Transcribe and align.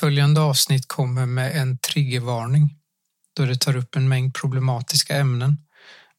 Följande 0.00 0.40
avsnitt 0.40 0.88
kommer 0.88 1.26
med 1.26 1.56
en 1.56 1.78
triggervarning 1.78 2.74
då 3.36 3.44
det 3.44 3.56
tar 3.56 3.76
upp 3.76 3.96
en 3.96 4.08
mängd 4.08 4.34
problematiska 4.34 5.16
ämnen, 5.16 5.56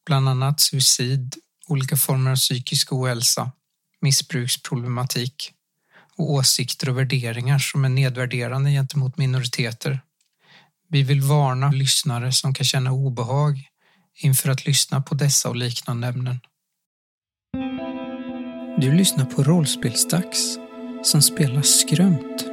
bland 0.06 0.28
annat 0.28 0.60
suicid, 0.60 1.36
olika 1.68 1.96
former 1.96 2.30
av 2.30 2.36
psykisk 2.36 2.92
ohälsa, 2.92 3.52
missbruksproblematik 4.00 5.52
och 6.16 6.32
åsikter 6.32 6.88
och 6.88 6.98
värderingar 6.98 7.58
som 7.58 7.84
är 7.84 7.88
nedvärderande 7.88 8.70
gentemot 8.70 9.18
minoriteter. 9.18 10.00
Vi 10.88 11.02
vill 11.02 11.20
varna 11.20 11.70
lyssnare 11.70 12.32
som 12.32 12.54
kan 12.54 12.66
känna 12.66 12.92
obehag 12.92 13.68
inför 14.14 14.50
att 14.50 14.66
lyssna 14.66 15.00
på 15.02 15.14
dessa 15.14 15.48
och 15.48 15.56
liknande 15.56 16.06
ämnen. 16.06 16.40
Du 18.80 18.92
lyssnar 18.92 19.24
på 19.24 19.42
Rollspelsdags 19.42 20.58
som 21.02 21.22
spelar 21.22 21.62
Skrömt 21.62 22.49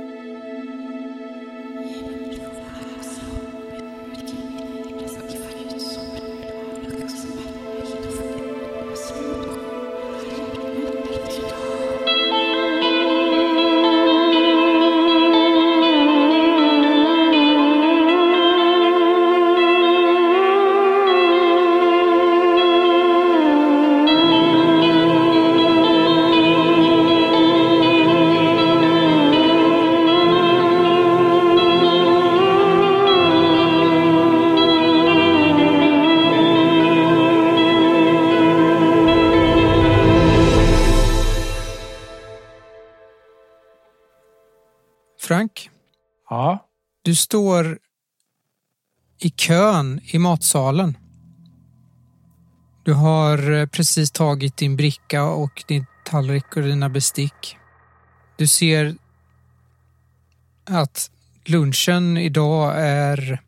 står 47.17 47.79
i 49.19 49.29
kön 49.29 49.99
i 50.03 50.17
matsalen. 50.19 50.97
Du 52.83 52.93
har 52.93 53.51
eh, 53.51 53.65
precis 53.65 54.11
tagit 54.11 54.57
din 54.57 54.75
bricka 54.75 55.23
och 55.23 55.63
din 55.67 55.85
tallrik 56.05 56.57
och 56.57 56.63
dina 56.63 56.89
bestick. 56.89 57.57
Du 58.35 58.47
ser 58.47 58.95
att 60.65 61.11
lunchen 61.45 62.17
idag 62.17 62.73
är 62.77 63.41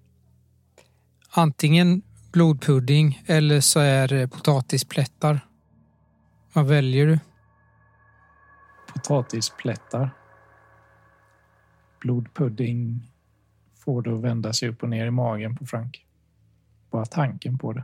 antingen 1.29 2.01
blodpudding 2.31 3.23
eller 3.25 3.61
så 3.61 3.79
är 3.79 4.07
det 4.07 4.27
potatisplättar. 4.27 5.39
Vad 6.53 6.65
väljer 6.65 7.05
du? 7.05 7.19
potatisplättar. 8.93 10.09
Blodpudding 11.99 13.08
får 13.79 14.01
det 14.01 14.13
att 14.13 14.21
vända 14.21 14.53
sig 14.53 14.69
upp 14.69 14.83
och 14.83 14.89
ner 14.89 15.05
i 15.05 15.11
magen 15.11 15.55
på 15.55 15.65
Frank. 15.65 16.05
Bara 16.91 17.05
tanken 17.05 17.57
på 17.57 17.73
det. 17.73 17.83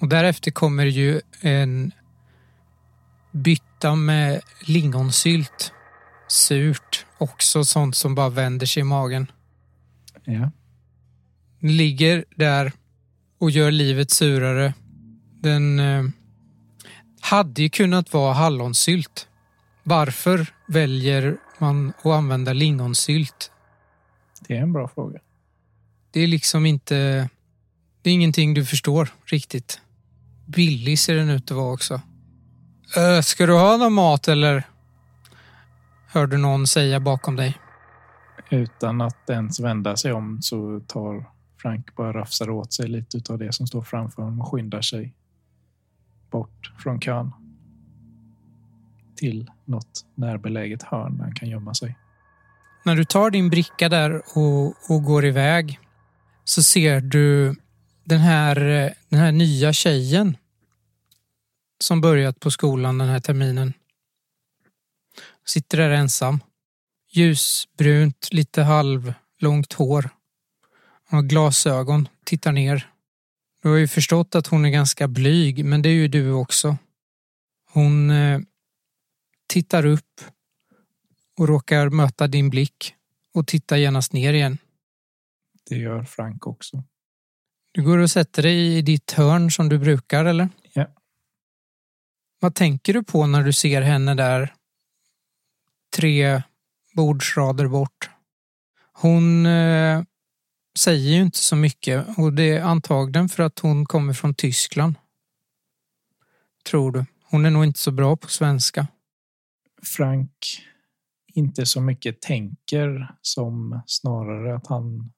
Och 0.00 0.08
därefter 0.08 0.50
kommer 0.50 0.86
ju 0.86 1.20
en 1.40 1.92
bytta 3.32 3.94
med 3.94 4.40
lingonsylt. 4.66 5.72
Surt, 6.28 7.06
också 7.18 7.64
sånt 7.64 7.96
som 7.96 8.14
bara 8.14 8.28
vänder 8.28 8.66
sig 8.66 8.80
i 8.80 8.84
magen. 8.84 9.26
Ja, 10.24 10.50
ligger 11.60 12.24
där 12.36 12.72
och 13.38 13.50
gör 13.50 13.70
livet 13.70 14.10
surare. 14.10 14.74
Den 15.40 15.78
eh, 15.78 16.04
hade 17.20 17.62
ju 17.62 17.68
kunnat 17.68 18.12
vara 18.12 18.32
hallonsylt. 18.32 19.28
Varför 19.82 20.46
väljer 20.68 21.36
man 21.58 21.92
att 21.98 22.06
använda 22.06 22.52
lingonsylt? 22.52 23.50
Det 24.40 24.56
är 24.56 24.62
en 24.62 24.72
bra 24.72 24.88
fråga. 24.88 25.20
Det 26.10 26.20
är 26.20 26.26
liksom 26.26 26.66
inte... 26.66 27.28
Det 28.02 28.10
är 28.10 28.14
ingenting 28.14 28.54
du 28.54 28.64
förstår 28.64 29.08
riktigt. 29.24 29.80
Billig 30.46 30.98
ser 30.98 31.14
den 31.14 31.30
ut 31.30 31.50
att 31.50 31.56
vara 31.56 31.72
också. 31.72 32.00
Äh, 32.96 33.20
ska 33.22 33.46
du 33.46 33.52
ha 33.52 33.76
någon 33.76 33.92
mat 33.92 34.28
eller? 34.28 34.62
Hörde 36.06 36.36
någon 36.38 36.66
säga 36.66 37.00
bakom 37.00 37.36
dig. 37.36 37.58
Utan 38.50 39.00
att 39.00 39.30
ens 39.30 39.60
vända 39.60 39.96
sig 39.96 40.12
om 40.12 40.42
så 40.42 40.80
tar 40.80 41.30
Frank 41.56 41.96
bara 41.96 42.12
rafsar 42.12 42.50
åt 42.50 42.72
sig 42.72 42.88
lite 42.88 43.32
av 43.32 43.38
det 43.38 43.52
som 43.52 43.66
står 43.66 43.82
framför 43.82 44.22
honom 44.22 44.40
och 44.40 44.52
skyndar 44.52 44.82
sig 44.82 45.14
bort 46.30 46.72
från 46.78 47.00
kön 47.00 47.32
till 49.16 49.50
något 49.64 50.06
närbeläget 50.14 50.82
hörn 50.82 51.16
där 51.16 51.24
han 51.24 51.34
kan 51.34 51.48
gömma 51.48 51.74
sig. 51.74 51.96
När 52.88 52.96
du 52.96 53.04
tar 53.04 53.30
din 53.30 53.50
bricka 53.50 53.88
där 53.88 54.22
och, 54.38 54.90
och 54.90 55.04
går 55.04 55.24
iväg 55.24 55.78
så 56.44 56.62
ser 56.62 57.00
du 57.00 57.54
den 58.04 58.18
här, 58.18 58.54
den 59.08 59.20
här 59.20 59.32
nya 59.32 59.72
tjejen 59.72 60.36
som 61.80 62.00
börjat 62.00 62.40
på 62.40 62.50
skolan 62.50 62.98
den 62.98 63.08
här 63.08 63.20
terminen. 63.20 63.72
Sitter 65.46 65.78
där 65.78 65.90
ensam. 65.90 66.40
Ljusbrunt, 67.10 68.28
lite 68.30 68.62
halvlångt 68.62 69.72
hår. 69.72 70.10
Hon 71.08 71.16
har 71.16 71.22
glasögon, 71.22 72.08
tittar 72.24 72.52
ner. 72.52 72.90
Du 73.62 73.68
har 73.68 73.76
ju 73.76 73.88
förstått 73.88 74.34
att 74.34 74.46
hon 74.46 74.64
är 74.64 74.70
ganska 74.70 75.08
blyg, 75.08 75.64
men 75.64 75.82
det 75.82 75.88
är 75.88 75.94
ju 75.94 76.08
du 76.08 76.32
också. 76.32 76.76
Hon 77.70 78.10
eh, 78.10 78.40
tittar 79.46 79.86
upp 79.86 80.20
och 81.38 81.48
råkar 81.48 81.90
möta 81.90 82.26
din 82.26 82.50
blick 82.50 82.94
och 83.34 83.46
tittar 83.46 83.76
genast 83.76 84.12
ner 84.12 84.32
igen. 84.32 84.58
Det 85.68 85.76
gör 85.76 86.02
Frank 86.02 86.46
också. 86.46 86.84
Du 87.72 87.82
går 87.82 87.98
och 87.98 88.10
sätter 88.10 88.42
dig 88.42 88.76
i 88.76 88.82
ditt 88.82 89.12
hörn 89.12 89.50
som 89.50 89.68
du 89.68 89.78
brukar, 89.78 90.24
eller? 90.24 90.48
Ja. 90.72 90.86
Vad 92.40 92.54
tänker 92.54 92.94
du 92.94 93.02
på 93.02 93.26
när 93.26 93.42
du 93.42 93.52
ser 93.52 93.82
henne 93.82 94.14
där 94.14 94.54
tre 95.96 96.42
bordsrader 96.94 97.66
bort? 97.66 98.10
Hon 98.92 99.46
eh, 99.46 100.02
säger 100.78 101.10
ju 101.10 101.22
inte 101.22 101.38
så 101.38 101.56
mycket 101.56 102.18
och 102.18 102.32
det 102.32 102.56
är 102.56 102.62
antagligen 102.62 103.28
för 103.28 103.42
att 103.42 103.58
hon 103.58 103.86
kommer 103.86 104.12
från 104.12 104.34
Tyskland. 104.34 104.94
Tror 106.70 106.92
du. 106.92 107.04
Hon 107.24 107.46
är 107.46 107.50
nog 107.50 107.64
inte 107.64 107.78
så 107.80 107.90
bra 107.90 108.16
på 108.16 108.28
svenska. 108.28 108.86
Frank 109.82 110.62
inte 111.38 111.66
så 111.66 111.80
mycket 111.80 112.20
tänker 112.20 113.14
som 113.22 113.80
snarare 113.86 114.56
att 114.56 114.66
han 114.66 115.12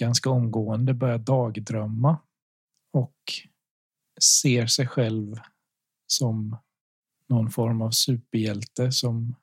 ganska 0.00 0.30
omgående 0.30 0.94
börjar 0.94 1.18
dagdrömma 1.18 2.18
och 2.92 3.16
ser 4.22 4.66
sig 4.66 4.86
själv 4.86 5.34
som 6.06 6.56
någon 7.28 7.50
form 7.50 7.82
av 7.82 7.90
superhjälte 7.90 8.92
som 8.92 9.34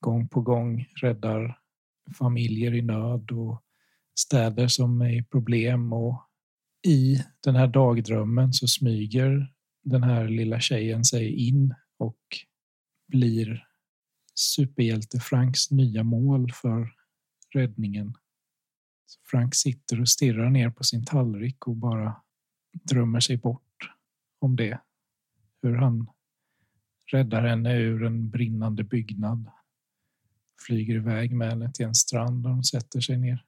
gång 0.00 0.28
på 0.28 0.40
gång 0.40 0.86
räddar 0.94 1.58
familjer 2.18 2.74
i 2.74 2.82
nöd 2.82 3.30
och 3.30 3.62
städer 4.18 4.68
som 4.68 5.00
är 5.00 5.18
i 5.18 5.22
problem. 5.22 5.92
Och 5.92 6.26
i 6.86 7.24
den 7.44 7.56
här 7.56 7.66
dagdrömmen 7.66 8.52
så 8.52 8.66
smyger 8.66 9.52
den 9.84 10.02
här 10.02 10.28
lilla 10.28 10.60
tjejen 10.60 11.04
sig 11.04 11.48
in 11.48 11.74
och 11.98 12.18
blir 13.08 13.69
superhjälte 14.40 15.20
Franks 15.20 15.70
nya 15.70 16.02
mål 16.02 16.52
för 16.52 16.94
räddningen. 17.54 18.14
Frank 19.30 19.54
sitter 19.54 20.00
och 20.00 20.08
stirrar 20.08 20.50
ner 20.50 20.70
på 20.70 20.84
sin 20.84 21.04
tallrik 21.04 21.66
och 21.66 21.76
bara 21.76 22.16
drömmer 22.72 23.20
sig 23.20 23.36
bort 23.36 23.90
om 24.38 24.56
det. 24.56 24.80
Hur 25.62 25.76
han 25.76 26.06
räddar 27.12 27.46
henne 27.46 27.76
ur 27.76 28.04
en 28.04 28.30
brinnande 28.30 28.84
byggnad. 28.84 29.50
Flyger 30.66 30.94
iväg 30.94 31.34
med 31.34 31.48
henne 31.48 31.72
till 31.72 31.86
en 31.86 31.94
strand 31.94 32.42
där 32.42 32.50
de 32.50 32.64
sätter 32.64 33.00
sig 33.00 33.18
ner. 33.18 33.44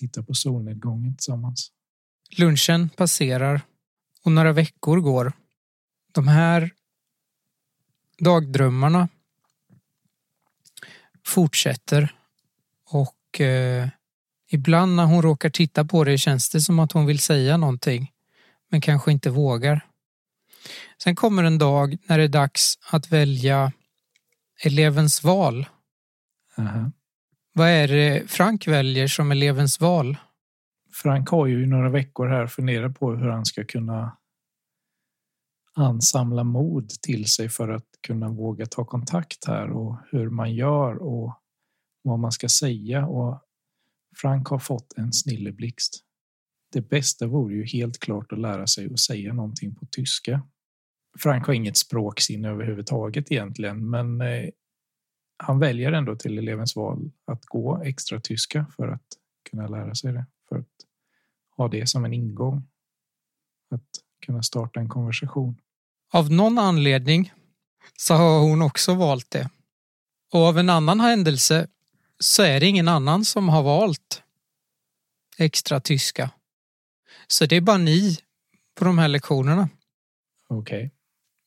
Tittar 0.00 0.22
på 0.22 0.34
solnedgången 0.34 1.16
tillsammans. 1.16 1.72
Lunchen 2.38 2.88
passerar 2.88 3.60
och 4.24 4.32
några 4.32 4.52
veckor 4.52 5.00
går. 5.00 5.32
De 6.12 6.28
här 6.28 6.70
dagdrömmarna 8.18 9.08
fortsätter 11.26 12.14
och 12.90 13.40
eh, 13.40 13.88
ibland 14.50 14.96
när 14.96 15.04
hon 15.04 15.22
råkar 15.22 15.50
titta 15.50 15.84
på 15.84 16.04
det 16.04 16.18
känns 16.18 16.50
det 16.50 16.60
som 16.60 16.78
att 16.78 16.92
hon 16.92 17.06
vill 17.06 17.18
säga 17.18 17.56
någonting 17.56 18.10
men 18.70 18.80
kanske 18.80 19.12
inte 19.12 19.30
vågar. 19.30 19.86
Sen 21.02 21.16
kommer 21.16 21.44
en 21.44 21.58
dag 21.58 21.96
när 22.06 22.18
det 22.18 22.24
är 22.24 22.28
dags 22.28 22.78
att 22.90 23.12
välja 23.12 23.72
elevens 24.64 25.22
val 25.24 25.66
Aha. 26.58 26.90
Vad 27.52 27.68
är 27.68 27.88
det 27.88 28.30
Frank 28.30 28.68
väljer 28.68 29.06
som 29.06 29.32
elevens 29.32 29.80
val? 29.80 30.16
Frank 30.92 31.28
har 31.28 31.46
ju 31.46 31.66
några 31.66 31.88
veckor 31.88 32.28
här 32.28 32.46
funderat 32.46 32.98
på 32.98 33.14
hur 33.14 33.28
han 33.28 33.44
ska 33.44 33.64
kunna 33.64 34.16
ansamla 35.74 36.44
mod 36.44 36.88
till 36.88 37.26
sig 37.26 37.48
för 37.48 37.68
att 37.68 37.86
kunna 38.06 38.28
våga 38.28 38.66
ta 38.66 38.84
kontakt 38.84 39.44
här 39.46 39.70
och 39.70 39.98
hur 40.10 40.30
man 40.30 40.54
gör 40.54 40.96
och 40.96 41.40
vad 42.02 42.18
man 42.18 42.32
ska 42.32 42.48
säga. 42.48 43.06
Och 43.06 43.40
Frank 44.16 44.48
har 44.48 44.58
fått 44.58 44.98
en 44.98 45.12
snilleblixt. 45.12 46.00
Det 46.72 46.80
bästa 46.80 47.26
vore 47.26 47.54
ju 47.54 47.64
helt 47.64 47.98
klart 47.98 48.32
att 48.32 48.38
lära 48.38 48.66
sig 48.66 48.92
att 48.92 49.00
säga 49.00 49.32
någonting 49.32 49.74
på 49.74 49.86
tyska. 49.86 50.42
Frank 51.18 51.46
har 51.46 51.54
inget 51.54 51.76
språksinne 51.76 52.48
överhuvudtaget 52.48 53.32
egentligen, 53.32 53.90
men 53.90 54.20
eh, 54.20 54.48
han 55.36 55.58
väljer 55.58 55.92
ändå 55.92 56.16
till 56.16 56.38
elevens 56.38 56.76
val 56.76 57.10
att 57.24 57.44
gå 57.44 57.82
extra 57.82 58.20
tyska 58.20 58.66
för 58.76 58.88
att 58.88 59.06
kunna 59.50 59.68
lära 59.68 59.94
sig 59.94 60.12
det. 60.12 60.26
För 60.48 60.56
att 60.56 60.68
ha 61.56 61.68
det 61.68 61.86
som 61.86 62.04
en 62.04 62.12
ingång. 62.12 62.68
Att 63.70 63.88
kunna 64.26 64.42
starta 64.42 64.80
en 64.80 64.88
konversation. 64.88 65.56
Av 66.12 66.30
någon 66.30 66.58
anledning 66.58 67.32
så 67.96 68.14
har 68.14 68.40
hon 68.40 68.62
också 68.62 68.94
valt 68.94 69.30
det. 69.30 69.50
Och 70.32 70.40
av 70.40 70.58
en 70.58 70.70
annan 70.70 71.00
händelse 71.00 71.68
så 72.18 72.42
är 72.42 72.60
det 72.60 72.66
ingen 72.66 72.88
annan 72.88 73.24
som 73.24 73.48
har 73.48 73.62
valt 73.62 74.22
extra 75.38 75.80
tyska. 75.80 76.30
Så 77.26 77.46
det 77.46 77.56
är 77.56 77.60
bara 77.60 77.78
ni 77.78 78.18
på 78.74 78.84
de 78.84 78.98
här 78.98 79.08
lektionerna. 79.08 79.68
Okej. 80.48 80.78
Okay. 80.78 80.90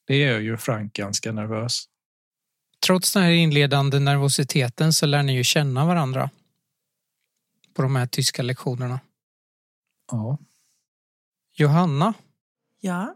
Det 0.06 0.18
gör 0.18 0.40
ju 0.40 0.58
Frank 0.58 0.94
ganska 0.94 1.32
nervös. 1.32 1.86
Trots 2.86 3.14
den 3.14 3.24
här 3.24 3.32
inledande 3.32 4.00
nervositeten 4.00 4.94
så 4.94 5.06
lär 5.06 5.24
ni 5.24 5.36
ju 5.36 5.44
känna 5.44 5.86
varandra 5.86 6.30
på 7.74 7.82
de 7.82 7.96
här 7.96 8.08
tyska 8.08 8.44
lektionerna. 8.44 9.00
Ja. 10.12 10.38
Johanna, 11.54 12.14
Ja, 12.80 13.16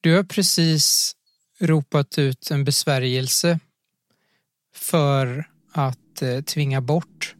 du 0.00 0.16
har 0.16 0.22
precis 0.22 1.16
ropat 1.60 2.18
ut 2.18 2.50
en 2.50 2.64
besvärjelse 2.64 3.60
för 4.74 5.50
att 5.72 6.22
eh, 6.22 6.40
tvinga 6.40 6.80
bort 6.80 7.34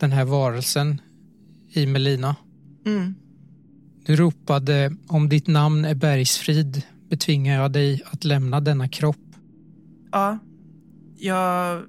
den 0.00 0.12
här 0.12 0.24
varelsen 0.24 1.00
i 1.68 1.86
Melina. 1.86 2.36
mm. 2.86 3.14
Du 4.04 4.16
ropade 4.16 4.96
om 5.08 5.28
ditt 5.28 5.46
namn 5.46 5.84
är 5.84 5.94
Bergsfrid 5.94 6.82
betvingar 7.08 7.62
jag 7.62 7.72
dig 7.72 8.02
att 8.06 8.24
lämna 8.24 8.60
denna 8.60 8.88
kropp. 8.88 9.36
ja. 10.12 10.38
Jag 11.16 11.82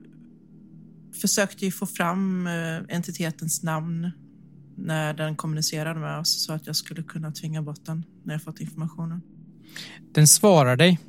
försökte 1.21 1.65
ju 1.65 1.71
få 1.71 1.85
fram 1.85 2.47
eh, 2.47 2.95
entitetens 2.95 3.63
namn 3.63 4.11
när 4.77 5.13
den 5.13 5.35
kommunicerade 5.35 5.99
med 5.99 6.19
oss 6.19 6.45
så 6.45 6.53
att 6.53 6.67
jag 6.67 6.75
skulle 6.75 7.03
kunna 7.03 7.31
tvinga 7.31 7.61
bort 7.61 7.85
den 7.85 8.03
när 8.23 8.33
jag 8.33 8.43
fått 8.43 8.59
informationen. 8.59 9.21
Den 10.13 10.27
svarar 10.27 10.75
dig. 10.75 10.99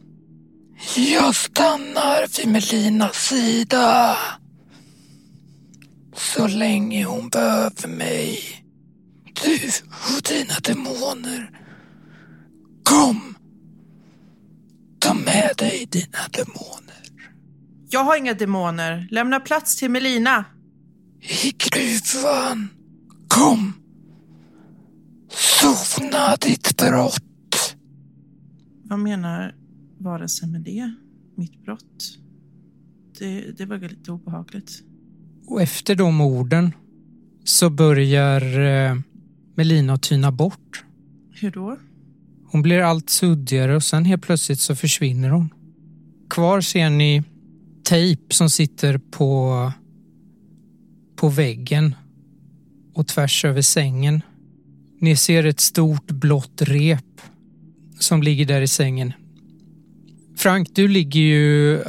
Jag 0.96 1.34
stannar 1.34 2.38
vid 2.38 2.49
Melinas 2.52 3.16
sida. 3.16 4.16
Så 6.16 6.46
länge 6.46 7.05
hon 7.05 7.28
behöver 7.28 7.88
mig. 7.88 8.38
Du 9.44 9.55
och 10.16 10.22
dina 10.22 10.55
demoner. 10.62 11.61
Kom! 12.82 13.34
Ta 14.99 15.14
med 15.14 15.52
dig 15.58 15.87
dina 15.90 16.19
demoner. 16.31 17.05
Jag 17.90 18.05
har 18.05 18.17
inga 18.17 18.34
demoner. 18.34 19.08
Lämna 19.10 19.40
plats 19.40 19.76
till 19.76 19.90
Melina. 19.90 20.44
I 21.20 21.55
gruvan. 21.58 22.69
Kom! 23.28 23.83
Sona 25.36 26.36
ditt 26.40 26.76
brott. 26.76 27.76
Vad 28.82 28.98
menar 28.98 29.54
varelsen 29.98 30.52
med 30.52 30.60
det? 30.60 30.94
Mitt 31.36 31.62
brott? 31.62 32.19
Det, 33.19 33.58
det 33.58 33.66
var 33.66 33.78
lite 33.78 34.12
obehagligt. 34.12 34.82
Och 35.46 35.62
efter 35.62 35.94
de 35.94 36.20
orden 36.20 36.72
så 37.44 37.70
börjar 37.70 38.60
eh, 38.60 38.96
Melina 39.54 39.98
tyna 39.98 40.32
bort. 40.32 40.84
Hur 41.31 41.50
då? 41.50 41.76
Hon 42.46 42.62
blir 42.62 42.81
allt 42.81 43.10
suddigare 43.10 43.76
och 43.76 43.82
sen 43.82 44.04
helt 44.04 44.22
plötsligt 44.22 44.60
så 44.60 44.76
försvinner 44.76 45.31
hon. 45.31 45.48
Kvar 46.31 46.60
ser 46.60 46.90
ni 46.90 47.22
tejp 47.84 48.34
som 48.34 48.50
sitter 48.50 48.98
på, 48.98 49.72
på 51.16 51.28
väggen 51.28 51.94
och 52.94 53.06
tvärs 53.06 53.44
över 53.44 53.62
sängen. 53.62 54.22
Ni 55.04 55.16
ser 55.16 55.44
ett 55.44 55.60
stort 55.60 56.10
blått 56.10 56.62
rep 56.62 57.20
som 57.98 58.22
ligger 58.22 58.46
där 58.46 58.60
i 58.60 58.68
sängen. 58.68 59.12
Frank, 60.36 60.68
du 60.74 60.88
ligger 60.88 61.20
ju 61.20 61.82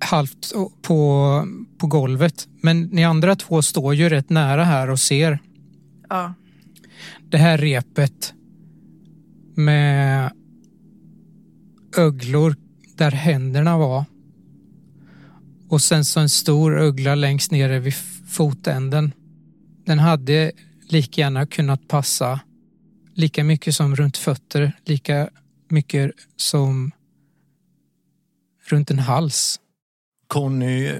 halvt 0.00 0.52
på, 0.82 1.48
på 1.78 1.86
golvet, 1.86 2.48
men 2.60 2.82
ni 2.82 3.04
andra 3.04 3.36
två 3.36 3.62
står 3.62 3.94
ju 3.94 4.08
rätt 4.08 4.30
nära 4.30 4.64
här 4.64 4.90
och 4.90 4.98
ser 4.98 5.38
Ja, 6.08 6.34
det 7.30 7.38
här 7.38 7.58
repet 7.58 8.34
med 9.54 10.32
öglor 11.96 12.56
där 12.96 13.10
händerna 13.10 13.78
var. 13.78 14.04
Och 15.68 15.82
sen 15.82 16.04
så 16.04 16.20
en 16.20 16.28
stor 16.28 16.78
ögla 16.78 17.14
längst 17.14 17.50
nere 17.50 17.78
vid 17.78 17.94
fotänden. 18.28 19.12
Den 19.86 19.98
hade 19.98 20.52
lika 20.94 21.20
gärna 21.20 21.46
kunnat 21.46 21.88
passa 21.88 22.40
lika 23.14 23.44
mycket 23.44 23.74
som 23.74 23.96
runt 23.96 24.16
fötter, 24.16 24.72
lika 24.84 25.30
mycket 25.68 26.12
som 26.36 26.90
runt 28.68 28.90
en 28.90 28.98
hals. 28.98 29.60
Conny 30.26 30.92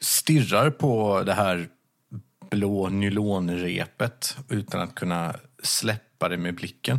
stirrar 0.00 0.70
på 0.70 1.22
det 1.22 1.34
här 1.34 1.68
blå 2.50 2.88
nylonrepet 2.88 4.36
utan 4.48 4.80
att 4.80 4.94
kunna 4.94 5.36
släppa 5.62 6.28
det 6.28 6.36
med 6.36 6.54
blicken. 6.54 6.98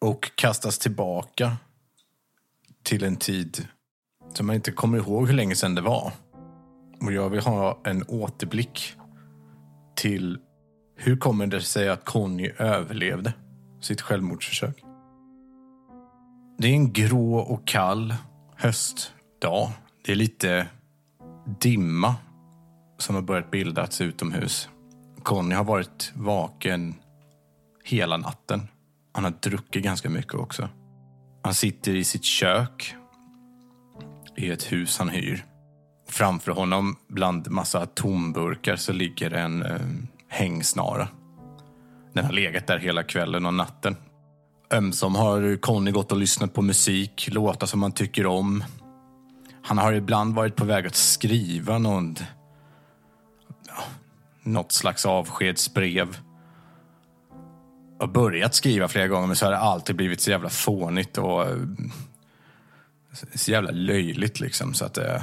Och 0.00 0.30
kastas 0.34 0.78
tillbaka 0.78 1.56
till 2.82 3.04
en 3.04 3.16
tid 3.16 3.68
som 4.34 4.46
man 4.46 4.56
inte 4.56 4.72
kommer 4.72 4.98
ihåg 4.98 5.26
hur 5.26 5.34
länge 5.34 5.56
sedan 5.56 5.74
det 5.74 5.82
var. 5.82 6.12
Och 7.00 7.12
jag 7.12 7.30
vill 7.30 7.40
ha 7.40 7.80
en 7.84 8.04
återblick 8.08 8.94
till 9.98 10.38
hur 10.96 11.16
kommer 11.16 11.46
det 11.46 11.60
sig 11.60 11.88
att 11.88 12.04
Conny 12.04 12.50
överlevde 12.58 13.32
sitt 13.80 14.00
självmordsförsök. 14.00 14.84
Det 16.58 16.68
är 16.68 16.72
en 16.72 16.92
grå 16.92 17.34
och 17.38 17.66
kall 17.66 18.14
höstdag. 18.56 19.72
Det 20.04 20.12
är 20.12 20.16
lite 20.16 20.66
dimma 21.60 22.14
som 22.98 23.14
har 23.14 23.22
börjat 23.22 23.50
bildas 23.50 24.00
utomhus. 24.00 24.68
Conny 25.22 25.54
har 25.54 25.64
varit 25.64 26.12
vaken 26.14 26.94
hela 27.84 28.16
natten. 28.16 28.68
Han 29.12 29.24
har 29.24 29.34
druckit 29.42 29.84
ganska 29.84 30.10
mycket 30.10 30.34
också. 30.34 30.68
Han 31.42 31.54
sitter 31.54 31.94
i 31.94 32.04
sitt 32.04 32.24
kök 32.24 32.94
i 34.36 34.50
ett 34.50 34.72
hus 34.72 34.98
han 34.98 35.08
hyr. 35.08 35.44
Framför 36.08 36.52
honom, 36.52 36.96
bland 37.08 37.50
massa 37.50 37.86
tomburkar, 37.86 38.76
så 38.76 38.92
ligger 38.92 39.30
en 39.30 39.62
eh, 39.62 39.80
hängsnara. 40.28 41.08
Den 42.12 42.24
har 42.24 42.32
legat 42.32 42.66
där 42.66 42.78
hela 42.78 43.02
kvällen 43.02 43.46
och 43.46 43.54
natten. 43.54 43.96
Ömsom 44.70 45.14
har 45.14 45.56
Conny 45.56 45.90
gått 45.90 46.12
och 46.12 46.18
lyssnat 46.18 46.54
på 46.54 46.62
musik, 46.62 47.28
låtar 47.32 47.66
som 47.66 47.82
han 47.82 47.92
tycker 47.92 48.26
om. 48.26 48.64
Han 49.62 49.78
har 49.78 49.92
ibland 49.92 50.34
varit 50.34 50.56
på 50.56 50.64
väg 50.64 50.86
att 50.86 50.94
skriva 50.94 51.78
någon, 51.78 52.16
ja, 53.66 53.82
något 54.42 54.72
slags 54.72 55.06
avskedsbrev. 55.06 56.18
Och 58.00 58.08
börjat 58.08 58.54
skriva 58.54 58.88
flera 58.88 59.08
gånger 59.08 59.26
men 59.26 59.36
så 59.36 59.46
har 59.46 59.52
det 59.52 59.58
alltid 59.58 59.96
blivit 59.96 60.20
så 60.20 60.30
jävla 60.30 60.48
fånigt 60.48 61.18
och 61.18 61.46
eh, 61.46 61.56
så 63.34 63.50
jävla 63.50 63.70
löjligt 63.70 64.40
liksom. 64.40 64.74
Så 64.74 64.84
att 64.84 64.94
det 64.94 65.22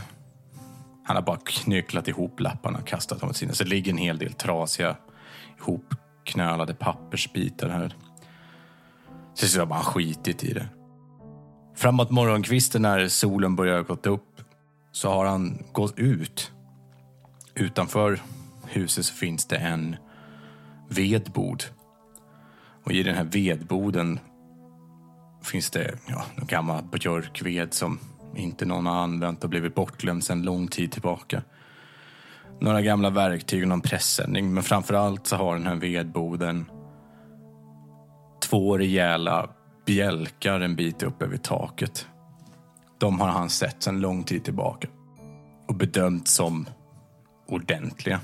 han 1.05 1.15
har 1.15 1.23
bara 1.23 1.37
knycklat 1.45 2.07
ihop 2.07 2.39
lapparna 2.39 2.79
och 2.79 2.87
kastat 2.87 3.19
dem 3.19 3.29
åt 3.29 3.37
sidan. 3.37 3.55
Så 3.55 3.63
det 3.63 3.69
ligger 3.69 3.91
en 3.91 3.97
hel 3.97 4.17
del 4.17 4.33
trasiga 4.33 4.95
ihopknölade 5.59 6.73
pappersbitar 6.73 7.69
här. 7.69 7.95
Så 9.33 9.57
jag 9.57 9.61
har 9.61 9.67
bara 9.67 9.83
skitit 9.83 10.43
i 10.43 10.53
det. 10.53 10.67
Framåt 11.75 12.11
morgonkvisten 12.11 12.81
när 12.81 13.07
solen 13.07 13.55
börjar 13.55 13.83
gått 13.83 14.05
upp 14.05 14.41
så 14.91 15.09
har 15.09 15.25
han 15.25 15.63
gått 15.71 15.99
ut. 15.99 16.51
Utanför 17.55 18.21
huset 18.67 19.05
så 19.05 19.13
finns 19.13 19.45
det 19.45 19.57
en 19.57 19.95
vedbod. 20.89 21.63
Och 22.83 22.91
i 22.91 23.03
den 23.03 23.15
här 23.15 23.23
vedboden 23.23 24.19
finns 25.43 25.71
det 25.71 25.95
ja, 26.07 26.25
gammal 26.47 26.83
björkved 26.83 27.73
som 27.73 27.99
inte 28.35 28.65
någon 28.65 28.85
har 28.85 28.95
använt 28.95 29.43
och 29.43 29.49
blivit 29.49 29.75
bortglömd 29.75 30.23
sedan 30.23 30.41
lång 30.41 30.67
tid 30.67 30.91
tillbaka. 30.91 31.41
Några 32.59 32.81
gamla 32.81 33.09
verktyg 33.09 33.61
och 33.61 33.67
någon 33.67 33.81
pressändning, 33.81 34.53
men 34.53 34.63
framför 34.63 34.93
allt 34.93 35.27
så 35.27 35.35
har 35.35 35.55
den 35.55 35.67
här 35.67 35.75
vedboden 35.75 36.65
två 38.49 38.77
rejäla 38.77 39.49
bjälkar 39.85 40.59
en 40.59 40.75
bit 40.75 41.03
upp 41.03 41.21
över 41.21 41.37
taket. 41.37 42.07
De 42.97 43.19
har 43.19 43.27
han 43.27 43.49
sett 43.49 43.83
sedan 43.83 44.01
lång 44.01 44.23
tid 44.23 44.43
tillbaka 44.43 44.87
och 45.67 45.75
bedömt 45.75 46.27
som 46.27 46.65
ordentliga. 47.47 48.19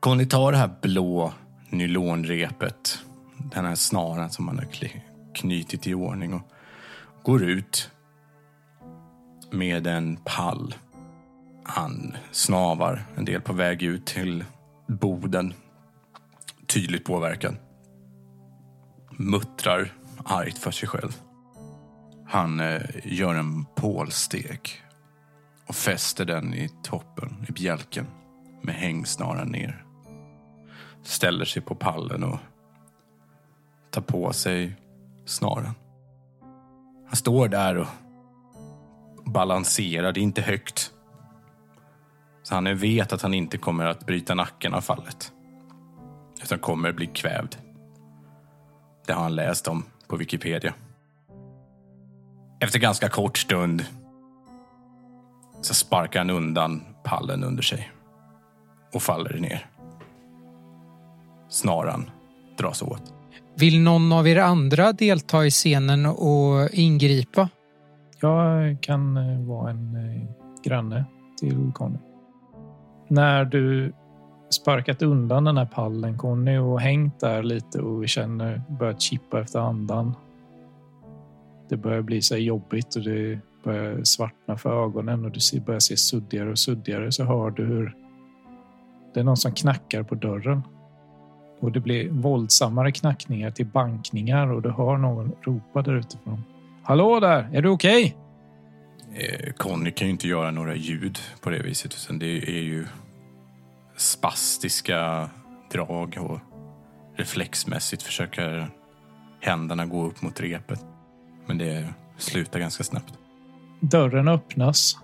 Conny 0.00 0.26
tar 0.26 0.52
det 0.52 0.58
här 0.58 0.70
blå 0.82 1.32
nylonrepet, 1.70 2.98
den 3.36 3.64
här 3.64 3.74
snaran 3.74 4.30
som 4.30 4.48
han 4.48 4.58
har 4.58 4.66
knutit 5.34 5.86
i 5.86 5.94
ordning 5.94 6.34
och 6.34 6.42
går 7.22 7.42
ut 7.42 7.90
med 9.54 9.86
en 9.86 10.16
pall. 10.24 10.74
Han 11.64 12.16
snavar 12.30 13.04
en 13.16 13.24
del 13.24 13.40
på 13.40 13.52
väg 13.52 13.82
ut 13.82 14.06
till 14.06 14.44
boden. 14.86 15.54
Tydligt 16.66 17.04
påverkad. 17.04 17.56
Muttrar 19.10 19.92
argt 20.24 20.58
för 20.58 20.70
sig 20.70 20.88
själv. 20.88 21.20
Han 22.26 22.60
eh, 22.60 22.82
gör 23.04 23.34
en 23.34 23.64
pålstek 23.64 24.82
och 25.66 25.74
fäster 25.74 26.24
den 26.24 26.54
i 26.54 26.70
toppen, 26.82 27.46
i 27.48 27.52
bjälken, 27.52 28.06
med 28.62 28.74
hängsnaran 28.74 29.48
ner. 29.48 29.84
Ställer 31.02 31.44
sig 31.44 31.62
på 31.62 31.74
pallen 31.74 32.24
och 32.24 32.38
tar 33.90 34.02
på 34.02 34.32
sig 34.32 34.76
snaren. 35.26 35.74
Han 37.06 37.16
står 37.16 37.48
där 37.48 37.76
och 37.76 37.86
balanserar, 39.34 40.12
det 40.12 40.20
är 40.20 40.22
inte 40.22 40.42
högt. 40.42 40.92
Så 42.42 42.54
han 42.54 42.76
vet 42.76 43.12
att 43.12 43.22
han 43.22 43.34
inte 43.34 43.58
kommer 43.58 43.86
att 43.86 44.06
bryta 44.06 44.34
nacken 44.34 44.74
av 44.74 44.80
fallet. 44.80 45.32
Utan 46.42 46.58
kommer 46.58 46.92
bli 46.92 47.06
kvävd. 47.06 47.56
Det 49.06 49.12
har 49.12 49.22
han 49.22 49.34
läst 49.34 49.68
om 49.68 49.84
på 50.08 50.16
Wikipedia. 50.16 50.74
Efter 52.60 52.78
ganska 52.78 53.08
kort 53.08 53.38
stund 53.38 53.84
så 55.62 55.74
sparkar 55.74 56.20
han 56.20 56.30
undan 56.30 56.82
pallen 57.04 57.44
under 57.44 57.62
sig 57.62 57.92
och 58.92 59.02
faller 59.02 59.38
ner. 59.38 59.66
Snaran 61.48 62.10
dras 62.58 62.82
åt. 62.82 63.02
Vill 63.56 63.80
någon 63.80 64.12
av 64.12 64.28
er 64.28 64.36
andra 64.36 64.92
delta 64.92 65.46
i 65.46 65.50
scenen 65.50 66.06
och 66.06 66.70
ingripa? 66.70 67.48
Jag 68.24 68.80
kan 68.80 69.16
eh, 69.16 69.40
vara 69.40 69.70
en 69.70 69.96
eh, 69.96 70.22
granne 70.62 71.04
till 71.40 71.72
Conny. 71.74 71.98
När 73.08 73.44
du 73.44 73.92
sparkat 74.50 75.02
undan 75.02 75.44
den 75.44 75.56
här 75.56 75.66
pallen 75.66 76.18
Conny 76.18 76.58
och 76.58 76.80
hängt 76.80 77.20
där 77.20 77.42
lite 77.42 77.80
och 77.80 78.08
känner 78.08 78.62
börjat 78.68 79.00
chippa 79.00 79.40
efter 79.40 79.58
andan. 79.58 80.14
Det 81.68 81.76
börjar 81.76 82.02
bli 82.02 82.22
så 82.22 82.36
jobbigt 82.36 82.96
och 82.96 83.02
det 83.02 83.38
börjar 83.64 84.04
svartna 84.04 84.56
för 84.56 84.84
ögonen 84.84 85.24
och 85.24 85.30
du 85.30 85.60
börjar 85.60 85.80
se 85.80 85.96
suddigare 85.96 86.50
och 86.50 86.58
suddigare 86.58 87.12
så 87.12 87.24
hör 87.24 87.50
du 87.50 87.64
hur 87.64 87.96
det 89.14 89.20
är 89.20 89.24
någon 89.24 89.36
som 89.36 89.52
knackar 89.52 90.02
på 90.02 90.14
dörren. 90.14 90.62
Och 91.60 91.72
det 91.72 91.80
blir 91.80 92.10
våldsammare 92.10 92.92
knackningar 92.92 93.50
till 93.50 93.66
bankningar 93.66 94.52
och 94.52 94.62
du 94.62 94.70
hör 94.70 94.96
någon 94.96 95.32
ropa 95.42 95.82
där 95.82 95.94
utifrån. 95.94 96.42
Hallå 96.86 97.20
där, 97.20 97.48
är 97.52 97.62
du 97.62 97.68
okej? 97.68 98.16
Eh, 99.14 99.52
Conny 99.52 99.90
kan 99.90 100.06
ju 100.06 100.12
inte 100.12 100.28
göra 100.28 100.50
några 100.50 100.74
ljud 100.74 101.18
på 101.40 101.50
det 101.50 101.62
viset. 101.62 101.94
Utan 101.94 102.18
det 102.18 102.26
är 102.26 102.62
ju 102.62 102.86
spastiska 103.96 105.30
drag 105.72 106.16
och 106.20 106.38
reflexmässigt 107.16 108.02
försöker 108.02 108.68
händerna 109.40 109.86
gå 109.86 110.06
upp 110.06 110.22
mot 110.22 110.40
repet. 110.40 110.84
Men 111.46 111.58
det 111.58 111.88
slutar 112.16 112.60
ganska 112.60 112.84
snabbt. 112.84 113.14
Dörren 113.80 114.28
öppnas. 114.28 114.98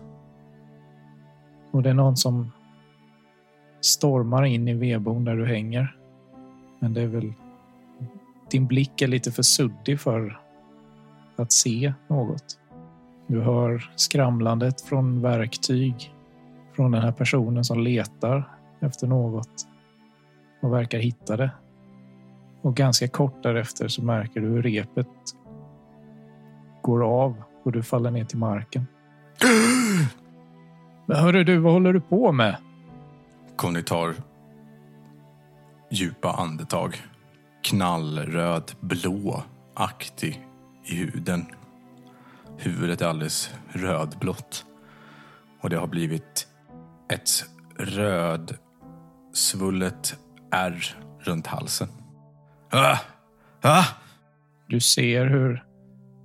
Och 1.70 1.82
det 1.82 1.90
är 1.90 1.94
någon 1.94 2.16
som 2.16 2.52
stormar 3.80 4.44
in 4.44 4.68
i 4.68 4.74
vedboden 4.74 5.24
där 5.24 5.36
du 5.36 5.46
hänger. 5.46 5.96
Men 6.78 6.94
det 6.94 7.02
är 7.02 7.06
väl... 7.06 7.32
Din 8.50 8.66
blick 8.66 9.02
är 9.02 9.06
lite 9.06 9.32
för 9.32 9.42
suddig 9.42 10.00
för 10.00 10.40
att 11.40 11.52
se 11.52 11.94
något. 12.08 12.58
Du 13.26 13.40
hör 13.40 13.92
skramlandet 13.96 14.80
från 14.80 15.22
verktyg 15.22 16.14
från 16.76 16.90
den 16.90 17.02
här 17.02 17.12
personen 17.12 17.64
som 17.64 17.80
letar 17.80 18.48
efter 18.80 19.06
något 19.06 19.68
och 20.62 20.72
verkar 20.72 20.98
hitta 20.98 21.36
det. 21.36 21.50
Och 22.62 22.76
ganska 22.76 23.08
kort 23.08 23.42
därefter 23.42 23.88
så 23.88 24.04
märker 24.04 24.40
du 24.40 24.48
hur 24.48 24.62
repet 24.62 25.06
går 26.82 27.04
av 27.04 27.42
och 27.64 27.72
du 27.72 27.82
faller 27.82 28.10
ner 28.10 28.24
till 28.24 28.38
marken. 28.38 28.86
Men 31.06 31.16
hörru 31.16 31.44
du, 31.44 31.58
vad 31.58 31.72
håller 31.72 31.92
du 31.92 32.00
på 32.00 32.32
med? 32.32 32.56
Conny 33.56 33.82
tar 33.82 34.14
djupa 35.90 36.32
andetag. 36.32 36.96
Knallröd, 37.62 38.72
blå-aktig 38.80 40.49
i 40.84 40.94
huden. 40.94 41.46
Huvudet 42.56 43.00
är 43.00 43.06
alldeles 43.06 43.54
rödblått. 43.68 44.64
Och 45.60 45.70
det 45.70 45.76
har 45.76 45.86
blivit 45.86 46.48
ett 47.12 47.30
röd 47.78 48.56
svullet 49.32 50.18
ärr 50.50 50.98
runt 51.18 51.46
halsen. 51.46 51.88
Ah! 52.70 52.98
Ah! 53.62 53.84
Du 54.68 54.80
ser 54.80 55.26
hur 55.26 55.64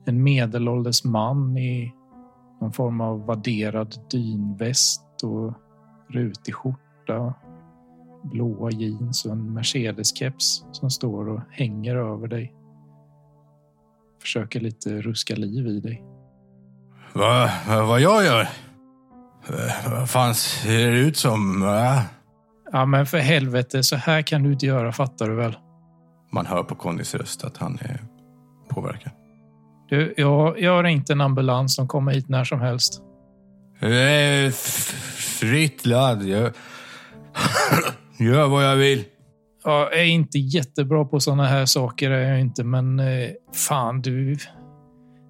en 0.06 0.24
medelålders 0.24 1.04
man 1.04 1.58
i 1.58 1.94
någon 2.62 2.74
form 2.74 3.02
av 3.02 3.26
vadderad 3.26 3.96
dynväst 4.10 5.24
och 5.24 5.54
rutig 6.10 6.56
skjorta, 6.56 7.34
blåa 8.24 8.72
jeans 8.72 9.26
och 9.26 9.32
en 9.32 9.58
Mercedes-keps 9.58 10.66
som 10.72 10.90
står 10.90 11.30
och 11.30 11.42
hänger 11.52 11.96
över 11.96 12.28
dig. 12.28 12.54
Försöker 14.26 14.60
lite 14.60 15.02
ruska 15.02 15.36
liv 15.36 15.68
i 15.68 15.80
dig. 15.80 16.04
Vad, 17.14 17.50
vad 17.68 18.02
jag 18.02 18.26
gör? 18.26 18.42
Eh, 18.42 19.92
Vad 19.92 20.10
fan 20.10 20.36
ser 20.36 20.92
det 20.92 20.98
ut 21.00 21.18
som? 21.18 21.64
Ah? 21.64 22.02
Ja, 22.72 22.86
men 22.86 23.06
för 23.06 23.18
helvete, 23.18 23.84
så 23.84 23.96
här 23.96 24.22
kan 24.22 24.44
du 24.44 24.54
inte 24.54 24.66
göra, 24.66 24.92
fattar 24.92 25.30
du 25.30 25.36
väl? 25.36 25.58
Man 26.32 26.46
hör 26.46 26.64
på 26.64 26.76
Connys 26.76 27.16
röst 27.16 27.44
att 27.44 27.58
han 27.58 27.78
är 27.82 28.00
påverkad. 28.70 29.12
Du, 29.90 30.14
jag, 30.18 30.60
jag 30.60 30.72
har 30.76 30.84
ringt 30.84 31.10
en 31.10 31.22
ambulans 31.22 31.76
som 31.76 31.88
kommer 31.88 32.12
hit 32.12 32.30
när 32.30 32.44
som 32.44 32.62
helst. 32.62 33.02
Fritt 35.40 35.86
land. 35.86 36.24
Jag 36.24 36.52
gör 38.20 38.48
vad 38.48 38.66
jag 38.66 38.76
vill. 38.76 39.04
Jag 39.68 40.00
är 40.00 40.04
inte 40.06 40.40
jättebra 40.40 41.06
på 41.06 41.20
sådana 41.20 41.46
här 41.46 41.66
saker, 41.66 42.12
är 42.12 42.30
jag 42.30 42.42
inte, 42.42 42.64
men 42.64 43.00
eh, 43.00 43.30
fan 43.54 44.02
du. 44.02 44.38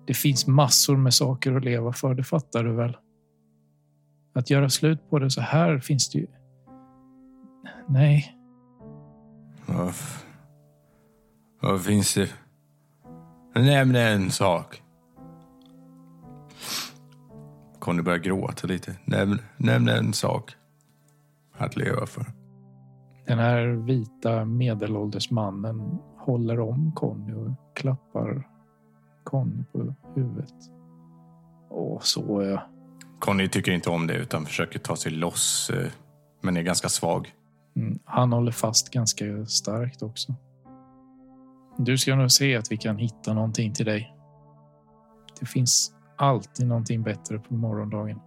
Det 0.08 0.13
finns 0.13 0.48
massor 0.48 0.98
med 0.98 1.13
saker 1.13 1.56
att 1.56 1.65
leva 1.65 1.94
för, 1.94 2.13
det 2.13 2.24
fattar 2.24 2.63
du 2.63 2.74
väl? 2.74 2.98
Att 4.34 4.50
göra 4.50 4.70
slut 4.70 5.10
på 5.10 5.20
det 5.20 5.32
så 5.32 5.42
här 5.42 5.80
finns 5.80 6.10
det 6.10 6.20
ju... 6.20 6.27
Nej, 7.88 8.38
Vad, 9.65 9.94
vad 11.62 11.84
finns 11.84 12.13
det? 12.13 12.30
Nämn 13.56 13.96
en 13.96 14.32
sak. 14.32 14.82
Conny 17.80 18.01
börjar 18.01 18.20
gråta 18.20 18.68
lite. 18.68 18.96
Nämn, 19.06 19.39
nämn 19.58 19.89
en 19.89 20.13
sak 20.13 20.56
att 21.58 21.75
leva 21.75 22.06
för 22.06 22.35
den 23.27 23.39
här 23.39 23.67
vita 23.67 24.46
medelålders 24.46 25.32
mannen 25.32 26.00
håller 26.17 26.60
om 26.60 26.91
Conny 26.96 27.34
och 27.34 27.50
klappar 27.75 28.48
Conny 29.24 29.63
på 29.72 29.96
huvudet. 30.15 30.53
Åh, 31.70 32.00
så 32.01 32.44
ja. 32.44 32.70
Conny 33.20 33.48
tycker 33.48 33.72
inte 33.72 33.89
om 33.89 34.08
det 34.08 34.13
utan 34.13 34.46
försöker 34.46 34.79
ta 34.79 34.96
sig 34.96 35.12
loss. 35.12 35.70
eh, 35.70 35.91
Men 36.41 36.58
är 36.58 36.62
ganska 36.62 36.89
svag. 36.89 37.34
Mm, 37.75 38.00
han 38.05 38.34
håller 38.34 38.51
fast 38.51 38.89
ganska 38.89 39.46
starkt 39.46 40.01
också. 40.01 40.34
Du 41.77 41.98
ska 41.98 42.15
nog 42.15 42.32
se 42.32 42.55
att 42.55 42.72
vi 42.72 42.77
kan 42.77 42.98
hitta 42.98 43.34
någonting 43.34 43.74
till 43.74 43.86
dig. 43.86 44.15
Det 45.39 45.46
finns 45.46 45.94
alltid 46.17 46.67
någonting 46.67 47.03
bättre 47.03 47.39
på 47.39 47.53
morgondagen. 47.53 48.20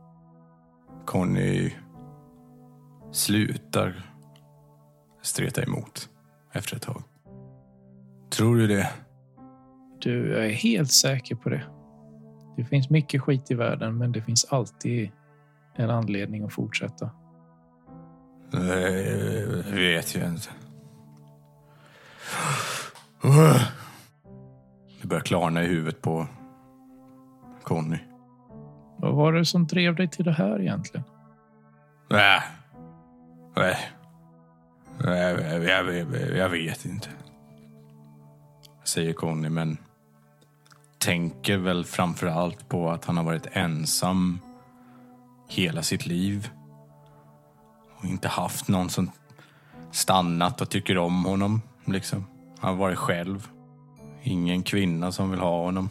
Conny 1.04 1.72
slutar 3.12 3.94
streta 5.22 5.62
emot 5.62 6.08
efter 6.52 6.76
ett 6.76 6.82
tag. 6.82 7.02
Tror 8.30 8.56
du 8.56 8.66
det? 8.66 8.90
Du, 9.98 10.28
jag 10.32 10.46
är 10.46 10.52
helt 10.52 10.92
säker 10.92 11.34
på 11.34 11.48
det. 11.48 11.64
Det 12.56 12.64
finns 12.64 12.90
mycket 12.90 13.22
skit 13.22 13.50
i 13.50 13.54
världen, 13.54 13.98
men 13.98 14.12
det 14.12 14.22
finns 14.22 14.44
alltid 14.44 15.10
en 15.74 15.90
anledning 15.90 16.44
att 16.44 16.52
fortsätta. 16.52 17.10
Det 18.50 19.72
vet 19.72 20.14
jag 20.14 20.28
inte. 20.28 20.48
Det 25.02 25.08
börjar 25.08 25.22
klarna 25.22 25.62
i 25.62 25.66
huvudet 25.66 26.02
på 26.02 26.26
Conny. 27.62 27.98
Vad 28.98 29.14
var 29.14 29.32
det 29.32 29.44
som 29.44 29.66
drev 29.66 29.94
dig 29.94 30.08
till 30.08 30.24
det 30.24 30.32
här 30.32 30.60
egentligen? 30.60 31.04
Nej. 32.10 32.40
Nej. 33.56 33.76
Jag, 35.16 35.62
jag, 35.62 35.64
jag, 35.64 36.36
jag 36.36 36.48
vet 36.48 36.84
inte. 36.84 37.08
Säger 38.84 39.12
Conny, 39.12 39.48
men 39.48 39.78
tänker 40.98 41.56
väl 41.56 41.84
framför 41.84 42.26
allt 42.26 42.68
på 42.68 42.90
att 42.90 43.04
han 43.04 43.16
har 43.16 43.24
varit 43.24 43.46
ensam 43.52 44.40
hela 45.48 45.82
sitt 45.82 46.06
liv. 46.06 46.50
Och 47.98 48.04
inte 48.04 48.28
haft 48.28 48.68
någon 48.68 48.90
som 48.90 49.10
stannat 49.92 50.60
och 50.60 50.70
tycker 50.70 50.98
om 50.98 51.24
honom. 51.24 51.62
Liksom. 51.84 52.26
Han 52.58 52.70
har 52.70 52.76
varit 52.78 52.98
själv. 52.98 53.48
Ingen 54.22 54.62
kvinna 54.62 55.12
som 55.12 55.30
vill 55.30 55.40
ha 55.40 55.64
honom. 55.64 55.88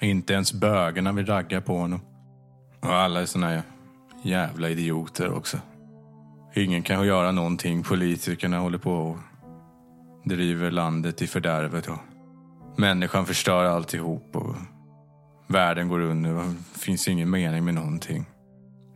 Inte 0.00 0.32
ens 0.32 0.52
bögarna 0.52 1.12
vill 1.12 1.26
ragga 1.26 1.60
på 1.60 1.78
honom. 1.78 2.00
Och 2.80 2.94
alla 2.94 3.20
är 3.20 3.26
såna 3.26 3.62
jävla 4.22 4.68
idioter 4.68 5.32
också. 5.32 5.58
Ingen 6.54 6.82
kan 6.82 7.06
göra 7.06 7.32
någonting. 7.32 7.82
Politikerna 7.82 8.58
håller 8.58 8.78
på 8.78 8.92
och 8.92 9.16
driver 10.24 10.70
landet 10.70 11.22
i 11.22 11.26
fördärvet. 11.26 11.88
Och 11.88 11.98
människan 12.76 13.26
förstör 13.26 13.64
alltihop. 13.64 14.36
Och 14.36 14.54
världen 15.46 15.88
går 15.88 16.00
under. 16.00 16.34
och 16.34 16.44
Det 16.74 16.80
finns 16.80 17.08
ingen 17.08 17.30
mening 17.30 17.64
med 17.64 17.74
någonting. 17.74 18.26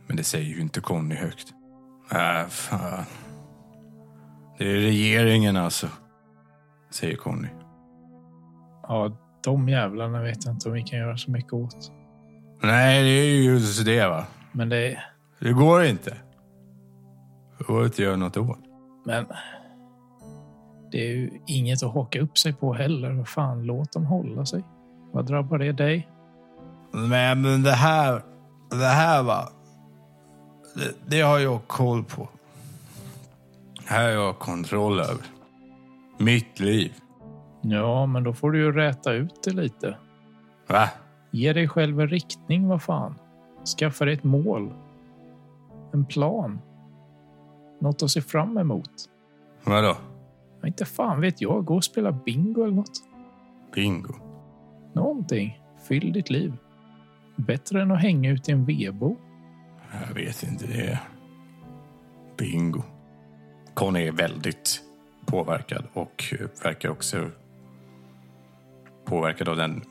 Men 0.07 0.17
det 0.17 0.23
säger 0.23 0.55
ju 0.55 0.61
inte 0.61 0.81
Conny 0.81 1.15
högt. 1.15 1.53
Äh, 2.11 2.47
fan. 2.49 3.03
Det 4.57 4.71
är 4.71 4.75
regeringen 4.75 5.57
alltså. 5.57 5.87
Säger 6.91 7.15
Conny. 7.15 7.47
Ja, 8.83 9.17
de 9.43 9.69
jävlarna 9.69 10.21
vet 10.21 10.45
jag 10.45 10.53
inte 10.53 10.69
om 10.69 10.75
vi 10.75 10.83
kan 10.83 10.99
göra 10.99 11.17
så 11.17 11.31
mycket 11.31 11.53
åt. 11.53 11.91
Nej, 12.61 13.03
det 13.03 13.09
är 13.09 13.25
ju 13.25 13.43
just 13.43 13.85
det 13.85 14.07
va. 14.07 14.25
Men 14.51 14.69
det... 14.69 15.03
Det 15.39 15.53
går 15.53 15.83
inte. 15.83 16.17
Det 17.67 17.73
går 17.73 17.85
inte 17.85 17.95
att 17.95 17.99
göra 17.99 18.15
något 18.15 18.37
åt. 18.37 18.59
Men... 19.05 19.25
Det 20.91 21.07
är 21.07 21.15
ju 21.15 21.41
inget 21.47 21.83
att 21.83 21.93
haka 21.93 22.19
upp 22.19 22.37
sig 22.37 22.53
på 22.53 22.73
heller. 22.73 23.11
Vad 23.11 23.27
fan, 23.27 23.63
låt 23.63 23.91
dem 23.91 24.05
hålla 24.05 24.45
sig. 24.45 24.63
Vad 25.11 25.25
drabbar 25.25 25.57
det 25.57 25.71
dig? 25.71 26.07
Men, 26.91 27.41
men 27.41 27.63
det 27.63 27.71
här, 27.71 28.21
det 28.69 28.85
här 28.85 29.23
va. 29.23 29.49
Det, 30.75 30.95
det 31.07 31.21
har 31.21 31.39
jag 31.39 31.67
koll 31.67 32.03
på. 32.03 32.29
Det 33.75 33.93
här 33.93 34.03
har 34.03 34.11
jag 34.11 34.39
kontroll 34.39 34.99
över. 34.99 35.25
Mitt 36.17 36.59
liv. 36.59 36.93
Ja, 37.61 38.05
men 38.05 38.23
då 38.23 38.33
får 38.33 38.51
du 38.51 38.59
ju 38.59 38.71
räta 38.71 39.13
ut 39.13 39.43
det 39.43 39.51
lite. 39.51 39.97
Va? 40.67 40.89
Ge 41.31 41.53
dig 41.53 41.67
själv 41.67 41.99
en 41.99 42.07
riktning, 42.07 42.67
vad 42.67 42.81
fan. 42.81 43.15
Skaffa 43.77 44.05
dig 44.05 44.13
ett 44.13 44.23
mål. 44.23 44.73
En 45.93 46.05
plan. 46.05 46.59
Något 47.83 48.03
att 48.03 48.11
se 48.11 48.21
fram 48.21 48.57
emot. 48.57 48.89
Vadå? 49.63 49.97
Ja, 50.61 50.67
Inte 50.67 50.85
fan 50.85 51.21
vet 51.21 51.41
jag. 51.41 51.65
Gå 51.65 51.75
och 51.75 51.83
spela 51.83 52.11
bingo 52.11 52.63
eller 52.63 52.75
något. 52.75 53.03
Bingo? 53.75 54.13
Någonting. 54.93 55.61
Fyll 55.87 56.13
ditt 56.13 56.29
liv. 56.29 56.53
Bättre 57.35 57.81
än 57.81 57.91
att 57.91 58.01
hänga 58.01 58.31
ut 58.31 58.49
i 58.49 58.51
en 58.51 58.65
vedbo. 58.65 59.15
Jag 60.07 60.13
vet 60.15 60.43
inte. 60.43 60.67
Det 60.67 60.87
är 60.87 60.99
bingo. 62.37 62.83
Conny 63.73 64.07
är 64.07 64.11
väldigt 64.11 64.81
påverkad 65.25 65.85
och 65.93 66.23
verkar 66.63 66.89
också 66.89 67.29
påverkad 69.05 69.49
av 69.49 69.55
den 69.57 69.81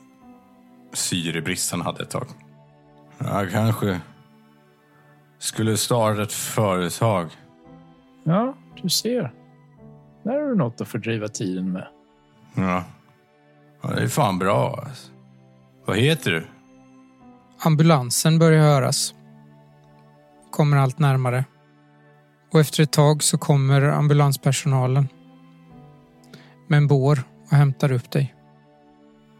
syrebrist 0.93 1.71
han 1.71 1.81
hade 1.81 2.03
ett 2.03 2.09
tag. 2.09 2.27
Jag 3.17 3.51
kanske 3.51 4.01
skulle 5.39 5.77
starta 5.77 6.23
ett 6.23 6.33
företag. 6.33 7.29
Ja, 8.23 8.57
du 8.81 8.89
ser. 8.89 9.33
Där 10.23 10.31
har 10.31 10.49
du 10.49 10.55
något 10.55 10.81
att 10.81 10.87
fördriva 10.87 11.27
tiden 11.27 11.71
med. 11.71 11.87
Ja, 12.55 12.83
ja 13.81 13.89
det 13.89 14.03
är 14.03 14.07
fan 14.07 14.39
bra. 14.39 14.83
Alltså. 14.87 15.11
Vad 15.85 15.97
heter 15.97 16.31
du? 16.31 16.47
Ambulansen 17.59 18.39
börjar 18.39 18.61
höras. 18.61 19.13
Kommer 20.51 20.77
allt 20.77 20.99
närmare. 20.99 21.45
Och 22.51 22.59
efter 22.59 22.83
ett 22.83 22.91
tag 22.91 23.23
så 23.23 23.37
kommer 23.37 23.81
ambulanspersonalen. 23.81 25.07
Med 26.67 26.77
en 26.77 26.87
bår 26.87 27.23
och 27.51 27.57
hämtar 27.57 27.91
upp 27.91 28.11
dig. 28.11 28.35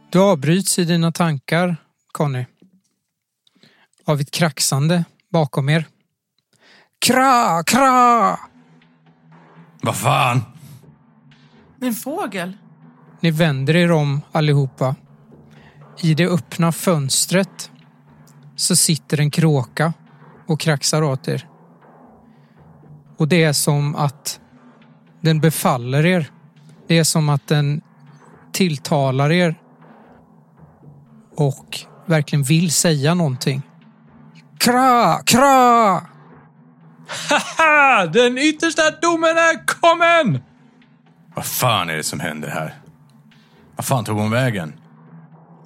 Du 0.10 0.20
avbryts 0.20 0.80
i 0.80 0.86
dina 0.86 1.12
tankar, 1.12 1.76
Conny. 2.12 2.46
Av 4.06 4.20
ett 4.20 4.32
kraxande 4.32 5.06
bakom 5.30 5.70
er. 5.70 5.86
Kra, 7.06 7.64
kra! 7.64 8.40
Vad 9.86 9.96
fan? 9.96 10.42
En 11.82 11.94
fågel? 11.94 12.58
Ni 13.20 13.32
vänder 13.32 13.76
er 13.76 13.92
om 13.92 14.22
allihopa. 14.32 14.96
I 16.02 16.14
det 16.14 16.28
öppna 16.28 16.72
fönstret 16.72 17.72
så 18.56 18.76
sitter 18.76 19.20
en 19.20 19.32
kråka 19.32 19.94
och 20.48 20.60
kraxar 20.60 21.02
åt 21.02 21.28
er. 21.28 21.48
Och 23.18 23.28
det 23.28 23.44
är 23.44 23.54
som 23.54 23.96
att 23.96 24.40
den 25.22 25.40
befaller 25.40 26.06
er. 26.06 26.32
Det 26.88 26.98
är 26.98 27.04
som 27.04 27.30
att 27.30 27.48
den 27.48 27.82
tilltalar 28.52 29.32
er 29.32 29.56
och 31.36 31.80
verkligen 32.06 32.44
vill 32.44 32.72
säga 32.72 33.14
någonting. 33.14 33.62
Kra, 34.60 35.20
kra! 35.26 36.13
Haha! 37.08 38.06
Den 38.06 38.38
yttersta 38.38 38.92
domen 39.02 39.38
är 39.38 39.66
kommen! 39.66 40.44
Vad 41.36 41.46
fan 41.46 41.90
är 41.90 41.96
det 41.96 42.04
som 42.04 42.20
händer 42.20 42.50
här? 42.50 42.76
Vad 43.76 43.86
fan 43.86 44.06
tog 44.06 44.18
hon 44.18 44.32
vägen? 44.32 44.74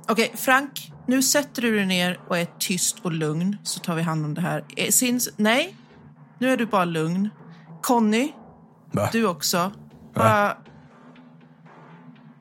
Okej, 0.08 0.32
Frank. 0.36 0.92
Nu 1.06 1.24
sätter 1.24 1.62
du 1.62 1.76
dig 1.76 1.86
ner 1.86 2.20
och 2.28 2.38
är 2.38 2.48
tyst 2.60 3.00
och 3.02 3.12
lugn 3.12 3.58
så 3.64 3.80
tar 3.80 3.96
vi 3.96 4.02
hand 4.02 4.26
om 4.26 4.34
det 4.34 4.42
här. 4.42 4.64
Eh, 4.78 4.90
Sins, 4.90 5.30
nej, 5.38 5.76
nu 6.40 6.50
är 6.50 6.58
du 6.58 6.66
bara 6.66 6.86
lugn. 6.86 7.30
Conny, 7.82 8.32
Va? 8.92 9.10
du 9.12 9.28
också. 9.28 9.72
Bara... 10.14 10.58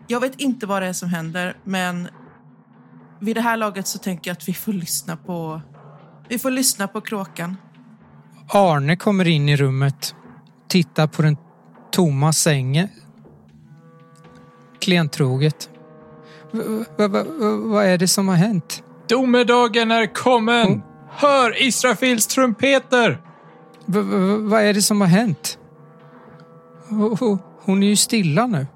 Jag 0.06 0.20
vet 0.20 0.40
inte 0.40 0.66
vad 0.66 0.82
det 0.82 0.88
är 0.88 0.92
som 0.92 1.09
händer, 1.09 1.56
men 1.64 2.09
vid 3.20 3.37
det 3.37 3.40
här 3.40 3.56
laget 3.56 3.87
så 3.87 3.98
tänker 3.98 4.30
jag 4.30 4.37
att 4.37 4.48
vi 4.48 4.54
får 4.54 4.72
lyssna 4.72 5.16
på... 5.16 5.61
Vi 6.28 6.38
får 6.38 6.50
lyssna 6.50 6.88
på 6.88 7.00
kråkan. 7.00 7.56
Arne 8.48 8.96
kommer 8.96 9.28
in 9.28 9.48
i 9.48 9.56
rummet, 9.56 10.14
tittar 10.68 11.06
på 11.06 11.22
den 11.22 11.37
tomma 11.92 12.32
sängen. 12.32 12.88
V- 16.50 17.09
vad 17.59 17.85
är 17.85 17.98
det 17.98 18.09
som 18.09 18.28
har 18.28 18.35
hänt? 18.37 18.82
Domedagen 19.09 19.90
är 19.90 20.14
kommen! 20.14 20.82
Hör 21.11 21.62
Israfils 21.62 22.26
trumpeter! 22.26 23.20
Vad 24.48 24.62
är 24.62 24.74
det 24.74 24.82
som 24.82 25.00
har 25.00 25.09
hänt? 25.09 25.59
Ho- 26.88 27.16
ho- 27.18 27.38
Hon 27.64 27.82
är 27.82 27.87
ju 27.87 27.96
stilla 27.96 28.46
nu. 28.46 28.66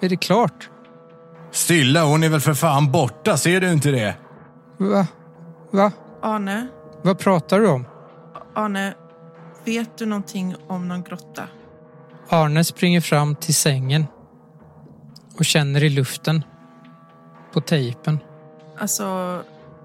Är 0.00 0.08
det 0.08 0.16
klart? 0.16 0.70
Stilla, 1.50 2.04
hon 2.04 2.22
är 2.22 2.28
väl 2.28 2.40
för 2.40 2.54
fan 2.54 2.92
borta, 2.92 3.36
ser 3.36 3.60
du 3.60 3.72
inte 3.72 3.90
det? 3.90 4.14
Va? 4.78 5.06
Va? 5.70 5.92
Arne, 6.22 6.66
Vad 7.02 7.18
pratar 7.18 7.60
du 7.60 7.68
om? 7.68 7.84
Arne, 8.56 8.94
vet 9.64 9.98
du 9.98 10.06
någonting 10.06 10.54
om 10.66 10.88
någon 10.88 11.02
grotta? 11.02 11.48
Arne 12.28 12.64
springer 12.64 13.00
fram 13.00 13.34
till 13.34 13.54
sängen 13.54 14.06
och 15.38 15.44
känner 15.44 15.84
i 15.84 15.88
luften 15.88 16.44
på 17.52 17.60
tejpen. 17.60 18.18
Alltså, 18.78 19.42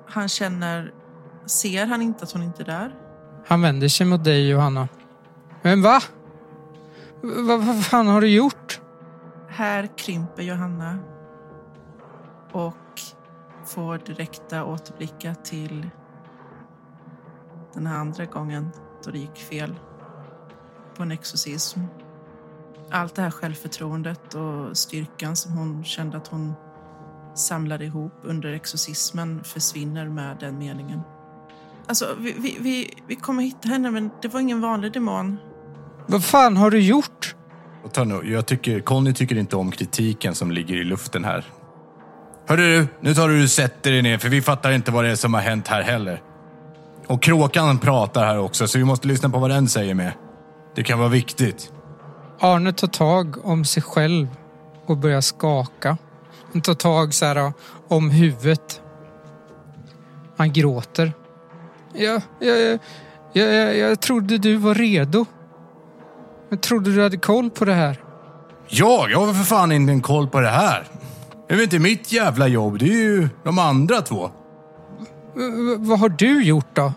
han 0.07 0.27
känner... 0.29 0.93
Ser 1.45 1.85
han 1.85 2.01
inte 2.01 2.23
att 2.23 2.31
hon 2.31 2.43
inte 2.43 2.63
är 2.63 2.65
där? 2.65 2.95
Han 3.47 3.61
vänder 3.61 3.87
sig 3.87 4.05
mot 4.07 4.23
dig 4.23 4.49
Johanna. 4.49 4.87
Men 5.61 5.81
va? 5.81 5.99
Va- 7.21 7.57
Vad 7.57 7.85
fan 7.85 8.07
har 8.07 8.21
du 8.21 8.27
gjort? 8.29 8.81
Här 9.49 9.89
krymper 9.97 10.43
Johanna 10.43 10.97
och 12.51 12.75
får 13.65 13.97
direkta 13.97 14.65
återblickar 14.65 15.33
till 15.33 15.89
den 17.73 17.87
här 17.87 17.97
andra 17.97 18.25
gången 18.25 18.69
då 19.05 19.11
det 19.11 19.19
gick 19.19 19.37
fel 19.37 19.75
på 20.95 21.03
en 21.03 21.11
exorcism. 21.11 21.79
Allt 22.91 23.15
det 23.15 23.21
här 23.21 23.31
självförtroendet 23.31 24.33
och 24.33 24.77
styrkan 24.77 25.35
som 25.35 25.51
hon 25.51 25.83
kände 25.83 26.17
att 26.17 26.27
hon 26.27 26.53
samlade 27.35 27.85
ihop 27.85 28.13
under 28.23 28.53
exorcismen 28.53 29.43
försvinner 29.43 30.09
med 30.09 30.37
den 30.39 30.57
meningen. 30.57 31.01
Alltså, 31.87 32.15
vi, 32.19 32.35
vi, 32.37 32.57
vi, 32.59 32.93
vi 33.07 33.15
kommer 33.15 33.43
hitta 33.43 33.67
henne, 33.67 33.91
men 33.91 34.09
det 34.21 34.27
var 34.27 34.39
ingen 34.39 34.61
vanlig 34.61 34.93
demon. 34.93 35.37
Vad 36.07 36.23
fan 36.23 36.57
har 36.57 36.71
du 36.71 36.79
gjort? 36.79 37.35
Jag 38.23 38.45
tycker, 38.45 38.79
Conny 38.79 39.13
tycker 39.13 39.35
inte 39.35 39.55
om 39.55 39.71
kritiken 39.71 40.35
som 40.35 40.51
ligger 40.51 40.75
i 40.75 40.83
luften 40.83 41.25
här. 41.25 41.45
Hörru 42.47 42.61
du, 42.61 42.87
nu 43.01 43.13
tar 43.13 43.29
du 43.29 43.43
och 43.43 43.49
sätter 43.49 43.91
dig 43.91 44.01
ner 44.01 44.17
för 44.17 44.29
vi 44.29 44.41
fattar 44.41 44.71
inte 44.71 44.91
vad 44.91 45.03
det 45.03 45.11
är 45.11 45.15
som 45.15 45.33
har 45.33 45.41
hänt 45.41 45.67
här 45.67 45.81
heller. 45.81 46.21
Och 47.11 47.21
kråkan 47.21 47.77
pratar 47.77 48.25
här 48.25 48.39
också 48.39 48.67
så 48.67 48.77
vi 48.77 48.83
måste 48.83 49.07
lyssna 49.07 49.29
på 49.29 49.39
vad 49.39 49.49
den 49.49 49.67
säger 49.67 49.93
med. 49.93 50.13
Det 50.75 50.83
kan 50.83 50.99
vara 50.99 51.09
viktigt. 51.09 51.71
Arne 52.39 52.73
tar 52.73 52.87
tag 52.87 53.45
om 53.45 53.65
sig 53.65 53.83
själv 53.83 54.27
och 54.85 54.97
börjar 54.97 55.21
skaka. 55.21 55.97
Han 56.53 56.61
tar 56.61 56.73
tag 56.73 57.13
så 57.13 57.25
här 57.25 57.53
om 57.87 58.09
huvudet. 58.09 58.81
Han 60.37 60.53
gråter. 60.53 61.13
Jag, 61.93 62.21
jag, 62.39 62.79
jag, 63.33 63.53
jag, 63.53 63.77
jag 63.77 63.99
trodde 63.99 64.37
du 64.37 64.55
var 64.55 64.75
redo. 64.75 65.25
Jag 66.49 66.61
trodde 66.61 66.95
du 66.95 67.03
hade 67.03 67.17
koll 67.17 67.49
på 67.49 67.65
det 67.65 67.73
här. 67.73 68.03
Jag? 68.67 69.11
Jag 69.11 69.25
har 69.25 69.33
för 69.33 69.43
fan 69.43 69.71
inte 69.71 69.91
en 69.91 70.01
koll 70.01 70.27
på 70.27 70.39
det 70.39 70.49
här. 70.49 70.87
Det 71.47 71.53
är 71.53 71.57
väl 71.57 71.63
inte 71.63 71.79
mitt 71.79 72.11
jävla 72.11 72.47
jobb, 72.47 72.79
det 72.79 72.85
är 72.85 73.03
ju 73.03 73.29
de 73.43 73.59
andra 73.59 74.01
två. 74.01 74.31
V- 75.35 75.75
vad 75.77 75.99
har 75.99 76.09
du 76.09 76.43
gjort 76.43 76.75
då? 76.75 76.93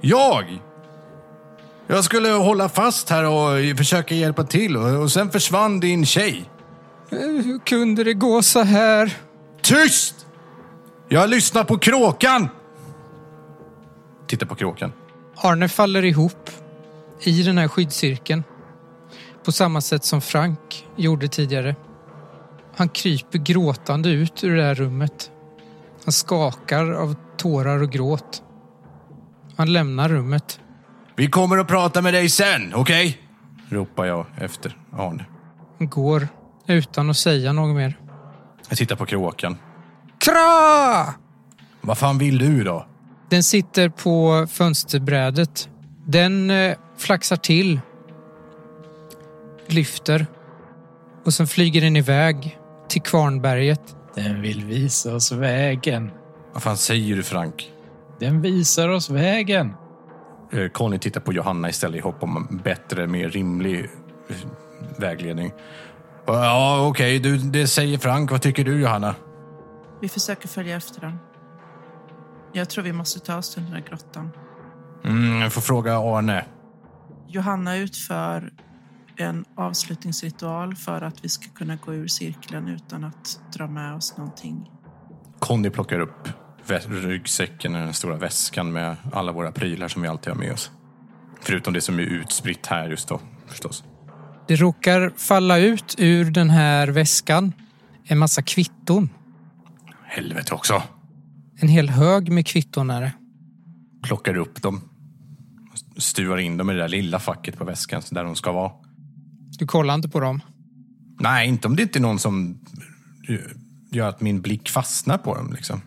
Jag? 0.00 0.62
Jag 1.86 2.04
skulle 2.04 2.28
hålla 2.28 2.68
fast 2.68 3.10
här 3.10 3.24
och 3.24 3.76
försöka 3.78 4.14
hjälpa 4.14 4.44
till 4.44 4.76
och, 4.76 5.02
och 5.02 5.12
sen 5.12 5.30
försvann 5.30 5.80
din 5.80 6.06
tjej. 6.06 6.50
Hur 7.10 7.58
kunde 7.58 8.04
det 8.04 8.14
gå 8.14 8.42
så 8.42 8.60
här? 8.60 9.16
Tyst! 9.62 10.26
Jag 11.08 11.30
lyssnar 11.30 11.64
på 11.64 11.78
kråkan! 11.78 12.48
Titta 14.26 14.46
på 14.46 14.54
kråkan. 14.54 14.92
Arne 15.36 15.68
faller 15.68 16.04
ihop 16.04 16.50
i 17.20 17.42
den 17.42 17.58
här 17.58 17.68
skyddscirkeln. 17.68 18.44
På 19.44 19.52
samma 19.52 19.80
sätt 19.80 20.04
som 20.04 20.20
Frank 20.20 20.86
gjorde 20.96 21.28
tidigare. 21.28 21.76
Han 22.76 22.88
kryper 22.88 23.38
gråtande 23.38 24.08
ut 24.08 24.44
ur 24.44 24.56
det 24.56 24.62
här 24.62 24.74
rummet. 24.74 25.30
Han 26.04 26.12
skakar 26.12 26.92
av 26.92 27.14
tårar 27.36 27.82
och 27.82 27.90
gråt. 27.90 28.42
Han 29.60 29.72
lämnar 29.72 30.08
rummet. 30.08 30.60
Vi 31.16 31.26
kommer 31.26 31.58
att 31.58 31.68
prata 31.68 32.02
med 32.02 32.14
dig 32.14 32.28
sen, 32.28 32.74
okej? 32.74 33.18
Ropar 33.68 34.04
jag 34.04 34.26
efter 34.38 34.76
Arne. 34.92 35.24
Han 35.78 35.88
går 35.88 36.28
utan 36.66 37.10
att 37.10 37.16
säga 37.16 37.52
något 37.52 37.76
mer. 37.76 37.98
Jag 38.68 38.78
tittar 38.78 38.96
på 38.96 39.06
kråkan. 39.06 39.56
Kra! 40.18 41.14
Vad 41.80 41.98
fan 41.98 42.18
vill 42.18 42.38
du 42.38 42.64
då? 42.64 42.86
Den 43.30 43.42
sitter 43.42 43.88
på 43.88 44.46
fönsterbrädet. 44.50 45.68
Den 46.06 46.50
eh, 46.50 46.76
flaxar 46.98 47.36
till. 47.36 47.80
Lyfter. 49.66 50.26
Och 51.24 51.34
sen 51.34 51.46
flyger 51.46 51.80
den 51.80 51.96
iväg 51.96 52.58
till 52.88 53.02
Kvarnberget. 53.02 53.96
Den 54.14 54.42
vill 54.42 54.64
visa 54.64 55.14
oss 55.14 55.32
vägen. 55.32 56.10
Vad 56.52 56.62
fan 56.62 56.76
säger 56.76 57.16
du 57.16 57.22
Frank? 57.22 57.70
Den 58.20 58.42
visar 58.42 58.88
oss 58.88 59.10
vägen. 59.10 59.74
Eh, 60.52 60.68
Conny 60.68 60.98
tittar 60.98 61.20
på 61.20 61.32
Johanna 61.32 61.68
istället 61.68 61.98
i 61.98 62.00
hopp 62.00 62.22
om 62.22 62.46
en 62.50 62.58
bättre, 62.58 63.06
mer 63.06 63.28
rimlig 63.28 63.90
eh, 64.28 64.36
vägledning. 64.98 65.52
Ja, 66.26 66.86
okej, 66.88 67.18
du, 67.18 67.38
det 67.38 67.66
säger 67.66 67.98
Frank. 67.98 68.30
Vad 68.30 68.42
tycker 68.42 68.64
du 68.64 68.80
Johanna? 68.80 69.14
Vi 70.00 70.08
försöker 70.08 70.48
följa 70.48 70.76
efter 70.76 71.00
den. 71.00 71.18
Jag 72.52 72.70
tror 72.70 72.84
vi 72.84 72.92
måste 72.92 73.20
ta 73.20 73.36
oss 73.36 73.54
till 73.54 73.62
den 73.62 73.72
där 73.72 73.82
grottan. 73.88 74.30
Mm, 75.04 75.40
jag 75.40 75.52
får 75.52 75.60
fråga 75.60 75.98
Arne. 75.98 76.44
Johanna 77.28 77.76
utför 77.76 78.52
en 79.16 79.44
avslutningsritual 79.54 80.74
för 80.74 81.02
att 81.02 81.24
vi 81.24 81.28
ska 81.28 81.50
kunna 81.50 81.76
gå 81.76 81.94
ur 81.94 82.08
cirkeln 82.08 82.68
utan 82.68 83.04
att 83.04 83.40
dra 83.52 83.66
med 83.66 83.94
oss 83.94 84.16
någonting. 84.16 84.70
Conny 85.38 85.70
plockar 85.70 86.00
upp 86.00 86.28
ryggsäcken, 86.88 87.72
den 87.72 87.94
stora 87.94 88.16
väskan 88.16 88.72
med 88.72 88.96
alla 89.12 89.32
våra 89.32 89.52
prylar 89.52 89.88
som 89.88 90.02
vi 90.02 90.08
alltid 90.08 90.32
har 90.32 90.40
med 90.40 90.52
oss. 90.52 90.70
Förutom 91.40 91.74
det 91.74 91.80
som 91.80 91.98
är 91.98 92.02
utspritt 92.02 92.66
här 92.66 92.88
just 92.88 93.08
då, 93.08 93.20
förstås. 93.46 93.84
Det 94.48 94.56
råkar 94.56 95.12
falla 95.16 95.58
ut 95.58 95.94
ur 95.98 96.30
den 96.30 96.50
här 96.50 96.88
väskan 96.88 97.52
en 98.04 98.18
massa 98.18 98.42
kvitton. 98.42 99.08
Helvete 100.04 100.54
också. 100.54 100.82
En 101.56 101.68
hel 101.68 101.88
hög 101.88 102.32
med 102.32 102.46
kvitton 102.46 102.90
är 102.90 103.00
det. 103.00 103.12
Plockar 104.02 104.36
upp 104.36 104.62
dem. 104.62 104.80
Stuvar 105.96 106.38
in 106.38 106.56
dem 106.56 106.70
i 106.70 106.72
det 106.72 106.78
där 106.78 106.88
lilla 106.88 107.18
facket 107.18 107.58
på 107.58 107.64
väskan, 107.64 108.02
där 108.10 108.24
de 108.24 108.36
ska 108.36 108.52
vara. 108.52 108.72
Du 109.58 109.66
kollar 109.66 109.94
inte 109.94 110.08
på 110.08 110.20
dem. 110.20 110.40
Nej, 111.20 111.48
inte 111.48 111.68
om 111.68 111.76
det 111.76 111.82
inte 111.82 111.98
är 111.98 112.00
någon 112.00 112.18
som 112.18 112.60
gör 113.90 114.08
att 114.08 114.20
min 114.20 114.40
blick 114.40 114.68
fastnar 114.68 115.18
på 115.18 115.34
dem. 115.34 115.52
Liksom. 115.52 115.82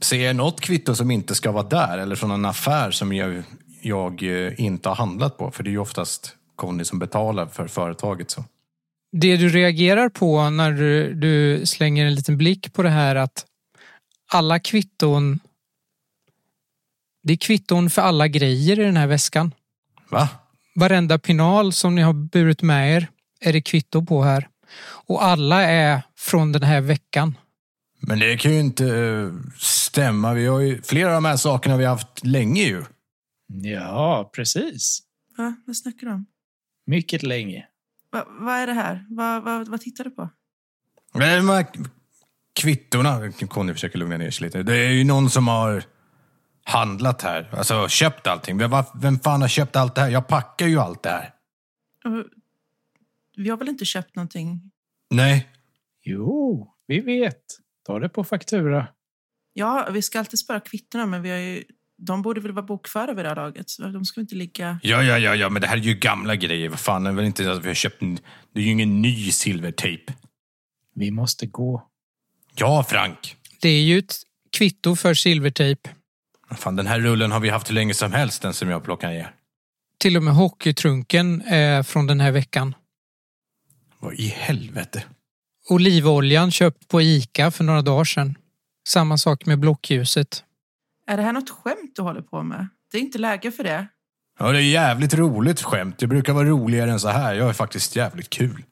Ser 0.00 0.26
jag 0.26 0.36
något 0.36 0.60
kvitto 0.60 0.94
som 0.94 1.10
inte 1.10 1.34
ska 1.34 1.52
vara 1.52 1.68
där 1.68 1.98
eller 1.98 2.16
från 2.16 2.30
en 2.30 2.44
affär 2.44 2.90
som 2.90 3.12
jag, 3.12 3.42
jag 3.80 4.22
eh, 4.22 4.60
inte 4.60 4.88
har 4.88 4.96
handlat 4.96 5.38
på, 5.38 5.50
för 5.50 5.62
det 5.62 5.70
är 5.70 5.72
ju 5.72 5.78
oftast 5.78 6.36
Conny 6.56 6.84
som 6.84 6.98
betalar 6.98 7.46
för 7.46 7.66
företaget. 7.66 8.30
Så. 8.30 8.44
Det 9.12 9.36
du 9.36 9.48
reagerar 9.48 10.08
på 10.08 10.50
när 10.50 10.72
du, 10.72 11.14
du 11.14 11.66
slänger 11.66 12.06
en 12.06 12.14
liten 12.14 12.36
blick 12.38 12.72
på 12.72 12.82
det 12.82 12.90
här 12.90 13.16
att 13.16 13.46
alla 14.32 14.58
kvitton 14.58 15.40
det 17.26 17.32
är 17.32 17.36
kvitton 17.36 17.90
för 17.90 18.02
alla 18.02 18.28
grejer 18.28 18.80
i 18.80 18.84
den 18.84 18.96
här 18.96 19.06
väskan. 19.06 19.54
Va? 20.10 20.28
Varenda 20.74 21.18
pinal 21.18 21.72
som 21.72 21.94
ni 21.94 22.02
har 22.02 22.12
burit 22.12 22.62
med 22.62 22.96
er 22.96 23.08
är 23.40 23.52
det 23.52 23.60
kvitto 23.60 24.04
på 24.04 24.22
här. 24.22 24.48
Och 24.80 25.24
alla 25.24 25.62
är 25.62 26.02
från 26.16 26.52
den 26.52 26.62
här 26.62 26.80
veckan. 26.80 27.34
Men 27.98 28.18
det 28.18 28.36
kan 28.36 28.52
ju 28.52 28.60
inte 28.60 28.96
eh, 28.96 29.32
stämma. 29.58 30.34
Vi 30.34 30.46
har 30.46 30.60
ju, 30.60 30.82
flera 30.82 31.08
av 31.08 31.14
de 31.14 31.24
här 31.24 31.36
sakerna 31.36 31.74
har 31.74 31.78
vi 31.78 31.84
haft 31.84 32.24
länge 32.24 32.62
ju. 32.62 32.84
Ja, 33.46 34.30
precis. 34.34 35.02
Va? 35.38 35.56
Vad 35.66 35.76
snackar 35.76 36.06
du 36.06 36.12
om? 36.12 36.26
Mycket 36.86 37.22
länge. 37.22 37.66
Va, 38.12 38.24
vad 38.28 38.54
är 38.54 38.66
det 38.66 38.72
här? 38.72 39.06
Va, 39.10 39.40
va, 39.40 39.64
vad 39.68 39.80
tittar 39.80 40.04
du 40.04 40.10
på? 40.10 40.30
Men 41.12 41.46
de 41.46 41.52
här 41.52 41.66
kvittorna, 42.54 43.32
Conny 43.32 43.72
försöker 43.72 43.98
lugna 43.98 44.16
ner 44.16 44.30
sig 44.30 44.44
lite. 44.46 44.62
Det 44.62 44.76
är 44.76 44.90
ju 44.90 45.04
någon 45.04 45.30
som 45.30 45.48
har 45.48 45.84
handlat 46.64 47.22
här. 47.22 47.48
Alltså 47.52 47.88
köpt 47.88 48.26
allting. 48.26 48.58
Vem, 48.58 48.70
vem 48.94 49.18
fan 49.18 49.40
har 49.40 49.48
köpt 49.48 49.76
allt 49.76 49.94
det 49.94 50.00
här? 50.00 50.08
Jag 50.08 50.28
packar 50.28 50.66
ju 50.66 50.78
allt 50.78 51.02
det 51.02 51.10
här. 51.10 51.32
Vi 53.36 53.48
har 53.50 53.56
väl 53.56 53.68
inte 53.68 53.84
köpt 53.84 54.16
någonting? 54.16 54.70
Nej. 55.10 55.48
Jo, 56.02 56.68
vi 56.86 57.00
vet. 57.00 57.42
Ta 57.86 57.98
det 57.98 58.08
på 58.08 58.24
faktura. 58.24 58.86
Ja, 59.52 59.88
vi 59.92 60.02
ska 60.02 60.18
alltid 60.18 60.38
spara 60.38 60.60
kvittona, 60.60 61.06
men 61.06 61.22
vi 61.22 61.30
har 61.30 61.38
ju, 61.38 61.64
de 61.98 62.22
borde 62.22 62.40
väl 62.40 62.52
vara 62.52 62.66
bokförda 62.66 63.14
vid 63.14 63.24
det 63.24 63.28
här 63.28 63.36
laget. 63.36 63.70
Så 63.70 63.82
de 63.82 64.04
ska 64.04 64.20
inte 64.20 64.34
ligga... 64.34 64.80
Ja, 64.82 65.02
ja, 65.02 65.18
ja, 65.18 65.34
ja, 65.34 65.48
men 65.48 65.62
det 65.62 65.68
här 65.68 65.76
är 65.76 65.80
ju 65.80 65.94
gamla 65.94 66.36
grejer. 66.36 66.68
Vad 66.68 66.80
fan, 66.80 67.04
det 67.04 67.10
är 67.10 67.14
väl 67.14 67.24
inte 67.24 67.52
att 67.52 67.64
vi 67.64 67.68
har 67.68 67.74
köpt 67.74 68.02
en... 68.02 68.18
Det 68.52 68.60
är 68.60 68.64
ju 68.64 68.70
ingen 68.70 69.02
ny 69.02 69.30
silvertejp. 69.30 70.12
Vi 70.94 71.10
måste 71.10 71.46
gå. 71.46 71.88
Ja, 72.56 72.84
Frank. 72.84 73.36
Det 73.60 73.68
är 73.68 73.82
ju 73.82 73.98
ett 73.98 74.14
kvitto 74.56 74.96
för 74.96 75.14
silvertejp. 75.14 75.90
Fan, 76.50 76.76
den 76.76 76.86
här 76.86 77.00
rullen 77.00 77.32
har 77.32 77.40
vi 77.40 77.48
haft 77.48 77.70
hur 77.70 77.74
länge 77.74 77.94
som 77.94 78.12
helst, 78.12 78.42
den 78.42 78.54
som 78.54 78.68
jag 78.68 78.84
plockar 78.84 79.10
ner. 79.10 79.34
Till 79.98 80.16
och 80.16 80.22
med 80.22 80.34
hockeytrunken 80.34 81.42
är 81.42 81.82
från 81.82 82.06
den 82.06 82.20
här 82.20 82.32
veckan. 82.32 82.74
Vad 83.98 84.14
i 84.14 84.26
helvete? 84.26 85.04
Olivoljan 85.68 86.50
köpt 86.50 86.88
på 86.88 87.02
Ica 87.02 87.50
för 87.50 87.64
några 87.64 87.82
dagar 87.82 88.04
sedan. 88.04 88.38
Samma 88.88 89.18
sak 89.18 89.46
med 89.46 89.58
blockljuset. 89.58 90.44
Är 91.06 91.16
det 91.16 91.22
här 91.22 91.32
något 91.32 91.50
skämt 91.50 91.92
du 91.96 92.02
håller 92.02 92.22
på 92.22 92.42
med? 92.42 92.68
Det 92.92 92.98
är 92.98 93.02
inte 93.02 93.18
läge 93.18 93.52
för 93.52 93.64
det. 93.64 93.86
Ja, 94.38 94.52
det 94.52 94.58
är 94.58 94.62
jävligt 94.62 95.14
roligt 95.14 95.62
skämt. 95.62 95.98
Det 95.98 96.06
brukar 96.06 96.32
vara 96.32 96.48
roligare 96.48 96.90
än 96.90 97.00
så 97.00 97.08
här. 97.08 97.34
Jag 97.34 97.48
är 97.48 97.52
faktiskt 97.52 97.96
jävligt 97.96 98.30
kul. 98.30 98.64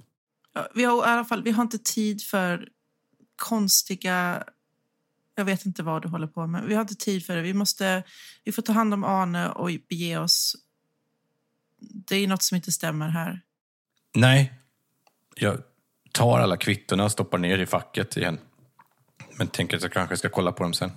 Ja, 0.55 0.69
Vi 0.75 0.85
har 0.85 0.97
i 0.97 1.11
alla 1.11 1.25
fall 1.25 1.43
vi 1.43 1.51
har 1.51 1.63
inte 1.63 1.79
tid 1.79 2.23
för 2.23 2.69
konstiga... 3.37 4.45
Jag 5.37 5.45
vet 5.45 5.67
inte 5.67 5.83
vad 5.83 6.03
du 6.03 6.09
håller 6.09 6.27
på 6.27 6.47
med. 6.47 6.65
Vi 6.65 6.75
har 6.75 6.81
inte 6.81 6.95
tid 6.95 7.27
för 7.27 7.37
det. 7.37 7.43
Vi 7.43 7.55
måste... 7.55 8.03
Vi 8.45 8.53
får 8.53 8.63
ta 8.63 8.73
hand 8.73 8.95
om 8.95 9.05
Arne 9.05 9.49
och 9.49 9.71
bege 9.89 10.19
oss. 10.19 10.57
Det 11.81 12.17
är 12.17 12.29
något 12.29 12.43
som 12.43 12.57
inte 12.57 12.73
stämmer 12.73 13.09
här. 13.09 13.41
Nej. 14.15 14.53
Jag 15.35 15.63
tar 16.15 16.41
alla 16.41 16.57
kvittorna 16.57 17.05
och 17.05 17.13
stoppar 17.13 17.39
ner 17.39 17.59
i 17.59 17.67
facket 17.67 18.17
igen. 18.17 18.39
Men 19.39 19.49
tänker 19.49 19.77
att 19.77 19.83
jag 19.83 19.93
kanske 19.93 20.17
ska 20.17 20.29
kolla 20.29 20.53
på 20.53 20.63
dem 20.63 20.73
sen. 20.73 20.93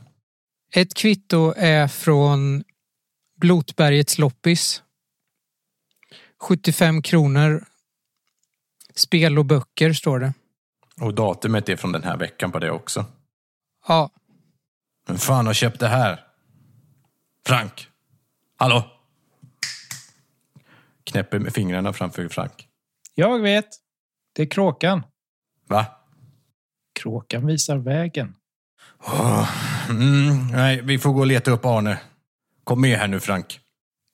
Ett 0.73 0.93
kvitto 0.93 1.53
är 1.57 1.87
från 1.87 2.63
Blotbergets 3.35 4.17
loppis. 4.17 4.83
75 6.41 7.01
kronor. 7.01 7.65
Spel 8.95 9.39
och 9.39 9.45
böcker 9.45 9.93
står 9.93 10.19
det. 10.19 10.33
Och 11.01 11.13
datumet 11.13 11.69
är 11.69 11.75
från 11.75 11.91
den 11.91 12.03
här 12.03 12.17
veckan 12.17 12.51
på 12.51 12.59
det 12.59 12.71
också. 12.71 13.05
Ja, 13.87 14.09
Men 15.07 15.17
fan 15.17 15.45
har 15.45 15.53
köpt 15.53 15.79
det 15.79 15.87
här? 15.87 16.23
Frank? 17.47 17.87
Hallå? 18.57 18.91
Knäpper 21.03 21.39
med 21.39 21.53
fingrarna 21.53 21.93
framför 21.93 22.27
Frank. 22.27 22.67
Jag 23.15 23.39
vet. 23.39 23.86
Det 24.37 24.43
är 24.43 24.47
kråkan. 24.47 25.03
Va? 25.67 25.85
Kråkan 26.99 27.45
visar 27.47 27.77
vägen. 27.77 28.35
Åh, 29.03 29.49
Mm, 29.89 30.47
nej, 30.47 30.81
vi 30.81 30.99
får 30.99 31.13
gå 31.13 31.19
och 31.19 31.27
leta 31.27 31.51
upp 31.51 31.65
Arne. 31.65 31.99
Kom 32.63 32.81
med 32.81 32.99
här 32.99 33.07
nu 33.07 33.19
Frank. 33.19 33.59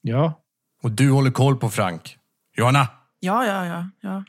Ja, 0.02 0.42
Och 0.84 0.92
du 0.92 1.12
håller 1.12 1.32
koll 1.32 1.58
på 1.58 1.70
Frank. 1.70 2.18
Johanna! 2.58 2.88
Ja, 3.20 3.46
ja, 3.46 3.66
ja. 3.66 3.90
ja. 4.02 4.24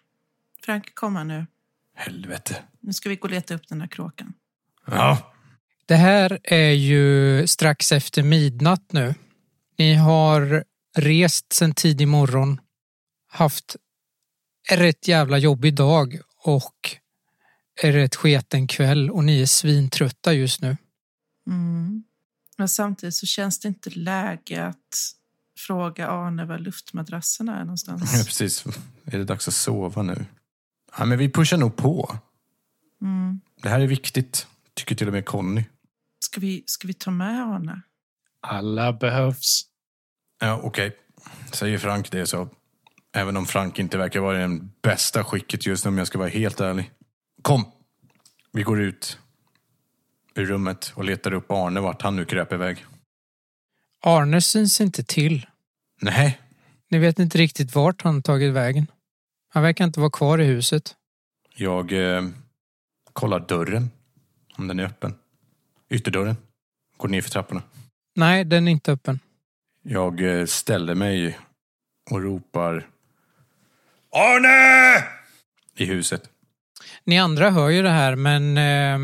Frank, 0.62 0.94
kom 0.94 1.16
här 1.16 1.24
nu. 1.24 1.46
Helvete. 1.94 2.62
Nu 2.80 2.92
ska 2.92 3.08
vi 3.08 3.16
gå 3.16 3.24
och 3.24 3.30
leta 3.30 3.54
upp 3.54 3.68
den 3.68 3.78
där 3.78 3.86
kråkan. 3.86 4.32
Ja. 4.86 5.18
det 5.86 5.96
här 5.96 6.38
är 6.42 6.70
ju 6.70 7.46
strax 7.46 7.92
efter 7.92 8.22
midnatt 8.22 8.92
nu. 8.92 9.14
Ni 9.78 9.94
har 9.94 10.64
rest 10.96 11.52
sen 11.52 11.74
tidig 11.74 12.08
morgon, 12.08 12.60
haft 13.32 13.76
rätt 14.70 15.08
jävla 15.08 15.38
jobbig 15.38 15.74
dag 15.74 16.18
och 16.36 16.96
en 17.82 17.92
rätt 17.92 18.14
sketen 18.14 18.66
kväll 18.66 19.10
och 19.10 19.24
ni 19.24 19.42
är 19.42 19.46
svintrötta 19.46 20.32
just 20.32 20.60
nu. 20.60 20.76
Mm. 21.46 22.04
Men 22.56 22.68
samtidigt 22.68 23.14
så 23.14 23.26
känns 23.26 23.58
det 23.58 23.68
inte 23.68 23.90
läge 23.90 24.66
att 24.66 25.14
fråga 25.58 26.08
Arne 26.08 26.44
var 26.44 26.58
luftmadrassen 26.58 27.48
är 27.48 27.58
ja, 27.58 27.64
någonstans. 27.64 28.26
precis. 28.26 28.64
Är 29.04 29.18
det 29.18 29.24
dags 29.24 29.48
att 29.48 29.54
sova 29.54 30.02
nu? 30.02 30.26
Ja, 30.98 31.04
men 31.04 31.18
vi 31.18 31.30
pushar 31.30 31.56
nog 31.56 31.76
på. 31.76 32.18
Mm. 33.02 33.40
Det 33.62 33.68
här 33.68 33.80
är 33.80 33.86
viktigt. 33.86 34.46
Tycker 34.74 34.94
till 34.94 35.06
och 35.06 35.12
med 35.12 35.24
Conny. 35.24 35.64
Ska, 36.20 36.40
vi, 36.40 36.64
ska 36.66 36.86
vi 36.88 36.94
ta 36.94 37.10
med 37.10 37.42
Arne? 37.42 37.82
alla 38.44 38.92
behövs. 38.92 39.62
Ja, 40.40 40.60
okej. 40.62 40.96
Säger 41.52 41.78
Frank 41.78 42.10
det 42.10 42.26
så. 42.26 42.48
Även 43.16 43.36
om 43.36 43.46
Frank 43.46 43.78
inte 43.78 43.98
verkar 43.98 44.20
vara 44.20 44.36
i 44.38 44.40
den 44.40 44.70
bästa 44.82 45.24
skicket 45.24 45.66
just 45.66 45.84
nu 45.84 45.88
om 45.88 45.98
jag 45.98 46.06
ska 46.06 46.18
vara 46.18 46.28
helt 46.28 46.60
ärlig. 46.60 46.90
Kom! 47.42 47.64
Vi 48.52 48.62
går 48.62 48.80
ut 48.80 49.18
ur 50.34 50.46
rummet 50.46 50.92
och 50.94 51.04
letar 51.04 51.32
upp 51.32 51.50
Arne 51.50 51.80
vart 51.80 52.02
han 52.02 52.16
nu 52.16 52.24
kröp 52.24 52.52
iväg. 52.52 52.84
Arne 54.00 54.40
syns 54.40 54.80
inte 54.80 55.04
till. 55.04 55.46
Nej, 56.00 56.40
Ni 56.90 56.98
vet 56.98 57.18
inte 57.18 57.38
riktigt 57.38 57.74
vart 57.74 58.02
han 58.02 58.22
tagit 58.22 58.52
vägen. 58.52 58.86
Han 59.48 59.62
verkar 59.62 59.84
inte 59.84 60.00
vara 60.00 60.10
kvar 60.10 60.38
i 60.40 60.44
huset. 60.44 60.94
jag 61.56 61.92
eh, 62.16 62.28
kollar 63.12 63.40
dörren. 63.40 63.90
Om 64.56 64.68
den 64.68 64.78
är 64.78 64.84
öppen. 64.84 65.14
Ytterdörren. 65.90 66.36
Går 66.96 67.08
ner 67.08 67.22
för 67.22 67.30
trapporna. 67.30 67.62
Nej, 68.16 68.44
den 68.44 68.68
är 68.68 68.72
inte 68.72 68.92
öppen. 68.92 69.18
Jag 69.82 70.40
eh, 70.40 70.46
ställer 70.46 70.94
mig 70.94 71.38
och 72.10 72.22
ropar 72.22 72.88
Arne! 74.14 75.04
I 75.76 75.84
huset. 75.84 76.22
Ni 77.04 77.18
andra 77.18 77.50
hör 77.50 77.68
ju 77.68 77.82
det 77.82 77.90
här 77.90 78.16
men 78.16 78.58
eh, 78.58 78.98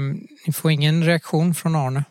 ni 0.47 0.53
får 0.53 0.71
ingen 0.71 1.05
reaktion 1.05 1.55
från 1.55 1.75
Arne. 1.75 2.05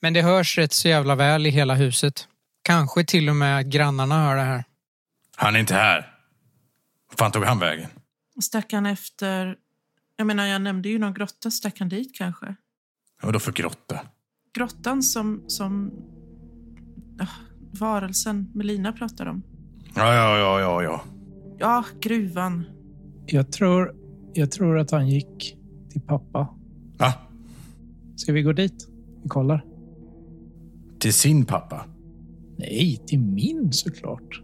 Men 0.00 0.12
det 0.12 0.22
hörs 0.22 0.58
rätt 0.58 0.72
så 0.72 0.88
jävla 0.88 1.14
väl 1.14 1.46
i 1.46 1.50
hela 1.50 1.74
huset. 1.74 2.28
Kanske 2.62 3.04
till 3.04 3.28
och 3.28 3.36
med 3.36 3.70
grannarna 3.70 4.24
hör 4.24 4.36
det 4.36 4.42
här. 4.42 4.64
Han 5.36 5.56
är 5.56 5.60
inte 5.60 5.74
här. 5.74 6.12
Var 7.10 7.16
fan 7.16 7.32
tog 7.32 7.44
han 7.44 7.58
vägen? 7.58 7.88
Stack 8.42 8.72
han 8.72 8.86
efter... 8.86 9.56
Jag 10.16 10.26
menar, 10.26 10.46
jag 10.46 10.62
nämnde 10.62 10.88
ju 10.88 10.98
någon 10.98 11.14
grotta. 11.14 11.50
Stack 11.50 11.78
han 11.78 11.88
dit 11.88 12.14
kanske? 12.14 12.54
Vadå 13.22 13.38
för 13.38 13.52
grotta? 13.52 14.00
Grottan 14.54 15.02
som... 15.02 15.44
som 15.48 15.92
ah, 17.20 17.26
varelsen 17.78 18.50
Melina 18.54 18.92
pratar 18.92 19.26
om. 19.26 19.42
Ja, 19.94 20.14
ja, 20.14 20.38
ja, 20.38 20.60
ja, 20.60 20.82
ja. 20.82 21.04
Ja, 21.58 21.84
gruvan. 22.00 22.64
Jag 23.26 23.52
tror, 23.52 23.94
jag 24.32 24.50
tror 24.50 24.78
att 24.78 24.90
han 24.90 25.08
gick 25.08 25.56
till 25.90 26.00
pappa. 26.00 26.48
Va? 26.98 27.12
Ska 28.16 28.32
vi 28.32 28.42
gå 28.42 28.52
dit? 28.52 28.88
Vi 29.22 29.28
kollar. 29.28 29.64
Till 30.98 31.12
sin 31.14 31.44
pappa? 31.44 31.84
Nej, 32.58 33.02
till 33.06 33.20
min 33.20 33.72
såklart. 33.72 34.42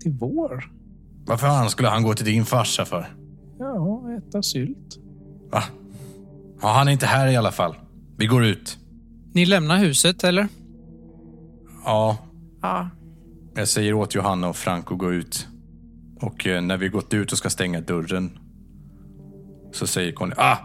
Till 0.00 0.12
vår. 0.12 0.72
Varför 1.26 1.46
han 1.46 1.70
skulle 1.70 1.88
han 1.88 2.02
gå 2.02 2.14
till 2.14 2.26
din 2.26 2.44
farsa 2.44 2.84
för? 2.84 3.06
Ja, 3.58 4.04
äta 4.18 4.42
sylt. 4.42 4.98
Va? 5.52 5.62
Ja, 6.62 6.68
han 6.68 6.88
är 6.88 6.92
inte 6.92 7.06
här 7.06 7.28
i 7.28 7.36
alla 7.36 7.52
fall. 7.52 7.74
Vi 8.16 8.26
går 8.26 8.44
ut. 8.44 8.78
Ni 9.32 9.46
lämnar 9.46 9.78
huset 9.78 10.24
eller? 10.24 10.48
Ja, 11.84 12.18
Ja, 12.62 12.90
jag 13.60 13.68
säger 13.68 13.94
åt 13.94 14.14
Johanna 14.14 14.48
och 14.48 14.56
Frank 14.56 14.92
att 14.92 14.98
gå 14.98 15.12
ut. 15.12 15.48
Och 16.20 16.46
eh, 16.46 16.62
när 16.62 16.76
vi 16.76 16.88
gått 16.88 17.14
ut 17.14 17.32
och 17.32 17.38
ska 17.38 17.50
stänga 17.50 17.80
dörren 17.80 18.38
så 19.72 19.86
säger 19.86 20.12
Conny, 20.12 20.34
ah! 20.36 20.56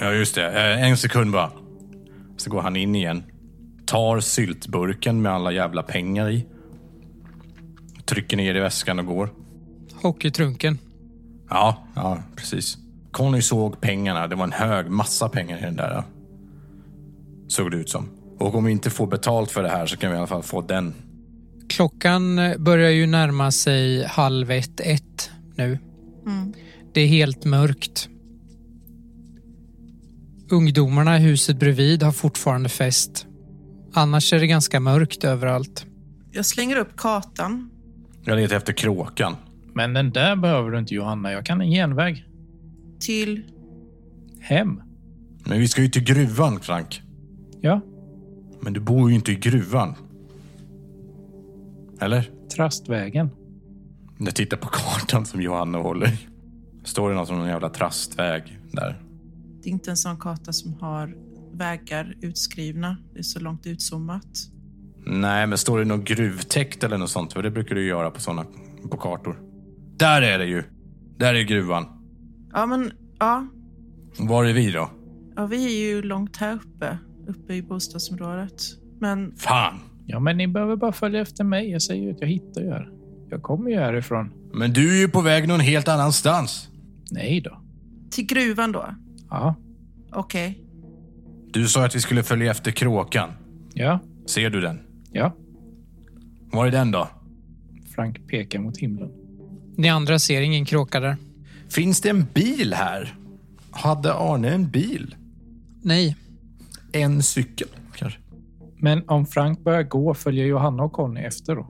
Ja, 0.00 0.12
just 0.12 0.34
det. 0.34 0.46
Eh, 0.74 0.88
En 0.90 0.96
sekund 0.96 1.32
bara. 1.32 1.50
Så 2.36 2.50
går 2.50 2.60
han 2.62 2.76
in 2.76 2.94
igen. 2.94 3.22
Tar 3.86 4.20
syltburken 4.20 5.22
med 5.22 5.32
alla 5.32 5.52
jävla 5.52 5.82
pengar 5.82 6.30
i. 6.30 6.46
Trycker 8.04 8.36
ner 8.36 8.54
i 8.54 8.60
väskan 8.60 8.98
och 8.98 9.06
går. 9.06 9.30
Hockeytrunken. 10.02 10.78
Ja, 11.50 11.86
ja, 11.94 12.18
precis. 12.36 12.78
Conny 13.10 13.42
såg 13.42 13.80
pengarna. 13.80 14.26
Det 14.26 14.36
var 14.36 14.44
en 14.44 14.52
hög 14.52 14.90
massa 14.90 15.28
pengar 15.28 15.58
i 15.58 15.62
den 15.62 15.76
där. 15.76 16.02
Såg 17.48 17.70
det 17.70 17.76
ut 17.76 17.90
som. 17.90 18.08
Och 18.38 18.54
om 18.54 18.64
vi 18.64 18.72
inte 18.72 18.90
får 18.90 19.06
betalt 19.06 19.50
för 19.50 19.62
det 19.62 19.68
här 19.68 19.86
så 19.86 19.96
kan 19.96 20.10
vi 20.10 20.14
i 20.14 20.18
alla 20.18 20.26
fall 20.26 20.42
få 20.42 20.60
den. 20.60 20.94
Klockan 21.76 22.38
eh, 22.38 22.58
börjar 22.58 22.90
ju 22.90 23.06
närma 23.06 23.50
sig 23.50 24.04
halv 24.04 24.50
ett, 24.50 24.80
ett 24.80 25.30
nu. 25.56 25.78
mm. 26.26 26.52
Det 26.94 27.00
är 27.00 27.06
helt 27.06 27.44
mörkt. 27.44 28.08
Ungdomarna 30.50 31.16
i 31.16 31.20
huset 31.20 31.58
bredvid 31.58 32.02
har 32.02 32.12
fortfarande 32.12 32.68
fest. 32.68 33.26
Annars 33.92 34.32
är 34.32 34.40
det 34.40 34.46
ganska 34.46 34.80
mörkt 34.80 35.24
överallt. 35.24 35.86
Jag 36.32 36.46
slänger 36.46 36.76
upp 36.76 36.96
kartan. 36.96 37.70
Jag 38.24 38.36
letar 38.36 38.56
efter 38.56 38.72
kråkan. 38.72 39.36
Men 39.74 39.94
den 39.94 40.10
där 40.10 40.36
behöver 40.36 40.70
du 40.70 40.78
inte 40.78 40.94
Johanna. 40.94 41.32
Jag 41.32 41.46
kan 41.46 41.60
en 41.60 41.70
genväg. 41.70 42.24
Till... 43.00 43.42
Hem. 44.40 44.82
Men 45.44 45.60
vi 45.60 45.68
ska 45.68 45.82
ju 45.82 45.88
till 45.88 46.04
gruvan, 46.04 46.60
Frank. 46.60 47.02
Ja, 47.60 47.80
Men 48.60 48.72
du 48.72 48.80
bor 48.80 49.10
ju 49.10 49.16
inte 49.16 49.32
i 49.32 49.36
gruvan. 49.36 49.94
Eller? 52.00 52.30
Trastvägen. 52.56 53.30
Jag 54.18 54.34
tittar 54.34 54.56
på 54.56 54.68
kartan 54.68 55.26
som 55.26 55.40
Johanna 55.42 55.78
håller 55.78 56.06
i. 56.06 56.18
Står 56.84 57.10
det 57.10 57.16
något 57.16 57.28
som 57.28 57.38
någon 57.38 57.48
jävla 57.48 57.68
trastväg 57.70 58.58
där? 58.72 59.02
Det 59.62 59.68
är 59.68 59.72
inte 59.72 59.90
en 59.90 59.96
sån 59.96 60.16
karta 60.18 60.52
som 60.52 60.74
har 60.80 61.14
vägar 61.52 62.14
utskrivna. 62.20 62.96
Det 63.12 63.18
är 63.18 63.22
så 63.22 63.40
långt 63.40 63.66
utzoomat. 63.66 64.26
Nej, 65.06 65.46
men 65.46 65.58
står 65.58 65.78
det 65.78 65.84
något 65.84 66.04
gruvtäckt 66.04 66.84
eller 66.84 66.98
något 66.98 67.10
sånt? 67.10 67.32
För 67.32 67.42
det 67.42 67.50
brukar 67.50 67.74
du 67.74 67.86
göra 67.86 68.10
på 68.10 68.20
såna 68.20 68.44
på 68.90 68.96
kartor. 68.96 69.40
Där 69.96 70.22
är 70.22 70.38
det 70.38 70.46
ju! 70.46 70.62
Där 71.18 71.34
är 71.34 71.42
gruvan. 71.42 71.84
Ja, 72.52 72.66
men 72.66 72.92
ja. 73.18 73.46
Var 74.18 74.44
är 74.44 74.52
vi 74.52 74.70
då? 74.72 74.90
ja. 75.36 75.46
Vi 75.46 75.64
är 75.64 75.86
ju 75.94 76.02
långt 76.02 76.36
här 76.36 76.54
uppe. 76.54 76.98
Uppe 77.26 77.54
i 77.54 77.62
bostadsområdet. 77.62 78.62
Men 79.00 79.36
Fan! 79.36 79.74
Ja, 80.06 80.20
men 80.20 80.36
ni 80.36 80.46
behöver 80.48 80.76
bara 80.76 80.92
följa 80.92 81.20
efter 81.20 81.44
mig. 81.44 81.70
Jag 81.70 81.82
säger 81.82 82.02
ju 82.02 82.10
att 82.10 82.20
jag 82.20 82.28
hittar 82.28 82.60
ju 82.60 82.70
här. 82.70 82.90
Jag 83.30 83.42
kommer 83.42 83.70
ju 83.70 83.76
härifrån. 83.76 84.32
Men 84.54 84.72
du 84.72 84.96
är 84.96 85.00
ju 85.00 85.08
på 85.08 85.20
väg 85.20 85.48
någon 85.48 85.60
helt 85.60 85.88
annanstans. 85.88 86.68
Nej 87.10 87.40
då. 87.40 87.60
till 88.10 88.26
gruvan 88.26 88.72
då? 88.72 88.86
Ja. 89.30 89.54
Okej. 90.12 90.60
Du 91.52 91.68
sa 91.68 91.84
att 91.84 91.94
vi 91.96 92.00
skulle 92.00 92.22
följa 92.22 92.50
efter 92.50 92.70
kråkan. 92.70 93.30
Ja. 93.74 94.00
Ser 94.26 94.50
du 94.50 94.60
den? 94.60 94.78
Ja. 95.12 95.36
Var 96.52 96.66
är 96.66 96.70
den 96.70 96.90
då? 96.90 97.08
Frank 97.94 98.28
pekar 98.28 98.58
mot 98.58 98.78
himlen. 98.78 99.10
Ni 99.76 99.88
andra 99.88 100.18
ser 100.18 100.40
ingen 100.40 100.64
kråka 100.64 101.00
där. 101.00 101.16
Finns 101.68 102.00
det 102.00 102.08
en 102.08 102.26
bil 102.34 102.74
här? 102.74 103.14
Hade 103.70 104.14
Arne 104.14 104.48
en 104.50 104.68
bil? 104.70 105.14
Nej, 105.82 106.16
En 106.92 107.22
cykel? 107.22 107.68
Men 108.78 109.08
om 109.08 109.26
Frank 109.26 109.64
börjar 109.64 109.82
gå 109.82 110.14
följer 110.14 110.46
Johanna 110.46 110.82
och 110.82 110.92
Conny 110.92 111.20
efter 111.20 111.56
då? 111.56 111.66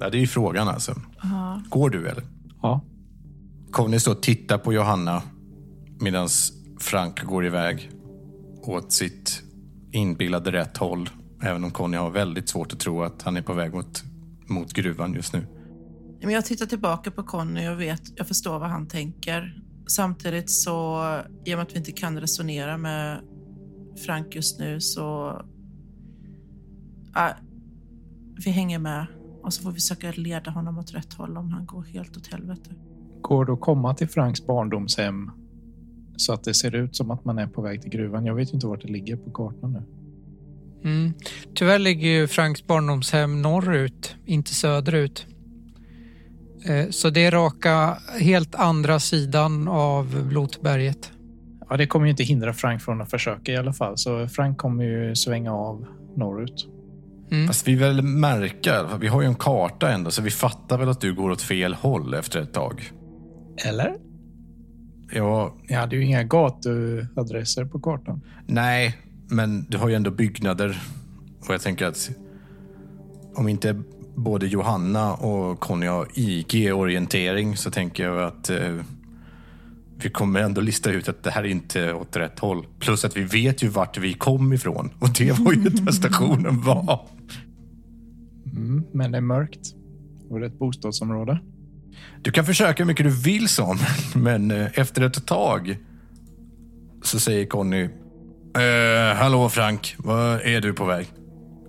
Ja, 0.00 0.10
det 0.10 0.16
är 0.16 0.20
ju 0.20 0.26
frågan 0.26 0.68
alltså. 0.68 0.94
Ja. 1.22 1.62
Går 1.68 1.90
du 1.90 2.08
eller? 2.08 2.24
Ja. 2.62 2.80
Conny 3.70 3.98
står 3.98 4.12
och 4.12 4.22
tittar 4.22 4.58
på 4.58 4.72
Johanna 4.72 5.22
medan 6.00 6.28
Frank 6.80 7.22
går 7.22 7.46
iväg 7.46 7.90
åt 8.62 8.92
sitt 8.92 9.42
inbillade 9.92 10.52
rätt 10.52 10.76
håll. 10.76 11.10
Även 11.42 11.64
om 11.64 11.70
Conny 11.70 11.96
har 11.96 12.10
väldigt 12.10 12.48
svårt 12.48 12.72
att 12.72 12.80
tro 12.80 13.02
att 13.02 13.22
han 13.22 13.36
är 13.36 13.42
på 13.42 13.52
väg 13.52 13.74
mot, 13.74 14.02
mot 14.48 14.72
gruvan 14.72 15.14
just 15.14 15.32
nu. 15.32 15.46
Men 16.22 16.30
jag 16.30 16.44
tittar 16.44 16.66
tillbaka 16.66 17.10
på 17.10 17.22
Conny 17.22 17.68
och 17.68 17.80
vet, 17.80 18.02
jag 18.16 18.28
förstår 18.28 18.58
vad 18.58 18.68
han 18.68 18.88
tänker. 18.88 19.62
samtidigt 19.86 20.50
så, 20.50 21.02
i 21.44 21.54
och 21.54 21.58
med 21.58 21.66
att 21.66 21.72
vi 21.74 21.78
inte 21.78 21.92
kan 21.92 22.20
resonera 22.20 22.76
med 22.76 23.20
Frank 24.06 24.34
just 24.34 24.58
nu 24.58 24.80
så... 24.80 25.40
Ja, 27.16 27.34
vi 28.44 28.50
hänger 28.50 28.78
med 28.78 29.06
och 29.42 29.52
så 29.52 29.62
får 29.62 29.70
vi 29.70 29.74
försöka 29.74 30.12
leda 30.16 30.50
honom 30.50 30.78
åt 30.78 30.94
rätt 30.94 31.12
håll 31.12 31.36
om 31.36 31.50
han 31.50 31.66
går 31.66 31.82
helt 31.82 32.16
åt 32.16 32.26
helvete. 32.26 32.70
Går 33.20 33.44
det 33.44 33.52
att 33.52 33.60
komma 33.60 33.94
till 33.94 34.08
Franks 34.08 34.46
barndomshem 34.46 35.30
så 36.16 36.32
att 36.32 36.44
det 36.44 36.54
ser 36.54 36.74
ut 36.74 36.96
som 36.96 37.10
att 37.10 37.24
man 37.24 37.38
är 37.38 37.46
på 37.46 37.62
väg 37.62 37.82
till 37.82 37.90
gruvan? 37.90 38.26
Jag 38.26 38.34
vet 38.34 38.48
ju 38.50 38.54
inte 38.54 38.66
vart 38.66 38.82
det 38.82 38.88
ligger 38.88 39.16
på 39.16 39.30
kartan 39.30 39.72
nu. 39.72 39.82
Mm. 40.90 41.12
Tyvärr 41.54 41.78
ligger 41.78 42.08
ju 42.08 42.26
Franks 42.26 42.66
barndomshem 42.66 43.42
norrut, 43.42 44.16
inte 44.24 44.54
söderut. 44.54 45.26
Eh, 46.64 46.90
Så 46.90 47.10
det 47.10 47.24
är 47.24 47.30
raka, 47.30 47.98
helt 48.20 48.54
andra 48.54 49.00
sidan 49.00 49.68
av 49.68 50.26
Blotberget. 50.28 51.12
Ja, 51.68 51.76
det 51.76 51.86
kommer 51.86 52.06
ju 52.06 52.10
inte 52.10 52.22
hindra 52.24 52.52
Frank 52.52 52.82
från 52.82 53.00
att 53.00 53.10
försöka 53.10 53.52
i 53.52 53.56
alla 53.56 53.72
fall. 53.72 53.98
Så 53.98 54.28
Frank 54.28 54.58
kommer 54.58 54.84
ju 54.84 55.14
svänga 55.14 55.52
av 55.52 55.86
norrut. 56.16 56.68
Mm. 57.30 57.46
Fast 57.46 57.68
vi 57.68 57.74
väl 57.74 58.02
märka, 58.02 58.96
vi 59.00 59.08
har 59.08 59.22
ju 59.22 59.26
en 59.28 59.34
karta 59.34 59.90
ändå, 59.92 60.10
så 60.10 60.22
vi 60.22 60.30
fattar 60.30 60.78
väl 60.78 60.88
att 60.88 61.00
du 61.00 61.14
går 61.14 61.30
åt 61.30 61.42
fel 61.42 61.74
håll 61.74 62.14
efter 62.14 62.40
ett 62.40 62.52
tag. 62.52 62.90
Eller? 63.64 63.94
Ja, 65.12 65.54
Ni 65.68 65.74
hade 65.74 65.96
ju 65.96 66.04
inga 66.04 66.22
gatuadresser 66.22 67.64
på 67.64 67.80
kartan. 67.80 68.20
nej, 68.46 68.96
men 69.28 69.66
du 69.68 69.78
har 69.78 69.88
ju 69.88 69.94
ändå 69.94 70.10
byggnader. 70.10 70.82
Och 71.48 71.54
jag 71.54 71.60
tänker 71.60 71.86
att 71.86 72.10
om 73.34 73.48
inte 73.48 73.82
både 74.14 74.46
Johanna 74.46 75.14
och 75.14 75.60
Conny 75.60 75.86
har 75.86 76.06
IG-orientering 76.14 77.56
så 77.56 77.70
tänker 77.70 78.04
jag 78.04 78.22
att 78.22 78.50
eh, 78.50 78.76
vi 80.02 80.10
kommer 80.10 80.40
ändå 80.40 80.60
lista 80.60 80.90
ut 80.90 81.08
att 81.08 81.22
det 81.22 81.30
här 81.30 81.42
är 81.42 81.48
inte 81.48 81.92
åt 81.92 82.16
rätt 82.16 82.38
håll. 82.38 82.66
Plus 82.78 83.04
att 83.04 83.16
vi 83.16 83.22
vet 83.22 83.62
ju 83.62 83.68
vart 83.68 83.98
vi 83.98 84.12
kom 84.14 84.52
ifrån. 84.52 84.90
Och 84.98 85.08
det 85.18 85.38
var 85.38 85.52
ju 85.52 85.60
där 85.60 85.92
stationen 85.92 86.60
var. 86.62 87.00
Mm, 88.56 88.84
men 88.92 89.12
det 89.12 89.18
är 89.18 89.22
mörkt. 89.22 89.74
Och 90.30 90.40
det 90.40 90.46
är 90.46 90.50
ett 90.50 90.58
bostadsområde. 90.58 91.40
Du 92.22 92.30
kan 92.30 92.44
försöka 92.44 92.82
hur 92.82 92.86
mycket 92.86 93.06
du 93.06 93.10
vill 93.10 93.48
som, 93.48 93.78
men 94.14 94.50
eh, 94.50 94.78
efter 94.78 95.02
ett 95.02 95.26
tag 95.26 95.76
så 97.02 97.20
säger 97.20 97.46
Conny. 97.46 97.82
Eh, 97.82 99.16
hallå 99.16 99.48
Frank, 99.48 99.94
var 99.98 100.38
är 100.38 100.60
du 100.60 100.72
på 100.72 100.84
väg? 100.84 101.06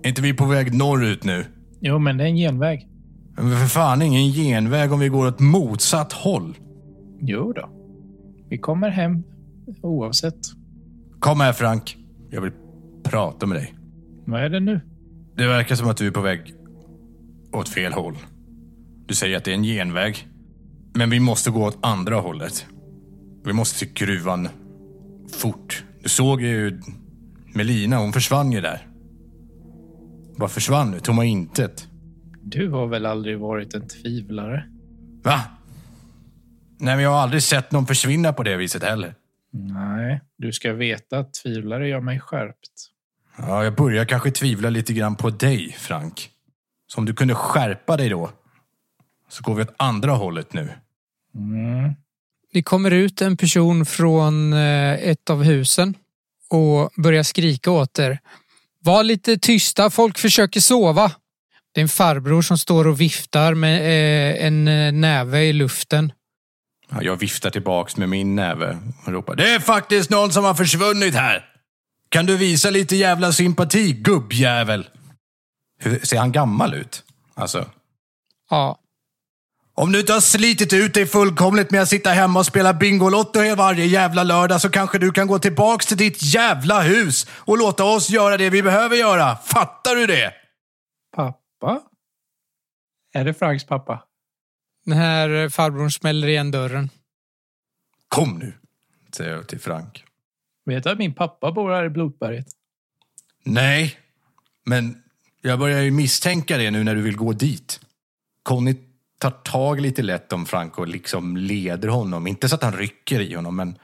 Är 0.02 0.08
inte 0.08 0.22
vi 0.22 0.34
på 0.34 0.44
väg 0.44 0.74
norrut 0.74 1.24
nu? 1.24 1.44
Jo, 1.80 1.98
men 1.98 2.16
det 2.16 2.24
är 2.24 2.28
en 2.28 2.36
genväg. 2.36 2.88
Men 3.36 3.50
för 3.50 3.66
fan 3.66 4.02
ingen 4.02 4.32
genväg 4.32 4.92
om 4.92 5.00
vi 5.00 5.08
går 5.08 5.26
åt 5.26 5.40
motsatt 5.40 6.12
håll. 6.12 6.56
Jo 7.20 7.52
då. 7.52 7.70
Vi 8.48 8.58
kommer 8.58 8.88
hem 8.88 9.22
oavsett. 9.82 10.38
Kom 11.18 11.40
här 11.40 11.52
Frank, 11.52 11.96
jag 12.30 12.40
vill 12.40 12.52
prata 13.04 13.46
med 13.46 13.56
dig. 13.56 13.74
Vad 14.24 14.40
är 14.40 14.48
det 14.48 14.60
nu? 14.60 14.80
Det 15.36 15.46
verkar 15.46 15.74
som 15.74 15.88
att 15.88 15.96
du 15.96 16.06
är 16.06 16.10
på 16.10 16.20
väg 16.20 16.54
åt 17.52 17.68
fel 17.68 17.92
håll. 17.92 18.16
Du 19.06 19.14
säger 19.14 19.36
att 19.36 19.44
det 19.44 19.50
är 19.50 19.54
en 19.54 19.62
genväg. 19.62 20.28
Men 20.94 21.10
vi 21.10 21.20
måste 21.20 21.50
gå 21.50 21.64
åt 21.64 21.78
andra 21.80 22.16
hållet. 22.16 22.66
Vi 23.44 23.52
måste 23.52 23.78
till 23.78 23.92
gruvan 23.92 24.48
fort. 25.32 25.84
Du 26.02 26.08
såg 26.08 26.42
ju 26.42 26.80
Melina, 27.54 27.98
hon 27.98 28.12
försvann 28.12 28.52
ju 28.52 28.60
där. 28.60 28.86
Bara 30.36 30.48
försvann 30.48 30.90
nu, 30.90 31.00
tomma 31.00 31.24
intet. 31.24 31.88
Du 32.42 32.70
har 32.70 32.86
väl 32.86 33.06
aldrig 33.06 33.38
varit 33.38 33.74
en 33.74 33.88
tvivlare? 33.88 34.64
Va? 35.22 35.40
Nej, 36.78 36.94
men 36.94 37.04
jag 37.04 37.10
har 37.10 37.18
aldrig 37.18 37.42
sett 37.42 37.72
någon 37.72 37.86
försvinna 37.86 38.32
på 38.32 38.42
det 38.42 38.56
viset 38.56 38.82
heller. 38.82 39.14
Nej, 39.52 40.20
du 40.36 40.52
ska 40.52 40.72
veta 40.72 41.18
att 41.18 41.34
tvivlare 41.34 41.88
gör 41.88 42.00
mig 42.00 42.20
skärpt. 42.20 42.70
Ja, 43.38 43.64
jag 43.64 43.74
börjar 43.74 44.04
kanske 44.04 44.30
tvivla 44.30 44.70
lite 44.70 44.92
grann 44.92 45.16
på 45.16 45.30
dig, 45.30 45.76
Frank. 45.78 46.30
Så 46.88 46.98
om 46.98 47.04
du 47.04 47.14
kunde 47.14 47.34
skärpa 47.34 47.96
dig 47.96 48.08
då, 48.08 48.30
så 49.28 49.42
går 49.42 49.54
vi 49.54 49.62
åt 49.62 49.74
andra 49.76 50.12
hållet 50.12 50.52
nu. 50.52 50.70
Mm. 51.34 51.94
Det 52.52 52.62
kommer 52.62 52.90
ut 52.90 53.22
en 53.22 53.36
person 53.36 53.86
från 53.86 54.52
eh, 54.52 54.92
ett 54.92 55.30
av 55.30 55.42
husen 55.42 55.94
och 56.50 56.90
börjar 56.96 57.22
skrika 57.22 57.70
åt 57.70 57.98
er. 57.98 58.18
Var 58.80 59.02
lite 59.02 59.38
tysta, 59.38 59.90
folk 59.90 60.18
försöker 60.18 60.60
sova. 60.60 61.12
Det 61.72 61.80
är 61.80 61.82
en 61.82 61.88
farbror 61.88 62.42
som 62.42 62.58
står 62.58 62.86
och 62.86 63.00
viftar 63.00 63.54
med 63.54 63.80
eh, 63.80 64.46
en 64.46 64.68
eh, 64.68 64.92
näve 64.92 65.44
i 65.44 65.52
luften. 65.52 66.12
Ja, 66.90 67.02
jag 67.02 67.16
viftar 67.16 67.50
tillbaks 67.50 67.96
med 67.96 68.08
min 68.08 68.34
näve 68.34 68.78
och 69.06 69.12
ropar. 69.12 69.36
Det 69.36 69.54
är 69.54 69.60
faktiskt 69.60 70.10
någon 70.10 70.32
som 70.32 70.44
har 70.44 70.54
försvunnit 70.54 71.14
här! 71.14 71.44
Kan 72.08 72.26
du 72.26 72.36
visa 72.36 72.70
lite 72.70 72.96
jävla 72.96 73.32
sympati, 73.32 73.92
gubbjävel? 73.92 74.86
Hur, 75.78 75.98
ser 75.98 76.18
han 76.18 76.32
gammal 76.32 76.74
ut? 76.74 77.04
Alltså, 77.34 77.66
Ja, 78.50 78.78
om 79.74 79.92
du 79.92 80.00
inte 80.00 80.12
har 80.12 80.20
slitit 80.20 80.72
ut 80.72 80.94
dig 80.94 81.06
fullkomligt 81.06 81.70
med 81.70 81.82
att 81.82 81.88
sitta 81.88 82.10
hemma 82.10 82.38
och 82.38 82.46
spela 82.46 82.74
Bingolotto 82.74 83.54
varje 83.54 83.84
jävla 83.84 84.22
lördag 84.22 84.60
så 84.60 84.70
kanske 84.70 84.98
du 84.98 85.12
kan 85.12 85.26
gå 85.26 85.38
tillbaks 85.38 85.86
till 85.86 85.96
ditt 85.96 86.22
jävla 86.22 86.80
hus 86.80 87.26
och 87.30 87.58
låta 87.58 87.84
oss 87.84 88.10
göra 88.10 88.36
det 88.36 88.50
vi 88.50 88.62
behöver 88.62 88.96
göra. 88.96 89.36
Fattar 89.36 89.94
du 89.94 90.06
det? 90.06 90.32
Pappa? 91.16 91.80
Är 93.12 93.24
det 93.24 93.34
Franks 93.34 93.64
pappa? 93.64 94.08
den 94.88 94.98
här 94.98 95.30
eh, 95.30 95.48
farbrorn 95.48 95.90
smäller 95.90 96.28
igen 96.28 96.50
dörren. 96.50 96.90
Kom 98.08 98.38
nu, 98.38 98.52
säger 99.12 99.30
jag 99.32 99.48
till 99.48 99.60
Frank. 99.60 100.04
Vet 100.64 100.84
du 100.84 100.90
att 100.90 100.98
min 100.98 101.14
pappa 101.14 101.52
bor 101.52 101.70
här 101.70 101.84
i 101.84 101.88
Blotberget? 101.88 102.46
Nej, 103.44 103.98
men 104.64 105.02
jag 105.40 105.58
börjar 105.58 105.82
ju 105.82 105.90
misstänka 105.90 106.58
det 106.58 106.70
nu 106.70 106.84
när 106.84 106.94
du 106.94 107.02
vill 107.02 107.16
gå 107.16 107.32
dit. 107.32 107.80
Conny 108.42 108.74
tar 109.18 109.30
tag 109.30 109.80
lite 109.80 110.02
lätt 110.02 110.32
om 110.32 110.46
Frank 110.46 110.78
och 110.78 110.88
liksom 110.88 111.36
leder 111.36 111.88
honom. 111.88 112.26
Inte 112.26 112.48
så 112.48 112.54
att 112.54 112.62
han 112.62 112.72
rycker 112.72 113.20
i 113.20 113.34
honom, 113.34 113.56
men 113.56 113.78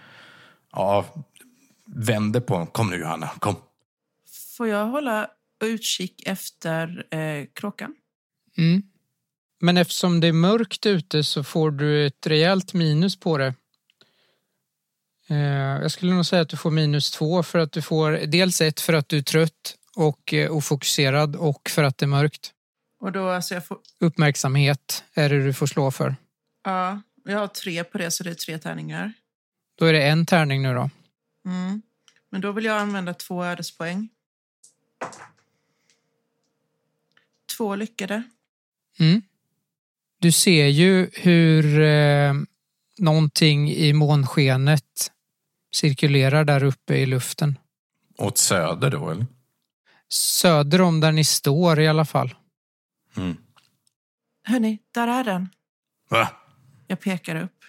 ja, 0.73 1.07
vänder 1.87 2.41
på 2.41 2.55
honom. 2.55 2.67
Kom 2.67 2.91
nu 2.91 2.97
Johanna, 2.97 3.31
kom. 3.39 3.57
Får 4.57 4.69
jag 4.69 4.87
hålla 4.87 5.29
utkik 5.65 6.23
efter 6.27 7.07
eh, 7.11 7.47
kråkan? 7.55 7.95
Mm. 8.57 8.83
Men 9.61 9.77
eftersom 9.77 10.21
det 10.21 10.27
är 10.27 10.33
mörkt 10.33 10.87
ute 10.87 11.25
så 11.25 11.45
får 11.45 11.71
du 11.71 12.07
ett 12.07 12.27
rejält 12.27 12.75
minus 12.75 13.17
på 13.17 13.39
det. 13.39 13.55
Eh, 15.29 15.37
Jag 15.83 15.91
skulle 15.91 16.13
nog 16.15 16.27
säga 16.27 16.43
att 16.43 16.49
du 16.49 16.57
får 16.57 16.71
minus 16.71 17.11
två 17.11 17.43
för 17.43 17.59
att 17.59 17.73
du 17.73 17.83
får 17.83 18.11
dels 18.13 18.61
ett 18.61 18.81
för 18.81 18.93
att 18.93 19.09
du 19.09 19.19
är 19.19 19.23
trött 19.23 19.79
och 19.97 20.35
eh, 20.35 20.57
ofokuserad 20.57 21.37
och 21.37 21.71
för 21.71 21.83
att 21.83 21.99
det 21.99 22.05
är 22.05 22.09
mörkt. 22.09 22.53
Och 23.01 23.13
då, 23.13 23.29
alltså 23.29 23.55
jag 23.55 23.67
får... 23.67 23.79
Uppmärksamhet 24.01 25.05
är 25.15 25.29
det 25.29 25.45
du 25.45 25.53
får 25.53 25.67
slå 25.67 25.91
för. 25.91 26.17
Ja, 26.65 27.03
jag 27.25 27.39
har 27.39 27.47
tre 27.47 27.85
på 27.85 27.99
det, 27.99 28.11
så 28.11 28.25
det 28.25 28.31
är 28.31 28.35
tre 28.35 28.59
tärningar. 28.59 29.13
Då 29.79 29.85
är 29.85 29.93
det 29.93 30.09
en 30.09 30.27
tärning 30.27 30.63
nu 30.63 30.75
då. 30.75 30.91
Mm. 31.47 31.83
Men 32.31 32.41
då 32.41 32.53
vill 32.53 32.65
jag 32.65 32.81
använda 32.81 33.15
två 33.15 33.45
ödespoäng. 33.45 34.09
Två 37.57 37.75
lyckade. 37.75 38.23
Mm. 38.99 39.23
Du 40.19 40.33
ser 40.33 40.67
ju 40.67 41.11
hur 41.13 41.81
eh, 41.81 42.35
någonting 42.99 43.71
i 43.71 43.93
månskenet 43.93 45.13
cirkulerar 45.75 46.45
där 46.45 46.65
uppe 46.65 46.95
i 46.95 47.07
luften. 47.07 47.59
Åt 48.19 48.39
söder 48.39 48.91
då, 48.91 49.11
eller? 49.11 49.27
Söder 50.15 50.81
om 50.81 51.01
där 51.01 51.13
ni 51.13 51.25
står 51.25 51.81
i 51.81 51.89
alla 51.89 52.05
fall. 52.05 52.35
Mm. 53.17 53.37
Hörni, 54.43 54.79
där 54.91 55.09
är 55.09 55.25
den. 55.25 55.49
Va? 56.11 56.29
Jag 56.87 57.01
pekar 57.01 57.37
upp. 57.37 57.65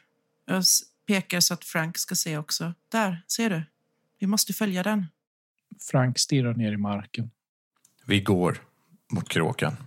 Jag 0.45 0.63
pekar 1.08 1.39
så 1.39 1.53
att 1.53 1.65
Frank 1.65 1.97
ska 1.97 2.15
se 2.15 2.38
också. 2.38 2.73
Där, 2.89 3.24
ser 3.28 3.49
du? 3.49 3.63
Vi 4.19 4.28
måste 4.28 4.53
följa 4.53 4.84
den. 4.84 5.05
Frank 5.91 6.19
stirrar 6.19 6.53
ner 6.53 6.72
i 6.72 6.78
marken. 6.78 7.32
Vi 8.05 8.19
går 8.19 8.61
mot 9.13 9.30
kråkan. 9.30 9.78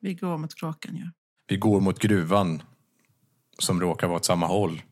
Vi 0.00 0.14
går 0.14 0.38
mot 0.38 0.54
kråkan, 0.54 0.96
ja. 0.96 1.10
Vi 1.46 1.56
går 1.56 1.80
mot 1.80 1.98
gruvan 1.98 2.62
som 3.58 3.80
råkar 3.80 4.06
vara 4.06 4.16
åt 4.16 4.24
samma 4.24 4.46
håll. 4.46 4.82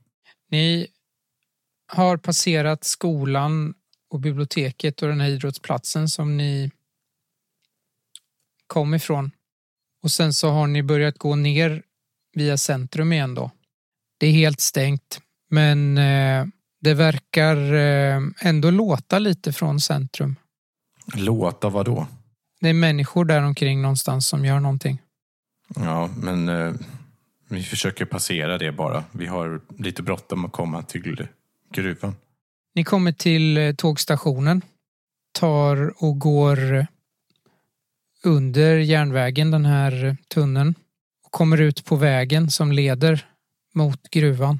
Ni 0.50 0.86
har 1.86 2.16
passerat 2.16 2.84
skolan 2.84 3.74
och 4.08 4.20
biblioteket 4.20 5.02
och 5.02 5.08
den 5.08 5.20
här 5.20 5.28
idrottsplatsen 5.28 6.08
som 6.08 6.36
ni 6.36 6.70
kom 8.70 8.94
ifrån. 8.94 9.30
Och 10.02 10.10
sen 10.10 10.32
så 10.32 10.50
har 10.50 10.66
ni 10.66 10.82
börjat 10.82 11.18
gå 11.18 11.36
ner 11.36 11.82
via 12.34 12.56
centrum 12.56 13.12
igen 13.12 13.34
då. 13.34 13.50
Det 14.18 14.26
är 14.26 14.32
helt 14.32 14.60
stängt, 14.60 15.20
men 15.50 15.98
eh, 15.98 16.46
det 16.80 16.94
verkar 16.94 17.74
eh, 17.74 18.22
ändå 18.40 18.70
låta 18.70 19.18
lite 19.18 19.52
från 19.52 19.80
centrum. 19.80 20.36
Låta 21.14 21.68
vad 21.68 21.86
då? 21.86 22.06
Det 22.60 22.68
är 22.68 22.74
människor 22.74 23.24
där 23.24 23.42
omkring 23.42 23.82
någonstans 23.82 24.28
som 24.28 24.44
gör 24.44 24.60
någonting. 24.60 24.98
Ja, 25.76 26.10
men 26.16 26.48
eh, 26.48 26.72
Vi 27.48 27.62
försöker 27.62 28.04
passera 28.04 28.58
det 28.58 28.72
bara. 28.72 29.04
Vi 29.12 29.26
har 29.26 29.60
lite 29.78 30.02
bråttom 30.02 30.44
att 30.44 30.52
komma 30.52 30.82
till 30.82 31.26
gruvan. 31.72 32.14
Ni 32.74 32.84
kommer 32.84 33.12
till 33.12 33.56
eh, 33.56 33.74
tågstationen. 33.74 34.62
Tar 35.32 36.04
och 36.04 36.18
går 36.18 36.86
under 38.24 38.76
järnvägen, 38.76 39.50
den 39.50 39.64
här 39.64 40.16
tunneln. 40.34 40.74
Och 41.24 41.32
kommer 41.32 41.60
ut 41.60 41.84
på 41.84 41.96
vägen 41.96 42.50
som 42.50 42.72
leder 42.72 43.26
mot 43.74 44.10
gruvan. 44.10 44.58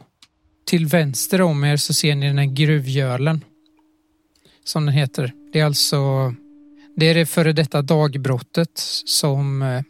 Till 0.67 0.87
vänster 0.87 1.41
om 1.43 1.65
er 1.65 1.77
så 1.77 1.95
ser 1.95 2.15
ni 2.15 2.27
den 2.27 2.39
här 2.39 2.55
gruvgölen. 2.55 3.45
Som 4.65 4.87
den 4.87 4.95
heter. 4.95 5.33
Det 5.53 5.61
är 5.61 5.65
alltså 5.65 6.35
det 6.97 7.07
är 7.07 7.15
det 7.15 7.27
före 7.27 7.53
detta 7.53 7.83
dagbrottet 7.83 8.71
som 9.05 9.63
eh, 9.63 9.83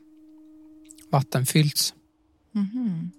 vattenfyllts. 1.10 1.94
Mhm. 2.52 3.10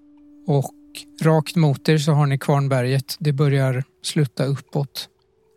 Och 0.47 0.73
rakt 1.21 1.55
mot 1.55 1.89
er 1.89 1.97
så 1.97 2.11
har 2.11 2.25
ni 2.25 2.37
Kvarnberget. 2.37 3.15
Det 3.19 3.33
börjar 3.33 3.83
slutta 4.03 4.45
uppåt. 4.45 5.09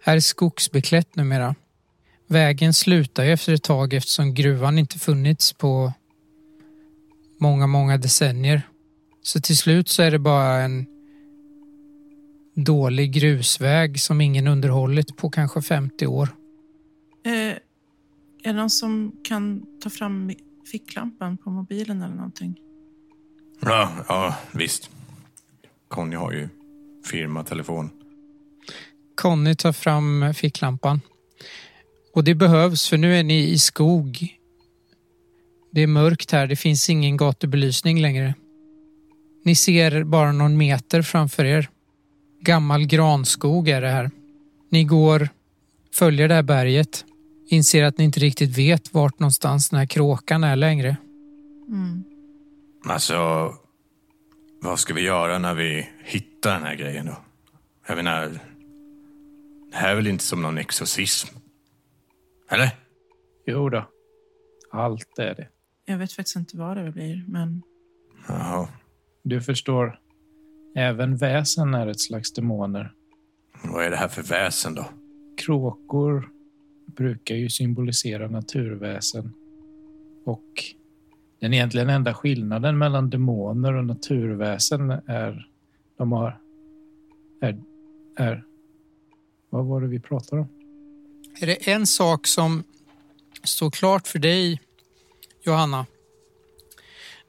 Här 0.02 0.16
är 0.16 0.20
skogsbeklätt 0.20 1.16
numera. 1.16 1.54
Vägen 2.34 2.74
slutar 2.74 3.24
ju 3.24 3.32
efter 3.32 3.52
ett 3.52 3.62
tag 3.62 3.92
eftersom 3.92 4.34
gruvan 4.34 4.78
inte 4.78 4.98
funnits 4.98 5.52
på 5.52 5.92
många, 7.40 7.66
många 7.66 7.98
decennier. 7.98 8.62
Så 9.22 9.40
till 9.40 9.56
slut 9.56 9.88
så 9.88 10.02
är 10.02 10.10
det 10.10 10.18
bara 10.18 10.62
en 10.62 10.86
dålig 12.54 13.12
grusväg 13.12 14.00
som 14.00 14.20
ingen 14.20 14.48
underhållit 14.48 15.16
på 15.16 15.30
kanske 15.30 15.62
50 15.62 16.06
år. 16.06 16.28
Eh, 17.24 17.32
är 17.32 17.58
det 18.42 18.52
någon 18.52 18.70
som 18.70 19.12
kan 19.24 19.66
ta 19.82 19.90
fram 19.90 20.32
ficklampan 20.70 21.36
på 21.36 21.50
mobilen 21.50 22.02
eller 22.02 22.14
någonting? 22.14 22.60
Ja, 23.60 23.92
ja 24.08 24.36
visst. 24.52 24.90
Conny 25.88 26.16
har 26.16 26.32
ju 26.32 26.48
firmatelefon. 27.10 27.90
Conny 29.14 29.54
tar 29.54 29.72
fram 29.72 30.34
ficklampan. 30.34 31.00
Och 32.14 32.24
det 32.24 32.34
behövs 32.34 32.88
för 32.88 32.96
nu 32.96 33.16
är 33.16 33.22
ni 33.22 33.50
i 33.50 33.58
skog. 33.58 34.28
Det 35.72 35.82
är 35.82 35.86
mörkt 35.86 36.30
här, 36.30 36.46
det 36.46 36.56
finns 36.56 36.90
ingen 36.90 37.16
gatubelysning 37.16 38.00
längre. 38.00 38.34
Ni 39.44 39.54
ser 39.54 40.04
bara 40.04 40.32
någon 40.32 40.56
meter 40.56 41.02
framför 41.02 41.44
er. 41.44 41.68
Gammal 42.40 42.86
granskog 42.86 43.68
är 43.68 43.80
det 43.80 43.88
här. 43.88 44.10
Ni 44.70 44.84
går, 44.84 45.28
följer 45.94 46.28
det 46.28 46.34
här 46.34 46.42
berget, 46.42 47.04
inser 47.48 47.84
att 47.84 47.98
ni 47.98 48.04
inte 48.04 48.20
riktigt 48.20 48.58
vet 48.58 48.94
vart 48.94 49.18
någonstans 49.18 49.68
den 49.68 49.78
här 49.78 49.86
kråkan 49.86 50.44
är 50.44 50.56
längre. 50.56 50.96
Mm. 51.68 52.04
Alltså, 52.86 53.52
vad 54.60 54.78
ska 54.78 54.94
vi 54.94 55.02
göra 55.02 55.38
när 55.38 55.54
vi 55.54 55.88
hittar 56.04 56.54
den 56.54 56.62
här 56.62 56.74
grejen 56.74 57.06
då? 57.06 57.16
Jag 57.88 57.96
menar, 57.96 58.28
det 59.70 59.76
här 59.76 59.90
är 59.90 59.94
väl 59.94 60.06
inte 60.06 60.24
som 60.24 60.42
någon 60.42 60.58
exorcism? 60.58 61.28
Eller? 62.50 62.70
Jo 63.46 63.68
då. 63.68 63.88
Allt 64.70 65.18
är 65.18 65.34
det. 65.34 65.48
Jag 65.84 65.98
vet 65.98 66.12
faktiskt 66.12 66.36
inte 66.36 66.56
vad 66.56 66.76
det 66.76 66.90
blir, 66.92 67.24
men 67.28 67.62
Jaha. 68.28 68.68
Du 69.22 69.40
förstår, 69.40 69.98
även 70.76 71.16
väsen 71.16 71.74
är 71.74 71.86
ett 71.86 72.00
slags 72.00 72.32
demoner. 72.32 72.92
Vad 73.64 73.84
är 73.84 73.90
det 73.90 73.96
här 73.96 74.08
för 74.08 74.22
väsen 74.22 74.74
då? 74.74 74.84
Kråkor 75.36 76.28
brukar 76.86 77.34
ju 77.34 77.48
symbolisera 77.48 78.28
naturväsen. 78.28 79.32
Och 80.24 80.64
den 81.40 81.54
egentligen 81.54 81.88
enda 81.90 82.14
skillnaden 82.14 82.78
mellan 82.78 83.10
demoner 83.10 83.74
och 83.74 83.84
naturväsen 83.84 84.90
är 84.90 85.48
de 85.96 86.12
har 86.12 86.40
är, 87.40 87.62
är 88.16 88.44
vad 89.50 89.66
var 89.66 89.80
det 89.80 89.86
vi 89.86 90.00
pratade 90.00 90.42
om? 90.42 90.48
Är 91.40 91.46
det 91.46 91.70
en 91.70 91.86
sak 91.86 92.26
som 92.26 92.64
står 93.44 93.70
klart 93.70 94.06
för 94.06 94.18
dig, 94.18 94.60
Johanna? 95.42 95.86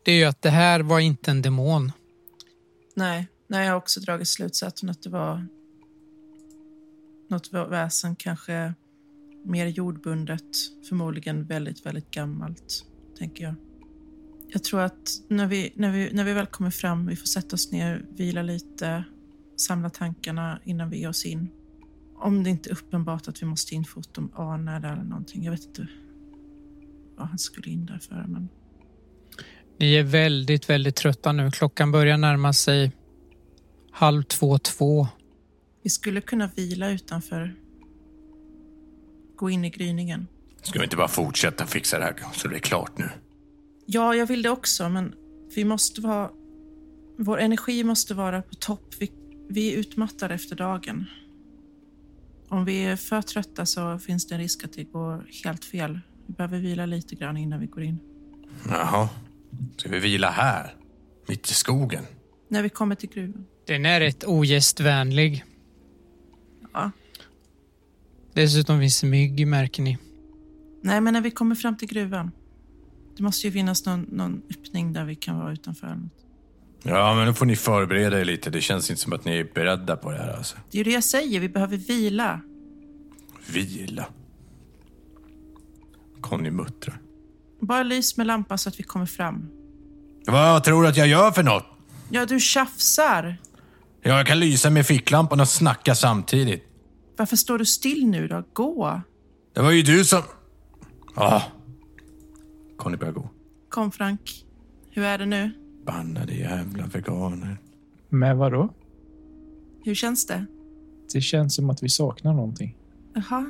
Det 0.03 0.11
är 0.11 0.15
ju 0.15 0.25
att 0.25 0.41
det 0.41 0.49
här 0.49 0.79
var 0.79 0.99
inte 0.99 1.31
en 1.31 1.41
demon. 1.41 1.91
nej. 2.95 3.27
nej 3.47 3.65
jag 3.65 3.71
har 3.71 3.77
också 3.77 3.99
dragit 3.99 4.27
slutsatsen 4.27 4.89
att 4.89 5.03
det 5.03 5.09
var 5.09 5.47
något 7.29 7.53
väsen, 7.53 8.15
kanske 8.15 8.73
mer 9.45 9.67
jordbundet, 9.67 10.43
förmodligen 10.89 11.45
väldigt, 11.45 11.85
väldigt 11.85 12.11
gammalt, 12.11 12.85
tänker 13.17 13.43
jag. 13.43 13.55
Jag 14.47 14.63
tror 14.63 14.81
att 14.81 15.09
när 15.27 15.47
vi, 15.47 15.73
när 15.75 15.91
vi, 15.91 16.09
när 16.13 16.23
vi 16.23 16.33
väl 16.33 16.45
kommer 16.45 16.71
fram, 16.71 17.07
vi 17.07 17.15
får 17.15 17.25
sätta 17.25 17.55
oss 17.55 17.71
ner, 17.71 18.05
vila 18.09 18.41
lite, 18.41 19.03
samla 19.57 19.89
tankarna 19.89 20.59
innan 20.63 20.89
vi 20.89 20.99
ger 20.99 21.09
oss 21.09 21.25
in. 21.25 21.49
Om 22.25 22.43
det 22.43 22.49
inte 22.49 22.69
är 22.69 22.73
uppenbart 22.73 23.27
att 23.27 23.41
vi 23.41 23.45
måste 23.45 23.75
in 23.75 23.85
fort 23.85 24.17
om 24.17 24.31
Arne 24.35 24.75
eller 24.75 24.95
någonting. 24.95 25.43
Jag 25.43 25.51
vet 25.51 25.63
inte 25.65 25.87
vad 27.15 27.27
han 27.27 27.39
skulle 27.39 27.71
in 27.71 27.85
där 27.85 27.99
för, 27.99 28.25
men 28.27 28.49
Ni 29.79 29.95
är 29.95 30.03
väldigt, 30.03 30.69
väldigt 30.69 30.95
trötta 30.95 31.31
nu. 31.31 31.51
Klockan 31.51 31.91
börjar 31.91 32.17
närma 32.17 32.53
sig 32.53 32.91
halv 33.91 34.23
två, 34.23 34.57
två. 34.57 35.07
vi 35.83 35.89
skulle 35.89 36.21
kunna 36.21 36.49
vila 36.55 36.89
utanför. 36.89 37.55
Gå 39.35 39.49
in 39.49 39.65
i 39.65 39.69
gryningen. 39.69 40.27
Ska 40.61 40.79
vi 40.79 40.85
inte 40.85 40.97
bara 40.97 41.07
fortsätta 41.07 41.65
fixa 41.65 41.99
det 41.99 42.03
här 42.03 42.15
så 42.33 42.47
det 42.47 42.55
är 42.55 42.59
klart 42.59 42.97
nu? 42.97 43.09
Ja, 43.85 44.15
jag 44.15 44.25
vill 44.25 44.41
det 44.41 44.49
också, 44.49 44.89
men 44.89 45.13
vi 45.55 45.65
måste 45.65 46.01
vara... 46.01 46.29
Vår 47.17 47.39
energi 47.39 47.83
måste 47.83 48.13
vara 48.13 48.41
på 48.41 48.55
topp. 48.55 48.93
Vi, 48.99 49.11
vi 49.49 49.73
är 49.73 49.77
utmattade 49.77 50.33
efter 50.33 50.55
dagen. 50.55 51.05
Om 52.49 52.65
vi 52.65 52.85
är 52.85 52.95
för 52.95 53.21
trötta 53.21 53.65
så 53.65 53.99
finns 53.99 54.27
det 54.27 54.35
en 54.35 54.41
risk 54.41 54.63
att 54.63 54.73
det 54.73 54.83
går 54.83 55.25
helt 55.43 55.65
fel. 55.65 55.99
Vi 56.27 56.33
behöver 56.33 56.59
vila 56.59 56.85
lite 56.85 57.15
grann 57.15 57.37
innan 57.37 57.59
vi 57.59 57.65
går 57.65 57.83
in. 57.83 57.99
Jaha. 58.69 59.09
Ska 59.77 59.89
vi 59.89 59.99
vila 59.99 60.29
här? 60.29 60.75
Mitt 61.27 61.51
i 61.51 61.53
skogen? 61.53 62.03
När 62.49 62.63
vi 62.63 62.69
kommer 62.69 62.95
till 62.95 63.09
gruvan. 63.09 63.45
Den 63.67 63.85
är 63.85 63.99
rätt 63.99 64.23
ogästvänlig. 64.23 65.43
Ja. 66.73 66.91
Dessutom 68.33 68.79
finns 68.79 69.01
det 69.01 69.07
mygg, 69.07 69.47
märker 69.47 69.83
ni. 69.83 69.97
Nej, 70.81 71.01
men 71.01 71.13
när 71.13 71.21
vi 71.21 71.31
kommer 71.31 71.55
fram 71.55 71.77
till 71.77 71.87
gruvan. 71.87 72.31
Det 73.17 73.23
måste 73.23 73.47
ju 73.47 73.53
finnas 73.53 73.85
någon, 73.85 74.01
någon 74.01 74.41
öppning 74.49 74.93
där 74.93 75.05
vi 75.05 75.15
kan 75.15 75.39
vara 75.39 75.53
utanför. 75.53 75.95
något. 75.95 76.24
Ja, 76.87 77.15
men 77.15 77.27
då 77.27 77.33
får 77.33 77.45
ni 77.45 77.55
förbereda 77.55 78.19
er 78.21 78.25
lite. 78.25 78.49
Det 78.49 78.61
känns 78.61 78.89
inte 78.89 79.01
som 79.01 79.13
att 79.13 79.25
ni 79.25 79.37
är 79.37 79.47
beredda 79.53 79.95
på 79.95 80.11
det 80.11 80.17
här 80.17 80.37
alltså. 80.37 80.57
Det 80.71 80.77
är 80.77 80.79
ju 80.79 80.83
det 80.83 80.91
jag 80.91 81.03
säger. 81.03 81.39
Vi 81.39 81.49
behöver 81.49 81.77
vila. 81.77 82.41
Vila. 83.47 84.05
Conny 86.21 86.51
muttrar. 86.51 87.01
Bara 87.59 87.83
lys 87.83 88.17
med 88.17 88.27
lampan 88.27 88.57
så 88.57 88.69
att 88.69 88.79
vi 88.79 88.83
kommer 88.83 89.05
fram. 89.05 89.49
Vad 90.27 90.63
tror 90.63 90.83
du 90.83 90.89
att 90.89 90.97
jag 90.97 91.07
gör 91.07 91.31
för 91.31 91.43
något? 91.43 91.65
Ja, 92.09 92.25
du 92.25 92.39
tjafsar. 92.39 93.37
Ja, 94.01 94.17
jag 94.17 94.27
kan 94.27 94.39
lysa 94.39 94.69
med 94.69 94.85
ficklampan 94.85 95.39
och 95.39 95.49
snacka 95.49 95.95
samtidigt. 95.95 96.63
Varför 97.17 97.35
står 97.35 97.57
du 97.57 97.65
still 97.65 98.07
nu 98.07 98.27
då? 98.27 98.43
Gå. 98.53 99.01
Det 99.53 99.61
var 99.61 99.71
ju 99.71 99.81
du 99.81 100.05
som... 100.05 100.21
Ah. 101.15 101.41
Conny 102.77 102.97
börjar 102.97 103.13
gå. 103.13 103.29
Kom 103.69 103.91
Frank. 103.91 104.45
Hur 104.91 105.03
är 105.03 105.17
det 105.17 105.25
nu? 105.25 105.51
Bannade 105.85 106.33
jävla 106.33 106.85
veganer. 106.85 107.57
Med 108.09 108.37
vad 108.37 108.51
då? 108.51 108.73
Hur 109.83 109.95
känns 109.95 110.27
det? 110.27 110.45
Det 111.13 111.21
känns 111.21 111.55
som 111.55 111.69
att 111.69 111.83
vi 111.83 111.89
saknar 111.89 112.33
någonting. 112.33 112.75
Jaha. 113.13 113.45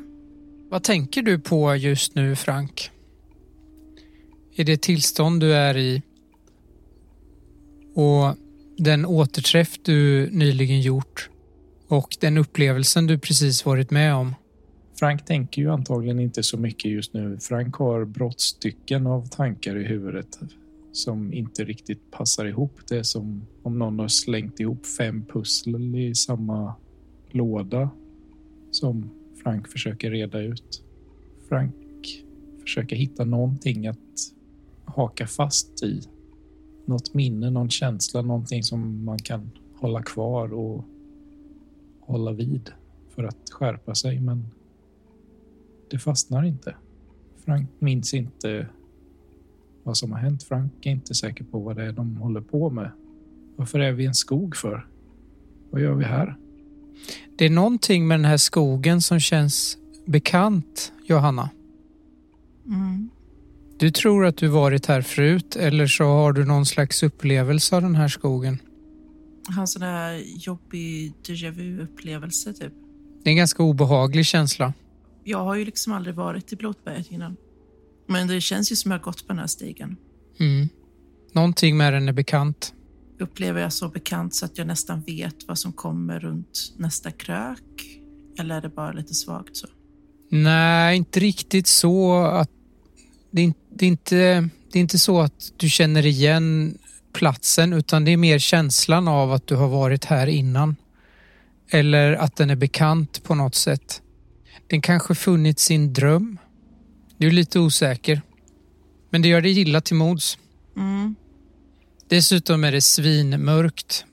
Vad 0.70 0.84
tänker 0.84 1.22
du 1.22 1.40
på 1.40 1.76
just 1.76 2.16
nu, 2.16 2.36
Frank? 2.36 2.92
I 4.56 4.64
det 4.64 4.82
tillstånd 4.82 5.42
du 5.42 5.54
är 5.54 5.78
i 5.78 6.02
och 7.94 8.36
den 8.78 9.06
återträff 9.06 9.80
du 9.84 10.30
nyligen 10.32 10.82
gjort 10.82 11.30
och 11.88 12.18
den 12.20 12.38
upplevelsen 12.38 13.08
du 13.08 13.20
precis 13.20 13.66
varit 13.66 13.92
med 13.92 14.16
om. 14.16 14.36
Frank 15.00 15.26
tänker 15.26 15.62
ju 15.62 15.72
antagligen 15.72 16.20
inte 16.20 16.44
så 16.44 16.58
mycket 16.58 16.92
just 16.92 17.14
nu. 17.14 17.38
Frank 17.42 17.76
har 17.76 18.06
brottstycken 18.06 19.08
av 19.08 19.28
tankar 19.28 19.78
i 19.78 19.84
huvudet 19.84 20.40
som 20.96 21.34
inte 21.34 21.64
riktigt 21.64 22.12
passar 22.12 22.46
ihop. 22.46 22.80
Det 22.89 22.98
är 22.98 23.04
som 23.04 23.46
om 23.64 23.80
någon 23.80 24.00
har 24.00 24.08
slängt 24.08 24.60
ihop 24.60 24.86
fem 24.86 25.26
pussel 25.26 25.96
i 25.96 26.16
samma 26.16 26.76
låda 27.30 27.89
som 28.72 29.10
Frank 29.43 29.68
försöker 29.68 30.12
reda 30.12 30.39
ut. 30.39 30.84
Frank 31.50 31.76
försöker 32.62 32.96
hitta 32.96 33.26
någonting 33.26 33.88
att 33.88 33.98
haka 34.86 35.28
fast 35.28 35.84
i. 35.84 36.02
Något 36.86 37.14
minne, 37.14 37.50
någon 37.50 37.70
känsla, 37.70 38.22
någonting 38.22 38.64
som 38.64 39.06
man 39.06 39.18
kan 39.20 39.52
hålla 39.76 40.04
kvar 40.04 40.54
och 40.54 40.86
hålla 42.00 42.32
vid 42.32 42.72
för 43.10 43.24
att 43.24 43.50
skärpa 43.52 43.96
sig. 43.96 44.20
Men 44.20 44.46
det 45.89 46.00
fastnar 46.00 46.43
inte. 46.43 46.76
Frank 47.46 47.70
minns 47.80 48.14
inte 48.14 48.68
vad 49.86 49.98
som 49.98 50.12
har 50.12 50.20
hänt. 50.20 50.44
Frank 50.44 50.86
är 50.86 50.92
inte 50.92 51.14
säker 51.14 51.44
på 51.44 51.60
vad 51.60 51.76
det 51.76 51.84
är 51.84 51.92
de 51.92 52.18
håller 52.18 52.42
på 52.42 52.70
med. 52.70 52.92
Varför 53.56 53.80
är 53.80 53.92
vi 53.92 54.04
i 54.04 54.08
en 54.08 54.14
skog 54.14 54.56
för? 54.56 54.88
Vad 55.70 55.82
gör 55.82 55.94
vi 55.94 56.06
här? 56.06 56.38
Det 57.38 57.46
är 57.46 57.50
någonting 57.50 58.08
med 58.08 58.20
den 58.20 58.26
här 58.26 58.38
skogen 58.38 59.02
som 59.02 59.20
känns 59.20 59.78
bekant, 60.06 60.94
Johanna. 61.06 61.50
Mm. 62.66 63.10
Du 63.78 63.92
tror 63.92 64.26
att 64.26 64.38
du 64.38 64.48
varit 64.48 64.86
här 64.86 65.02
förut 65.02 65.56
eller 65.56 65.88
så 65.88 66.04
har 66.04 66.34
du 66.34 66.46
någon 66.46 66.66
slags 66.66 67.04
upplevelse 67.04 67.76
av 67.76 67.82
den 67.82 67.96
här 67.96 68.08
skogen. 68.08 68.58
Jag 69.48 69.54
har 69.54 69.62
en 69.62 69.68
sån 69.68 69.82
där 69.82 70.24
jobbig 70.38 71.14
déjà 71.24 71.52
vu-upplevelse 71.52 72.54
typ. 72.54 72.74
Det 73.24 73.30
är 73.30 73.32
en 73.32 73.38
ganska 73.38 73.64
obehaglig 73.64 74.26
känsla. 74.26 74.74
Jag 75.24 75.44
har 75.44 75.56
ju 75.56 75.66
liksom 75.66 75.94
aldrig 75.94 76.16
varit 76.16 76.54
i 76.54 76.56
Blotberget 76.56 77.12
innan. 77.12 77.36
Men 78.08 78.28
det 78.28 78.41
känns 78.41 78.72
ju 78.72 78.76
som 78.76 78.91
jag 78.91 78.99
har 78.99 79.03
gått 79.03 79.28
på 79.28 79.34
den 79.34 79.39
här 79.39 79.47
stigen. 79.47 79.97
Mm. 80.39 80.70
Någonting 81.32 81.78
med 81.78 81.93
den 81.93 82.08
är 82.08 82.14
bekant. 82.14 82.74
Upplever 83.20 83.62
jag 83.62 83.74
så 83.74 83.89
bekant 83.89 84.36
så 84.36 84.45
att 84.45 84.58
jag 84.58 84.68
nästan 84.68 85.01
vet 85.01 85.36
vad 85.47 85.60
som 85.60 85.74
kommer 85.74 86.20
runt 86.20 86.74
nästa 86.78 87.12
krök? 87.12 87.62
Eller 88.39 88.58
är 88.58 88.62
det 88.62 88.70
bara 88.70 88.91
lite 88.91 89.14
svagt 89.14 89.56
så? 89.56 89.68
Nej, 90.30 90.97
inte 90.97 91.20
riktigt 91.20 91.68
så 91.68 92.24
att... 92.24 92.49
Det 93.32 93.41
är, 93.41 93.53
det, 93.76 93.86
är 93.86 93.89
inte, 93.89 94.49
det 94.72 94.80
är 94.80 94.82
inte 94.82 94.99
så 94.99 95.22
att 95.22 95.53
du 95.58 95.70
känner 95.70 96.06
igen 96.06 96.78
platsen 97.14 97.74
utan 97.74 98.06
det 98.06 98.12
är 98.12 98.18
mer 98.18 98.39
känslan 98.39 99.08
av 99.08 99.32
att 99.32 99.47
du 99.47 99.56
har 99.56 99.68
varit 99.68 100.06
här 100.06 100.28
innan. 100.28 100.76
Eller 101.70 102.14
att 102.14 102.36
den 102.36 102.49
är 102.49 102.56
bekant 102.56 103.24
på 103.24 103.36
något 103.36 103.56
sätt. 103.56 104.01
Den 104.68 104.82
kanske 104.82 105.16
funnits 105.16 105.72
i 105.72 105.76
en 105.76 105.93
dröm. 105.93 106.38
Du 107.18 107.28
är 107.28 107.32
lite 107.32 107.59
osäker. 107.59 108.22
Men 109.09 109.22
det 109.22 109.28
gör 109.28 109.41
dig 109.41 109.59
illa 109.59 109.82
till 109.82 109.95
mods. 109.95 110.38
Mm. 110.78 111.16
Dessutom 112.07 112.63
är 112.63 112.72
det 112.72 112.82
svinmörkt. 112.82 114.05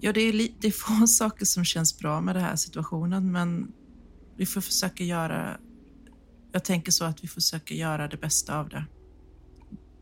Ja, 0.00 0.12
det 0.12 0.20
är, 0.20 0.32
li- 0.32 0.54
det 0.60 0.66
är 0.66 0.72
få 0.72 1.06
saker 1.08 1.44
som 1.44 1.64
känns 1.64 1.98
bra 1.98 2.20
med 2.20 2.34
den 2.36 2.44
här 2.44 2.56
situationen, 2.56 3.32
men 3.32 3.72
vi 4.36 4.46
får 4.46 4.60
försöka 4.60 5.04
göra... 5.04 5.56
Jag 6.52 6.64
tänker 6.64 6.92
så 6.92 7.04
att 7.04 7.24
vi 7.24 7.28
försöker 7.28 7.74
göra 7.74 8.08
det 8.08 8.16
bästa 8.16 8.58
av 8.58 8.68
det. 8.68 8.84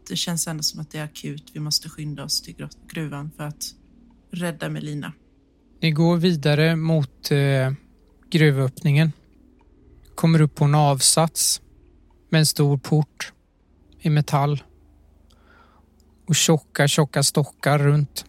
Det 0.09 0.16
känns 0.16 0.47
ändå 0.47 0.62
som 0.62 0.80
att 0.80 0.90
det 0.90 0.99
är 0.99 1.05
akut. 1.05 1.51
Vi 1.55 1.61
måste 1.61 1.88
skynda 1.88 2.24
oss 2.24 2.43
till 2.43 2.68
gruvan 2.93 3.30
för 3.36 3.45
att 3.45 3.64
rädda 4.30 4.68
Melina. 4.68 5.12
Ni 5.80 5.90
går 5.90 6.16
vidare 6.16 6.76
mot 6.76 7.30
eh, 7.30 7.72
gruvöppningen. 8.30 9.12
Kommer 10.14 10.40
upp 10.40 10.55
på 10.55 10.64
en 10.64 10.74
avsats 10.74 11.61
med 12.33 12.39
en 12.39 12.47
stor 12.47 12.78
port 12.78 13.33
i 14.01 14.11
metall. 14.11 14.62
Och 16.28 16.35
tjocka, 16.35 16.89
tjocka 16.89 17.22
stockar 17.22 17.78
runt. 17.78 18.24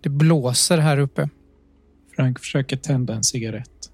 Det 0.00 0.08
blåser 0.08 0.78
här 0.78 0.98
uppe. 0.98 1.28
Frank 2.16 2.38
försöker 2.38 2.76
tända 2.76 3.14
en 3.14 3.24
cigarett. 3.24 3.90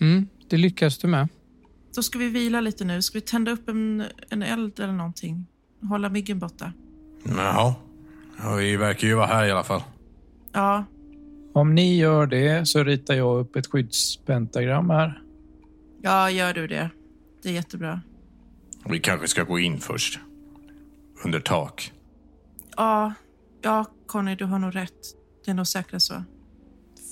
Mm, 0.00 0.28
det 0.48 0.56
lyckas 0.56 0.98
du 0.98 1.08
med. 1.08 1.28
Då 1.94 2.02
ska 2.02 2.18
vi 2.18 2.28
vila 2.28 2.60
lite 2.60 2.84
nu. 2.84 3.02
Ska 3.02 3.18
vi 3.18 3.22
tända 3.22 3.50
upp 3.52 3.68
en, 3.68 4.04
en 4.30 4.42
eld 4.42 4.80
eller 4.80 4.92
någonting? 4.92 5.46
Hålla 5.82 6.08
myggen 6.08 6.38
borta. 6.38 6.72
Jaha. 7.24 7.74
Ja, 8.38 8.54
vi 8.54 8.76
verkar 8.76 9.08
ju 9.08 9.14
vara 9.14 9.26
här 9.26 9.46
i 9.46 9.50
alla 9.50 9.64
fall. 9.64 9.82
Ja, 10.52 10.84
Om 11.52 11.74
ni 11.74 11.96
gör 11.96 12.26
det 12.26 12.68
så 12.68 12.84
ritar 12.84 13.14
jag 13.14 13.40
upp 13.40 13.56
ett 13.56 13.66
skyddspentagram 13.66 14.90
här. 14.90 15.22
ja, 16.02 16.30
gör 16.30 16.54
du 16.54 16.66
det. 16.66 16.90
Det 17.42 17.48
är 17.48 17.52
jättebra. 17.52 18.00
Vi 18.88 19.00
kanske 19.00 19.28
ska 19.28 19.42
gå 19.42 19.58
in 19.58 19.80
först. 19.80 20.18
Under 21.24 21.40
tak. 21.40 21.92
Ja, 22.76 23.14
ja, 23.62 23.84
Conny, 24.06 24.34
du 24.34 24.44
har 24.44 24.58
nog 24.58 24.76
rätt. 24.76 24.92
Det 25.44 25.50
är 25.50 25.54
nog 25.54 25.66
säkrast 25.66 26.06
så. 26.06 26.22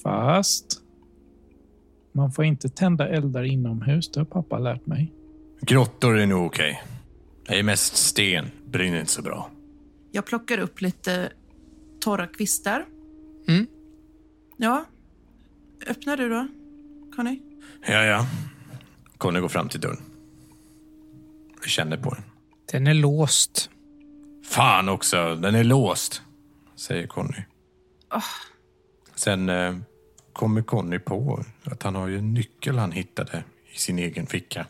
Fast 0.03 0.81
man 2.13 2.33
får 2.33 2.45
inte 2.45 2.69
tända 2.69 3.09
eldar 3.09 3.45
inomhus, 3.45 4.11
det 4.13 4.21
har 4.21 4.25
pappa 4.25 4.59
lärt 4.59 4.87
mig. 4.87 5.13
Grottor 5.61 6.19
är 6.19 6.27
nog 6.27 6.47
okej. 6.47 6.83
Det 7.47 7.59
är 7.59 7.63
mest 7.63 7.97
sten. 7.97 8.51
Brinner 8.67 9.01
inte 9.01 9.13
så 9.13 9.23
bra. 9.23 9.51
Jag 10.13 10.27
plockar 10.27 10.59
upp 10.59 10.81
lite 10.81 11.33
torra 12.01 12.27
kvistar. 12.27 12.87
Mm. 13.49 13.67
Ja. 14.57 14.85
Öppnar 15.87 16.17
du 16.17 16.29
då, 16.29 16.49
Conny? 17.17 17.41
Ja, 17.87 18.05
ja. 18.05 18.27
Conny 19.19 19.41
går 19.41 19.49
fram 19.49 19.69
till 19.69 19.81
dörren. 19.81 20.14
Jag 21.65 21.71
känner 21.71 21.97
på 21.97 22.11
den. 22.15 22.25
Den 22.73 22.87
är 22.87 22.95
låst. 22.95 23.71
Fan 24.45 24.89
också, 24.89 25.35
den 25.35 25.55
är 25.55 25.65
låst, 25.65 26.23
säger 26.77 27.07
Conny. 27.07 27.43
Ah. 28.09 28.23
Sen 29.15 29.49
eh, 29.49 29.77
kommer 30.33 30.63
Conny 30.63 30.99
på 30.99 31.45
att 31.65 31.83
han 31.83 31.95
har 31.95 32.09
ju 32.09 32.19
en 32.19 32.35
nyckel 32.35 32.79
han 32.79 32.93
hittade 32.93 33.45
i 33.75 33.79
sin 33.79 33.99
egen 33.99 34.27
ficka 34.27 34.67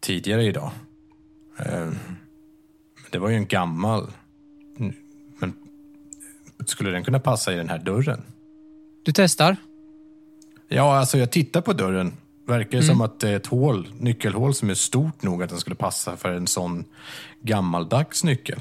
tidigare 0.00 0.44
idag. 0.44 0.70
Eh, 1.58 1.90
det 3.10 3.18
var 3.18 3.28
ju 3.28 3.36
en 3.36 3.46
gammal. 3.46 4.12
Men 5.38 5.54
skulle 6.66 6.90
den 6.90 7.04
kunna 7.04 7.20
passa 7.20 7.52
i 7.52 7.56
den 7.56 7.68
här 7.68 7.78
dörren? 7.78 8.22
Du 9.04 9.12
testar? 9.12 9.56
Ja, 10.68 10.96
alltså 10.96 11.18
jag 11.18 11.30
tittar 11.30 11.60
på 11.60 11.72
dörren. 11.72 12.12
Verkar 12.46 12.78
det 12.78 12.84
som 12.84 13.00
att 13.00 13.20
det 13.20 13.28
är 13.28 13.36
ett 13.36 13.46
hål, 13.46 13.88
nyckelhål 13.98 14.54
som 14.54 14.70
är 14.70 14.74
stort 14.74 15.22
nog 15.22 15.42
att 15.42 15.50
den 15.50 15.58
skulle 15.58 15.76
passa 15.76 16.16
för 16.16 16.32
en 16.32 16.46
sån 16.46 16.84
gammaldags 17.42 18.24
nyckel. 18.24 18.60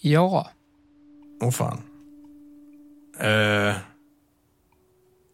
Ja. 0.00 0.50
Åh 1.42 1.50
fan. 1.50 1.82
Eh, 3.18 3.76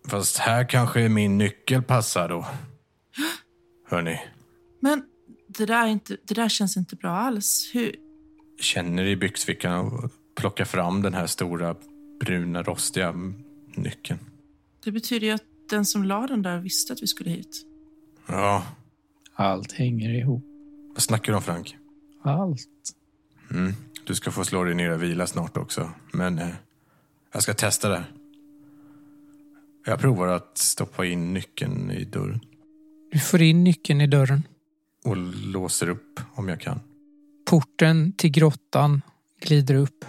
fast 0.08 0.38
här 0.38 0.68
kanske 0.68 1.08
min 1.08 1.38
nyckel 1.38 1.82
passar 1.82 2.28
då. 2.28 2.46
Hörni, 3.88 4.20
Men 4.80 5.04
det 5.48 5.66
där, 5.66 5.84
är 5.84 5.88
inte, 5.88 6.16
det 6.24 6.34
där 6.34 6.48
känns 6.48 6.76
inte 6.76 6.96
bra 6.96 7.10
alls. 7.10 7.70
Hur? 7.74 7.96
känner 8.62 9.04
i 9.04 9.16
byxfickan 9.16 9.78
och 9.78 10.10
plockar 10.36 10.64
fram 10.64 11.02
den 11.02 11.14
här 11.14 11.26
stora 11.26 11.76
bruna 12.20 12.62
rostiga 12.62 13.14
nyckeln. 13.74 14.18
Det 14.84 14.90
betyder 14.90 15.26
ju 15.26 15.32
att 15.32 15.44
den 15.70 15.84
som 15.84 16.04
la 16.04 16.26
den 16.26 16.42
där 16.42 16.58
visste 16.60 16.92
att 16.92 17.02
vi 17.02 17.06
skulle 17.06 17.30
hit. 17.30 17.62
Ja, 18.26 18.66
Allt 19.34 19.72
hänger 19.72 20.14
ihop. 20.14 20.44
vad 20.94 21.02
snackar 21.02 21.32
du 21.32 21.36
om 21.36 21.42
Frank? 21.42 21.76
Allt. 22.22 22.68
Mm. 23.50 23.72
Du 24.04 24.14
ska 24.14 24.30
få 24.30 24.44
slå 24.44 24.64
dig 24.64 24.74
ner 24.74 24.90
och 24.90 25.02
vila 25.02 25.26
snart 25.26 25.56
också. 25.56 25.90
Men 26.12 26.38
eh, 26.38 26.48
jag 27.32 27.42
ska 27.42 27.54
testa 27.54 27.88
det. 27.88 27.96
här. 27.96 28.12
Jag 29.86 30.00
provar 30.00 30.28
att 30.28 30.58
stoppa 30.58 31.06
in 31.06 31.34
nyckeln 31.34 31.90
i 31.90 32.04
dörren 32.04 32.40
Du 33.12 33.18
får 33.18 33.42
in 33.42 33.64
nyckeln 33.64 34.00
i 34.00 34.06
dörren. 34.06 34.42
och 35.04 35.16
låser 35.46 35.88
upp 35.88 36.20
om 36.34 36.48
jag 36.48 36.60
kan. 36.60 36.80
Porten 37.46 38.12
till 38.12 38.30
grottan 38.30 39.02
glider 39.40 39.74
upp. 39.74 40.04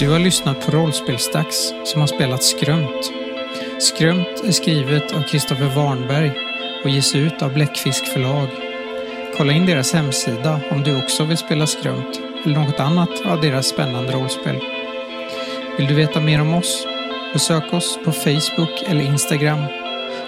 Du 0.00 0.08
har 0.10 0.18
lyssnat 0.18 0.66
på 0.66 0.70
Rollspelsdags 0.70 1.74
som 1.84 2.00
har 2.00 2.06
spelat 2.06 2.42
Skrömt. 2.42 3.12
Skrömt 3.78 4.44
är 4.44 4.52
skrivet 4.52 5.12
av 5.12 5.22
Kristoffer 5.22 5.76
Warnberg 5.76 6.32
och 6.84 6.90
ges 6.90 7.14
ut 7.14 7.42
av 7.42 7.52
Bläckfisk 7.52 8.06
förlag. 8.06 8.48
Kolla 9.36 9.52
in 9.52 9.66
deras 9.66 9.92
hemsida 9.92 10.60
om 10.70 10.82
du 10.82 11.02
också 11.02 11.24
vill 11.24 11.36
spela 11.36 11.66
Skrömt 11.66 12.20
eller 12.44 12.58
något 12.58 12.80
annat 12.80 13.26
av 13.26 13.40
deras 13.40 13.66
spännande 13.66 14.12
rollspel. 14.12 14.60
Vill 15.78 15.86
du 15.86 15.94
veta 15.94 16.20
mer 16.20 16.40
om 16.40 16.54
oss? 16.54 16.86
Besök 17.32 17.72
oss 17.72 17.98
på 18.04 18.12
Facebook 18.12 18.82
eller 18.86 19.04
Instagram 19.04 19.64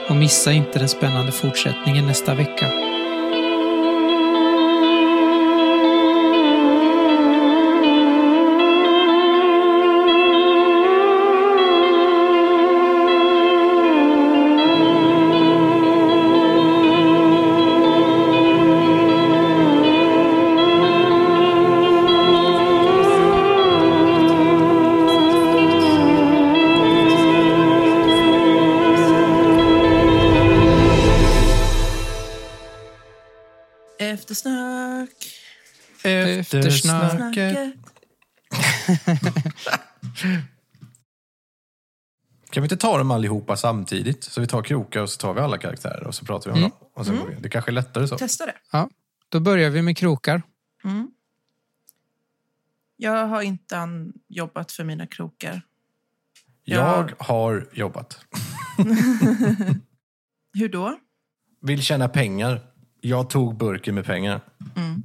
och 0.08 0.16
missa 0.16 0.52
inte 0.52 0.78
den 0.78 0.88
spännande 0.88 1.32
fortsättningen 1.32 2.06
nästa 2.06 2.34
vecka. 2.34 2.81
Eftersnack. 36.54 37.12
Snacket. 37.12 37.74
Kan 42.50 42.62
vi 42.62 42.64
inte 42.64 42.76
ta 42.76 42.98
dem 42.98 43.10
allihopa 43.10 43.56
samtidigt? 43.56 44.24
Så 44.24 44.40
vi 44.40 44.46
tar 44.46 44.62
Kroka 44.62 45.02
och 45.02 45.10
så 45.10 45.18
tar 45.18 45.34
vi 45.34 45.40
alla 45.40 45.58
karaktärer 45.58 46.06
och 46.06 46.14
så 46.14 46.24
pratar 46.24 46.50
vi 46.50 46.52
om 46.52 46.58
Mm. 46.58 46.70
dem. 46.70 46.88
Och 46.94 47.06
sen 47.06 47.14
Mm. 47.14 47.26
går 47.26 47.34
vi. 47.34 47.40
Det 47.42 47.48
kanske 47.48 47.70
är 47.70 47.72
lättare 47.72 48.08
så. 48.08 48.18
Testa 48.18 48.46
det. 48.46 48.54
Då 49.28 49.40
börjar 49.40 49.70
vi 49.70 49.82
med 49.82 49.96
krokar. 49.96 50.42
Mm. 50.84 51.10
Jag 52.96 53.26
har 53.26 53.42
inte 53.42 53.88
jobbat 54.28 54.72
för 54.72 54.84
mina 54.84 55.06
krokar. 55.06 55.62
Jag 56.64 57.12
har 57.18 57.68
jobbat. 57.72 58.20
Hur 60.54 60.68
då? 60.68 60.98
Vill 61.60 61.82
tjäna 61.82 62.08
pengar. 62.08 62.60
Jag 63.00 63.30
tog 63.30 63.56
burken 63.56 63.94
med 63.94 64.04
pengar. 64.04 64.40
Mm. 64.76 65.02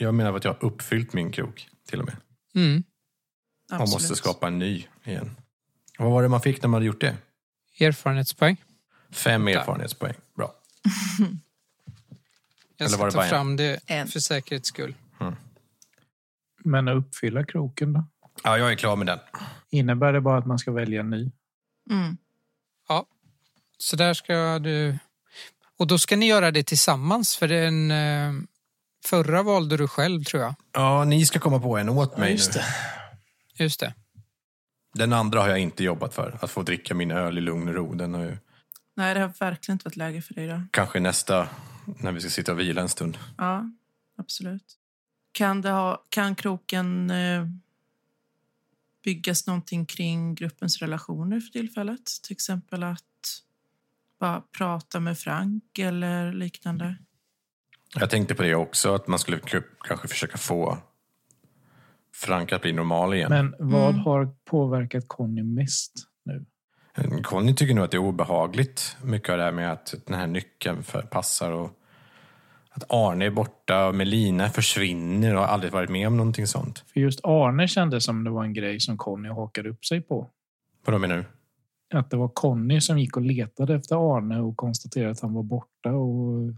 Jag 0.00 0.14
menar 0.14 0.36
att 0.36 0.44
jag 0.44 0.52
har 0.52 0.64
uppfyllt 0.64 1.12
min 1.12 1.32
krok 1.32 1.68
till 1.88 2.00
och 2.00 2.06
med. 2.06 2.16
Mm. 2.54 2.82
Och 3.70 3.74
Absolut. 3.74 3.92
måste 3.92 4.16
skapa 4.16 4.46
en 4.46 4.58
ny 4.58 4.86
igen. 5.04 5.36
Vad 5.98 6.10
var 6.10 6.22
det 6.22 6.28
man 6.28 6.40
fick 6.40 6.62
när 6.62 6.68
man 6.68 6.74
hade 6.74 6.86
gjort 6.86 7.00
det? 7.00 7.16
Erfarenhetspoäng. 7.80 8.64
Fem 9.10 9.44
Där. 9.44 9.56
erfarenhetspoäng. 9.56 10.14
Bra. 10.36 10.54
Jag 12.76 12.86
Eller 12.86 12.88
ska 12.98 13.10
ta 13.10 13.22
en? 13.22 13.28
fram 13.28 13.56
det 13.56 13.80
En. 13.86 14.08
för 14.08 14.20
säkerhets 14.20 14.68
skull. 14.68 14.94
Men 16.64 16.88
att 16.88 16.96
uppfylla 16.96 17.44
kroken 17.44 17.92
då? 17.92 18.04
Ja, 18.44 18.58
jag 18.58 18.72
är 18.72 18.76
klar 18.76 18.96
med 18.96 19.06
den. 19.06 19.18
Innebär 19.70 20.12
det 20.12 20.20
bara 20.20 20.38
att 20.38 20.46
man 20.46 20.58
ska 20.58 20.72
välja 20.72 21.00
en 21.00 21.10
ny? 21.10 21.30
Mm. 21.90 22.16
Så 23.78 23.96
där 23.96 24.14
ska 24.14 24.58
du... 24.58 24.98
Och 25.76 25.86
då 25.86 25.98
ska 25.98 26.16
ni 26.16 26.26
göra 26.28 26.50
det 26.50 26.62
tillsammans 26.62 27.36
för 27.36 27.48
den 27.48 27.90
eh, 27.90 28.32
förra 29.08 29.42
valde 29.42 29.76
du 29.76 29.88
själv 29.88 30.24
tror 30.24 30.42
jag. 30.42 30.54
Ja, 30.72 31.04
ni 31.04 31.26
ska 31.26 31.38
komma 31.38 31.60
på 31.60 31.78
en 31.78 31.88
åt 31.88 32.16
mig 32.18 32.34
nu. 32.34 32.40
det. 32.52 32.64
Just 33.64 33.80
det. 33.80 33.94
Den 34.94 35.12
andra 35.12 35.40
har 35.40 35.48
jag 35.48 35.58
inte 35.58 35.84
jobbat 35.84 36.14
för. 36.14 36.38
Att 36.42 36.50
få 36.50 36.62
dricka 36.62 36.94
min 36.94 37.10
öl 37.10 37.38
i 37.38 37.40
lugn 37.40 37.68
och 37.68 37.74
ro. 37.74 37.94
Den 37.94 38.14
har 38.14 38.22
ju 38.22 38.36
Nej, 38.96 39.14
det 39.14 39.20
har 39.20 39.32
verkligen 39.40 39.74
inte 39.74 39.84
varit 39.84 39.96
läge 39.96 40.22
för 40.22 40.34
dig 40.34 40.48
då. 40.48 40.62
kanske 40.70 41.00
nästa, 41.00 41.48
när 41.84 42.12
vi 42.12 42.20
ska 42.20 42.30
sitta 42.30 42.52
och 42.52 42.58
vila 42.60 42.80
en 42.80 42.88
stund. 42.88 43.18
Ja, 43.38 43.70
absolut. 44.18 44.74
Kan, 45.32 45.60
det 45.62 45.70
ha, 45.70 46.04
kan 46.08 46.34
kroken 46.34 47.10
eh, 47.10 47.46
byggas 49.04 49.46
någonting 49.46 49.86
kring 49.86 50.34
gruppens 50.34 50.78
relationer 50.78 51.40
för 51.40 51.50
tillfället? 51.50 52.06
Till 52.22 52.32
exempel 52.32 52.82
att 52.82 53.02
bara 54.20 54.42
prata 54.58 55.00
med 55.00 55.18
Frank 55.18 55.78
eller 55.78 56.32
liknande. 56.32 56.96
Jag 57.94 58.10
tänkte 58.10 58.34
på 58.34 58.42
det 58.42 58.54
också, 58.54 58.94
att 58.94 59.08
man 59.08 59.18
skulle 59.18 59.40
kanske 59.88 60.08
försöka 60.08 60.38
få 60.38 60.78
Frank 62.14 62.52
att 62.52 62.62
bli 62.62 62.72
normal 62.72 63.14
igen. 63.14 63.30
Men 63.30 63.54
vad 63.58 63.90
Mm. 63.90 64.00
har 64.00 64.28
påverkat 64.44 65.04
Conny 65.08 65.42
mest 65.42 65.92
nu? 66.24 66.44
Conny 67.22 67.54
tycker 67.54 67.74
nog 67.74 67.84
att 67.84 67.90
det 67.90 67.96
är 67.96 67.98
obehagligt. 67.98 68.96
Mycket 69.02 69.30
av 69.30 69.38
det 69.38 69.44
här 69.44 69.52
med 69.52 69.72
att 69.72 69.94
den 70.06 70.18
här 70.18 70.26
nyckeln 70.26 70.82
passar 71.10 71.50
och 71.52 71.70
att 72.70 72.84
Arne 72.92 73.26
är 73.26 73.30
borta 73.30 73.86
och 73.86 73.94
Melina 73.94 74.48
försvinner 74.48 75.34
och 75.34 75.40
har 75.40 75.46
aldrig 75.48 75.72
varit 75.72 75.90
med 75.90 76.06
om 76.06 76.16
någonting 76.16 76.46
sånt. 76.46 76.84
För 76.92 77.00
just 77.00 77.20
Arne 77.24 77.68
kändes 77.68 78.04
som 78.04 78.24
det 78.24 78.30
var 78.30 78.44
en 78.44 78.52
grej 78.52 78.80
som 78.80 78.96
Conny 78.98 79.28
hakade 79.28 79.68
upp 79.68 79.84
sig 79.84 80.00
på. 80.00 80.30
Vad 80.86 81.00
menar 81.00 81.16
du? 81.16 81.24
Att 81.98 82.10
det 82.10 82.16
var 82.16 82.28
Conny 82.28 82.80
som 82.80 82.98
gick 82.98 83.16
och 83.16 83.22
letade 83.22 83.74
efter 83.74 84.16
Arne 84.16 84.40
och 84.40 84.56
konstaterade 84.56 85.10
att 85.10 85.20
han 85.20 85.34
var 85.34 85.42
borta 85.42 85.90
och 85.92 86.52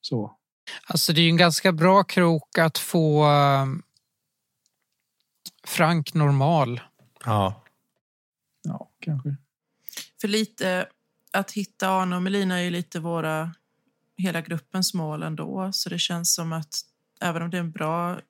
så. 0.00 0.36
Alltså 0.86 1.12
det 1.12 1.20
är 1.20 1.22
ju 1.22 1.30
en 1.30 1.36
ganska 1.36 1.72
bra 1.72 2.04
krok 2.04 2.58
att 2.58 2.78
få 2.78 3.24
eh, 3.24 3.66
Frank 5.64 6.14
normal. 6.14 6.80
Ja, 7.24 7.62
Ja, 8.66 8.90
kanske. 9.00 9.36
För 10.20 10.28
lite 10.28 10.86
att 11.32 11.50
hitta 11.50 11.88
Arne 11.88 12.16
och 12.16 12.22
Melina 12.22 12.58
är 12.58 12.62
ju 12.62 12.70
lite 12.70 13.00
våra, 13.00 13.54
hela 14.16 14.40
gruppens 14.40 14.94
mål 14.94 15.22
ändå. 15.22 15.70
Så 15.72 15.88
det 15.88 15.98
känns 15.98 16.34
som 16.34 16.52
att 16.52 16.80
även 17.20 17.42
om 17.42 17.50
det 17.50 17.56
är 17.56 17.60
en 17.60 17.70
bra 17.70 18.20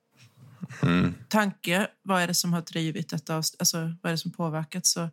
mm. 0.82 1.14
tanke, 1.28 1.88
vad 2.02 2.22
är 2.22 2.26
det 2.26 2.34
som 2.34 2.52
har 2.52 2.62
drivit 2.62 3.08
detta, 3.08 3.34
alltså 3.36 3.78
vad 3.78 4.04
är 4.04 4.10
det 4.10 4.18
som 4.18 4.32
påverkat, 4.32 4.86
så 4.86 5.10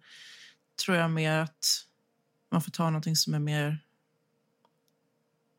tror 0.85 0.97
jag 0.97 1.11
mer 1.11 1.37
att 1.37 1.85
man 2.51 2.61
får 2.61 2.71
ta 2.71 2.83
någonting 2.85 3.15
som 3.15 3.33
är 3.33 3.39
mer 3.39 3.82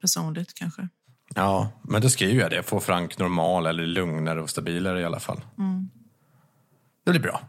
personligt 0.05 0.55
kanske. 0.55 0.89
ja 1.35 1.73
men 1.83 2.03
då 2.03 2.09
skriver 2.09 2.43
jag 2.43 2.51
det. 2.51 2.63
Få 2.63 2.81
Frank 2.81 3.19
normal 3.19 3.67
eller 3.67 3.87
lugnare 3.87 4.43
och 4.43 4.51
stabilare 4.51 5.01
i 5.01 5.05
alla 5.05 5.21
fall. 5.21 5.41
Mm. 5.59 5.91
Det 7.05 7.11
blir 7.11 7.21
bra. 7.21 7.41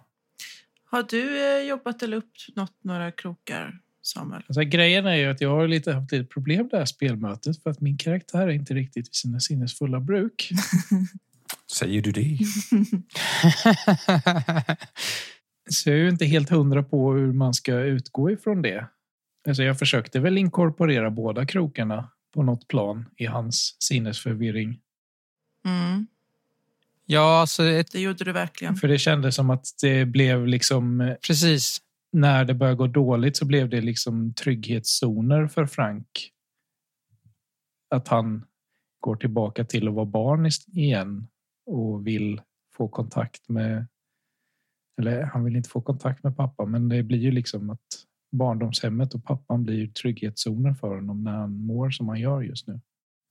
Har 0.86 1.04
du 1.04 1.58
eh, 1.58 1.68
jobbat 1.70 2.04
eller 2.04 2.18
uppnått 2.18 2.74
några 2.84 3.12
krokar, 3.12 3.80
Samuel? 4.02 4.44
Alltså, 4.48 4.62
grejen 4.62 5.06
är 5.06 5.16
ju 5.16 5.32
att 5.32 5.42
jag 5.42 5.50
har 5.50 5.68
lite 5.68 5.94
haft 5.94 6.12
lite 6.12 6.26
problem 6.26 6.68
det 6.72 6.78
här 6.78 6.86
spelmötet 6.86 7.64
för 7.64 7.70
att 7.70 7.82
min 7.82 7.98
karaktär 7.98 8.48
är 8.48 8.50
inte 8.50 8.74
riktigt 8.74 9.08
vid 9.08 9.16
sina 9.16 9.40
sinnesfulla 9.40 10.00
bruk. 10.00 10.50
Säger 11.72 12.02
du 12.02 12.12
det? 12.12 12.30
Så 15.70 15.90
jag 15.90 15.98
är 15.98 16.02
ju 16.02 16.10
inte 16.10 16.26
helt 16.26 16.50
hundra 16.50 16.84
på 16.84 17.14
hur 17.14 17.34
man 17.34 17.54
ska 17.54 17.74
utgå 17.74 18.32
ifrån 18.32 18.62
det. 18.62 18.88
Alltså 19.48 19.64
jag 19.64 19.80
försökte 19.80 20.20
väl 20.20 20.38
inkorporera 20.38 21.12
båda 21.12 21.46
krokarna 21.46 22.10
på 22.36 22.44
något 22.44 22.68
plan 22.68 23.06
i 23.18 23.26
hans 23.26 23.78
sinnesförvirring. 23.80 24.80
Mm, 25.66 26.08
Ja, 27.06 27.40
alltså 27.40 27.64
ett, 27.64 27.92
det 27.92 28.00
gjorde 28.00 28.24
du 28.24 28.32
verkligen. 28.32 28.76
För 28.76 28.88
det 28.88 28.98
kändes 28.98 29.36
som 29.36 29.50
att 29.50 29.68
det 29.82 30.06
blev 30.06 30.48
liksom, 30.48 31.02
eh, 31.02 31.16
precis. 31.28 31.82
när 32.12 32.46
det 32.46 32.54
började 32.54 32.78
gå 32.78 32.88
dåligt 32.88 33.38
så 33.38 33.46
blev 33.46 33.70
det 33.70 33.82
liksom 33.82 34.34
trygghetszoner 34.34 35.48
för 35.48 35.66
Frank. 35.66 36.32
Att 37.90 38.08
han 38.08 38.46
går 39.00 39.16
tillbaka 39.16 39.66
till 39.66 39.88
att 39.88 39.94
vara 39.94 40.06
barn 40.06 40.50
igen 40.68 41.28
och 41.66 42.08
vill 42.08 42.42
få 42.74 42.88
kontakt 42.88 43.50
med, 43.50 43.88
eller 45.02 45.24
han 45.24 45.44
vill 45.44 45.56
inte 45.56 45.70
få 45.70 45.82
kontakt 45.82 46.24
med 46.24 46.38
pappa, 46.38 46.66
men 46.66 46.90
det 46.90 47.04
blir 47.04 47.20
ju 47.20 47.32
liksom 47.32 47.70
att 47.70 48.06
barndomshemmet 48.32 49.14
och 49.14 49.24
pappan 49.24 49.64
blir 49.64 49.76
ju 49.76 49.88
trygghetszoner 49.88 50.74
för 50.74 50.96
honom 50.96 51.24
när 51.24 51.32
han 51.32 51.58
mår 51.66 51.90
som 51.90 52.08
han 52.10 52.20
gör 52.20 52.42
just 52.42 52.68
nu. 52.68 52.82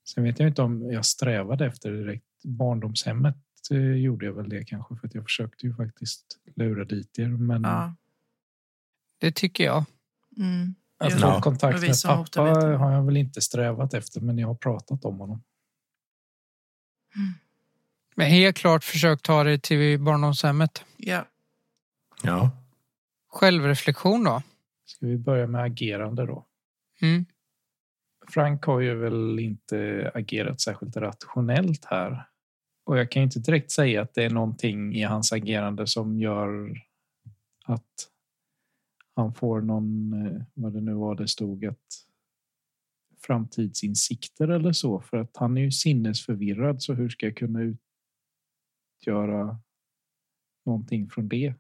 Sen 0.09 0.25
vet 0.25 0.39
jag 0.39 0.49
inte 0.49 0.63
om 0.63 0.93
jag 0.93 1.05
strävade 1.05 1.67
efter 1.67 1.93
direkt 1.93 2.25
barndomshemmet 2.45 3.37
eh, 3.71 3.79
gjorde 3.79 4.27
jag 4.27 4.33
väl 4.33 4.49
det 4.49 4.65
kanske 4.65 4.97
för 4.97 5.07
att 5.07 5.15
jag 5.15 5.25
försökte 5.25 5.67
ju 5.67 5.75
faktiskt 5.75 6.25
lura 6.57 6.85
dit 6.85 7.19
er. 7.19 7.29
Men 7.29 7.63
Ja. 7.63 7.95
Det 9.19 9.33
tycker 9.33 9.65
jag. 9.65 9.85
Mm. 10.37 10.75
att 10.99 11.13
få 11.13 11.19
Ja. 11.21 11.41
kontakt 11.41 11.81
med 11.81 11.95
pappa 12.05 12.43
har 12.79 12.93
jag 12.93 13.03
väl 13.05 13.17
inte 13.17 13.41
strävat 13.41 13.95
efter 13.95 14.21
men 14.21 14.39
jag 14.39 14.49
har 14.49 14.55
pratat 14.55 15.05
om 15.05 15.19
honom. 15.21 15.43
Men 18.15 18.27
helt 18.31 18.57
klart 18.57 18.85
försök 18.85 19.23
ta 19.23 19.45
det 19.45 19.63
till 19.63 20.01
barndomshemmet. 20.01 20.85
ja. 20.97 21.25
Ja. 22.23 22.51
Självreflektion 23.29 24.25
då? 24.25 24.43
Ska 24.85 25.07
vi 25.07 25.19
börja 25.19 25.47
med 25.47 25.63
agerande 25.63 26.27
då? 26.27 26.47
Mm. 27.03 27.25
Frank 28.29 28.65
har 28.65 28.81
ju 28.81 28.95
väl 28.95 29.39
inte 29.39 30.11
agerat 30.15 30.61
särskilt 30.61 30.97
rationellt 30.97 31.85
här. 31.85 32.29
Och 32.87 32.99
jag 32.99 33.11
kan 33.11 33.23
inte 33.23 33.41
direkt 33.41 33.71
säga 33.71 34.03
att 34.03 34.15
det 34.15 34.25
är 34.25 34.31
någonting 34.31 34.95
i 34.95 35.03
hans 35.03 35.33
agerande 35.33 35.87
som 35.87 36.19
gör 36.19 36.83
att 37.65 38.11
han 39.17 39.35
får 39.35 39.61
någon, 39.61 40.13
eh, 40.13 40.43
vad 40.55 40.73
det 40.73 40.81
nu 40.81 40.95
var 40.95 41.15
det 41.15 41.29
stod, 41.29 41.65
att 41.65 42.05
framtidsinsikter 43.27 44.49
eller 44.49 44.73
så. 44.73 45.01
För 45.01 45.17
att 45.17 45.37
han 45.37 45.57
är 45.57 45.63
ju 45.63 45.71
sinnesförvirrad 45.71 46.83
så 46.83 46.95
hur 46.95 47.09
ska 47.09 47.27
jag 47.27 47.37
kunna 47.37 47.77
utgöra 49.01 49.59
någonting 50.67 51.11
från 51.11 51.29
det? 51.29 51.55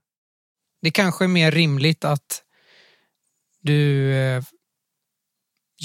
Det 0.82 0.90
kanske 0.90 1.24
är 1.24 1.28
mer 1.28 1.50
rimligt 1.50 2.04
att 2.04 2.43
du 3.64 4.12
eh, 4.14 4.42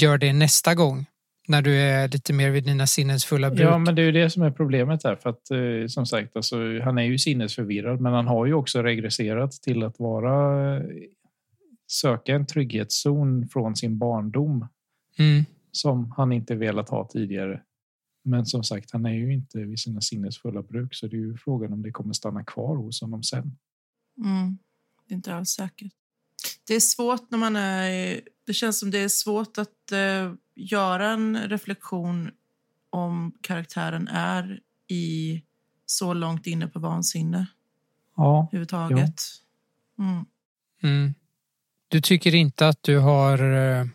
gör 0.01 0.17
det 0.17 0.33
nästa 0.33 0.75
gång 0.75 1.05
när 1.47 1.61
du 1.61 1.75
är 1.75 2.07
lite 2.07 2.33
mer 2.33 2.49
vid 2.49 2.63
dina 2.63 2.87
sinnesfulla 2.87 3.49
bruk. 3.49 3.67
Ja, 3.67 3.77
men 3.77 3.95
det 3.95 4.01
är 4.01 4.05
ju 4.05 4.11
det 4.11 4.29
som 4.29 4.43
är 4.43 4.51
problemet 4.51 5.03
här. 5.03 5.15
För 5.15 5.29
att 5.29 5.51
eh, 5.51 5.87
som 5.87 6.05
sagt, 6.05 6.35
alltså, 6.35 6.79
han 6.79 6.97
är 6.97 7.03
ju 7.03 7.17
sinnesförvirrad, 7.17 8.01
men 8.01 8.13
han 8.13 8.27
har 8.27 8.45
ju 8.45 8.53
också 8.53 8.83
regresserat 8.83 9.51
till 9.51 9.83
att 9.83 9.99
vara 9.99 10.75
eh, 10.77 10.83
söka 11.87 12.35
en 12.35 12.45
trygghetszon 12.45 13.47
från 13.47 13.75
sin 13.75 13.97
barndom 13.97 14.67
Mm. 15.19 15.45
som 15.71 16.11
han 16.17 16.31
inte 16.31 16.55
velat 16.55 16.89
ha 16.89 17.07
tidigare. 17.07 17.61
Men 18.23 18.45
som 18.45 18.63
sagt, 18.63 18.91
han 18.91 19.05
är 19.05 19.13
ju 19.13 19.33
inte 19.33 19.59
vid 19.59 19.79
sina 19.79 20.01
sinnesfulla 20.01 20.61
bruk, 20.61 20.95
så 20.95 21.07
det 21.07 21.15
är 21.15 21.19
ju 21.19 21.37
frågan 21.37 21.73
om 21.73 21.81
det 21.81 21.91
kommer 21.91 22.13
stanna 22.13 22.43
kvar 22.43 22.75
hos 22.75 23.01
honom 23.01 23.23
sen. 23.23 23.57
Mm. 24.25 24.57
Det 25.07 25.13
är 25.13 25.15
inte 25.15 25.35
alls 25.35 25.49
säkert. 25.49 25.93
Det 26.69 26.75
är 26.75 26.79
svårt 26.79 27.31
när 27.31 27.37
man 27.37 27.55
är... 27.55 28.21
Det 28.45 28.53
känns 28.53 28.79
som 28.79 28.91
det 28.91 28.97
är 28.99 29.07
svårt 29.07 29.57
att 29.57 29.91
eh, 29.91 30.33
göra 30.55 31.11
en 31.11 31.37
reflektion 31.37 32.31
om 32.89 33.31
karaktären 33.41 34.07
är 34.07 34.59
i 34.87 35.41
så 35.85 36.13
långt 36.13 36.47
inne 36.47 36.67
på 36.67 36.79
vansinne 36.79 37.47
Ja, 38.15 38.47
överhuvudtaget. 38.47 39.21
Mm. 39.99 40.25
Mm. 40.83 41.13
Du 41.87 42.01
tycker 42.01 42.35
inte 42.35 42.67
att 42.67 42.83
du 42.83 42.97
har 42.97 43.55
eh, 43.55 43.85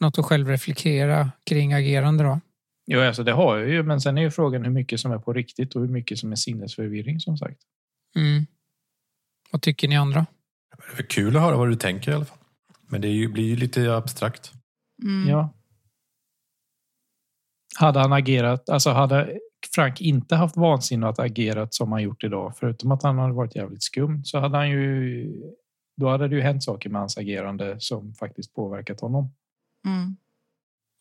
något 0.00 0.18
att 0.18 0.24
själv 0.24 0.48
reflektera 0.48 1.30
kring 1.44 1.72
agerande 1.72 2.24
då? 2.24 2.40
Jo, 2.86 3.00
alltså 3.00 3.24
det 3.24 3.32
har 3.32 3.58
jag 3.58 3.68
ju, 3.68 3.82
men 3.82 4.00
sen 4.00 4.18
är 4.18 4.22
ju 4.22 4.30
frågan 4.30 4.64
hur 4.64 4.70
mycket 4.70 5.00
som 5.00 5.12
är 5.12 5.18
på 5.18 5.32
riktigt 5.32 5.74
och 5.74 5.80
hur 5.80 5.88
mycket 5.88 6.18
som 6.18 6.32
är 6.32 6.36
sinnesförvirring 6.36 7.20
som 7.20 7.38
sagt. 7.38 7.60
Mm. 8.16 8.46
Vad 9.50 9.62
tycker 9.62 9.88
ni 9.88 9.96
andra? 9.96 10.26
Det 10.96 11.02
är 11.02 11.06
kul 11.06 11.36
att 11.36 11.42
höra 11.42 11.56
vad 11.56 11.68
du 11.68 11.74
tänker 11.74 12.10
i 12.10 12.14
alla 12.14 12.24
fall. 12.24 12.38
Men 12.88 13.00
det 13.00 13.08
ju, 13.08 13.28
blir 13.28 13.44
ju 13.44 13.56
lite 13.56 13.94
abstrakt. 13.94 14.52
Mm. 15.02 15.28
Ja. 15.28 15.54
Hade 17.78 18.00
han 18.00 18.12
agerat, 18.12 18.68
alltså 18.68 18.90
hade 18.90 19.38
Frank 19.74 20.00
inte 20.00 20.36
haft 20.36 20.56
vansinne 20.56 21.08
att 21.08 21.18
agerat 21.18 21.74
som 21.74 21.92
han 21.92 22.02
gjort 22.02 22.24
idag, 22.24 22.54
förutom 22.56 22.90
att 22.90 23.02
han 23.02 23.18
hade 23.18 23.34
varit 23.34 23.56
jävligt 23.56 23.82
skum, 23.82 24.24
så 24.24 24.38
hade 24.38 24.56
han 24.56 24.70
ju, 24.70 25.26
då 25.96 26.08
hade 26.08 26.28
det 26.28 26.36
ju 26.36 26.42
hänt 26.42 26.64
saker 26.64 26.90
med 26.90 27.00
hans 27.00 27.18
agerande 27.18 27.76
som 27.80 28.14
faktiskt 28.14 28.54
påverkat 28.54 29.00
honom. 29.00 29.34
Mm. 29.86 30.16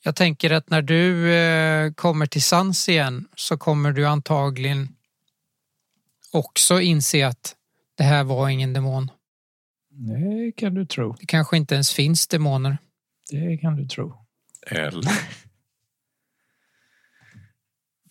Jag 0.04 0.16
tänker 0.16 0.52
att 0.52 0.70
när 0.70 0.82
du 0.82 1.34
eh, 1.34 1.94
kommer 1.94 2.26
till 2.26 2.44
sans 2.44 2.90
igen 2.90 3.28
så 3.36 3.58
kommer 3.58 3.92
du 3.92 4.08
antagligen 4.08 4.88
också 6.34 6.82
inse 6.82 7.28
att 7.28 7.56
det 7.98 8.04
här 8.04 8.24
var 8.24 8.50
ingen 8.50 8.74
demon. 8.74 9.12
Det 10.02 10.52
kan 10.52 10.74
du 10.74 10.86
tro. 10.86 11.16
Det 11.20 11.26
kanske 11.26 11.58
inte 11.58 11.76
ens 11.76 11.94
finns 11.94 12.28
demoner. 12.28 12.78
Det 13.32 13.58
kan 13.58 13.76
du 13.76 13.88
tro. 13.88 14.14
Eller? 14.68 15.12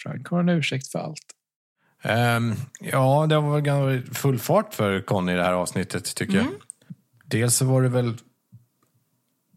Frank 0.03 0.29
har 0.29 0.41
en 0.41 0.49
ursäkt 0.49 0.89
för 0.89 0.99
allt. 0.99 1.35
Ehm, 2.03 2.55
ja, 2.81 3.27
det 3.27 3.41
var 3.41 3.61
ganska 3.61 4.15
full 4.15 4.39
fart 4.39 4.75
för 4.75 5.01
Conny 5.01 5.33
i 5.33 5.37
det 5.37 5.45
här 5.45 5.53
avsnittet 5.53 6.15
tycker 6.15 6.37
jag. 6.37 6.47
Dels 7.25 7.57
så 7.57 7.65
var 7.65 7.83
det 7.83 7.89
väl 7.89 8.17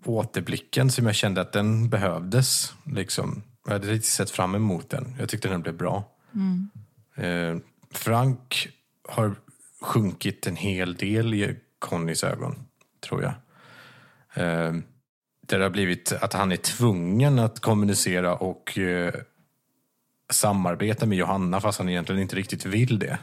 återblicken 0.05 0.91
som 0.91 1.05
jag 1.05 1.15
kände 1.15 1.41
att 1.41 1.51
den 1.51 1.89
behövdes. 1.89 2.73
Liksom. 2.85 3.43
Jag 3.65 3.71
hade 3.71 3.87
riktigt 3.87 4.11
sett 4.11 4.29
fram 4.29 4.55
emot 4.55 4.89
den. 4.89 5.15
Jag 5.19 5.29
tyckte 5.29 5.49
den 5.49 5.61
blev 5.61 5.77
bra. 5.77 6.03
Mm. 6.35 6.69
Eh, 7.15 7.61
Frank 7.91 8.69
har 9.09 9.35
sjunkit 9.81 10.47
en 10.47 10.55
hel 10.55 10.95
del 10.95 11.33
i 11.33 11.59
Connys 11.81 12.23
ögon, 12.23 12.55
tror 12.99 13.23
jag. 13.23 13.33
Eh, 14.33 14.73
det 15.47 15.55
har 15.57 15.69
blivit 15.69 16.11
att 16.11 16.33
han 16.33 16.51
är 16.51 16.55
tvungen 16.55 17.39
att 17.39 17.59
kommunicera 17.59 18.35
och 18.35 18.77
eh, 18.77 19.13
samarbeta 20.31 21.05
med 21.05 21.17
Johanna 21.17 21.61
fast 21.61 21.79
han 21.79 21.89
egentligen 21.89 22.21
inte 22.21 22.35
riktigt 22.35 22.65
vill 22.65 22.99
det. 22.99 23.19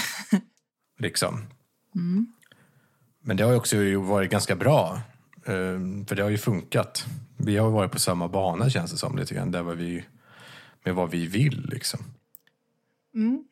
liksom. 0.98 1.46
Mm. 1.94 2.26
Men 3.20 3.36
det 3.36 3.44
har 3.44 3.50
ju 3.50 3.56
också 3.56 3.98
varit 4.00 4.30
ganska 4.30 4.56
bra. 4.56 5.00
eh, 5.44 5.80
För 6.08 6.14
det 6.14 6.22
har 6.22 6.30
ju 6.30 6.38
funkat. 6.38 7.06
Vi 7.36 7.56
har 7.56 7.70
varit 7.70 7.92
på 7.92 7.98
samma 7.98 8.28
bana 8.28 8.70
känns 8.70 8.90
det 8.90 8.96
som 8.96 9.18
lite 9.18 9.34
grann. 9.34 9.50
Där 9.50 9.62
var 9.62 9.74
vi, 9.74 10.04
med 10.84 10.94
vad 10.94 11.10
vi 11.10 11.26
vill 11.26 11.66
liksom. 11.72 12.00
Mm. 13.14 13.44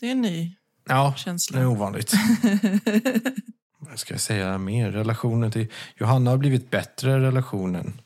Det 0.00 0.06
är 0.06 0.12
en 0.12 0.20
ny 0.20 0.56
Ja, 0.88 1.14
känsla. 1.16 1.56
det 1.58 1.62
är 1.64 1.68
ovanligt. 1.68 2.12
Vad 3.82 3.98
ska 3.98 4.14
jag 4.14 4.20
säga 4.20 4.58
mer? 4.58 4.90
Relationen 4.90 5.50
till... 5.50 5.66
Johanna 5.96 6.30
har 6.30 6.38
blivit 6.38 6.70
bättre, 6.70 7.20
relationen. 7.20 8.00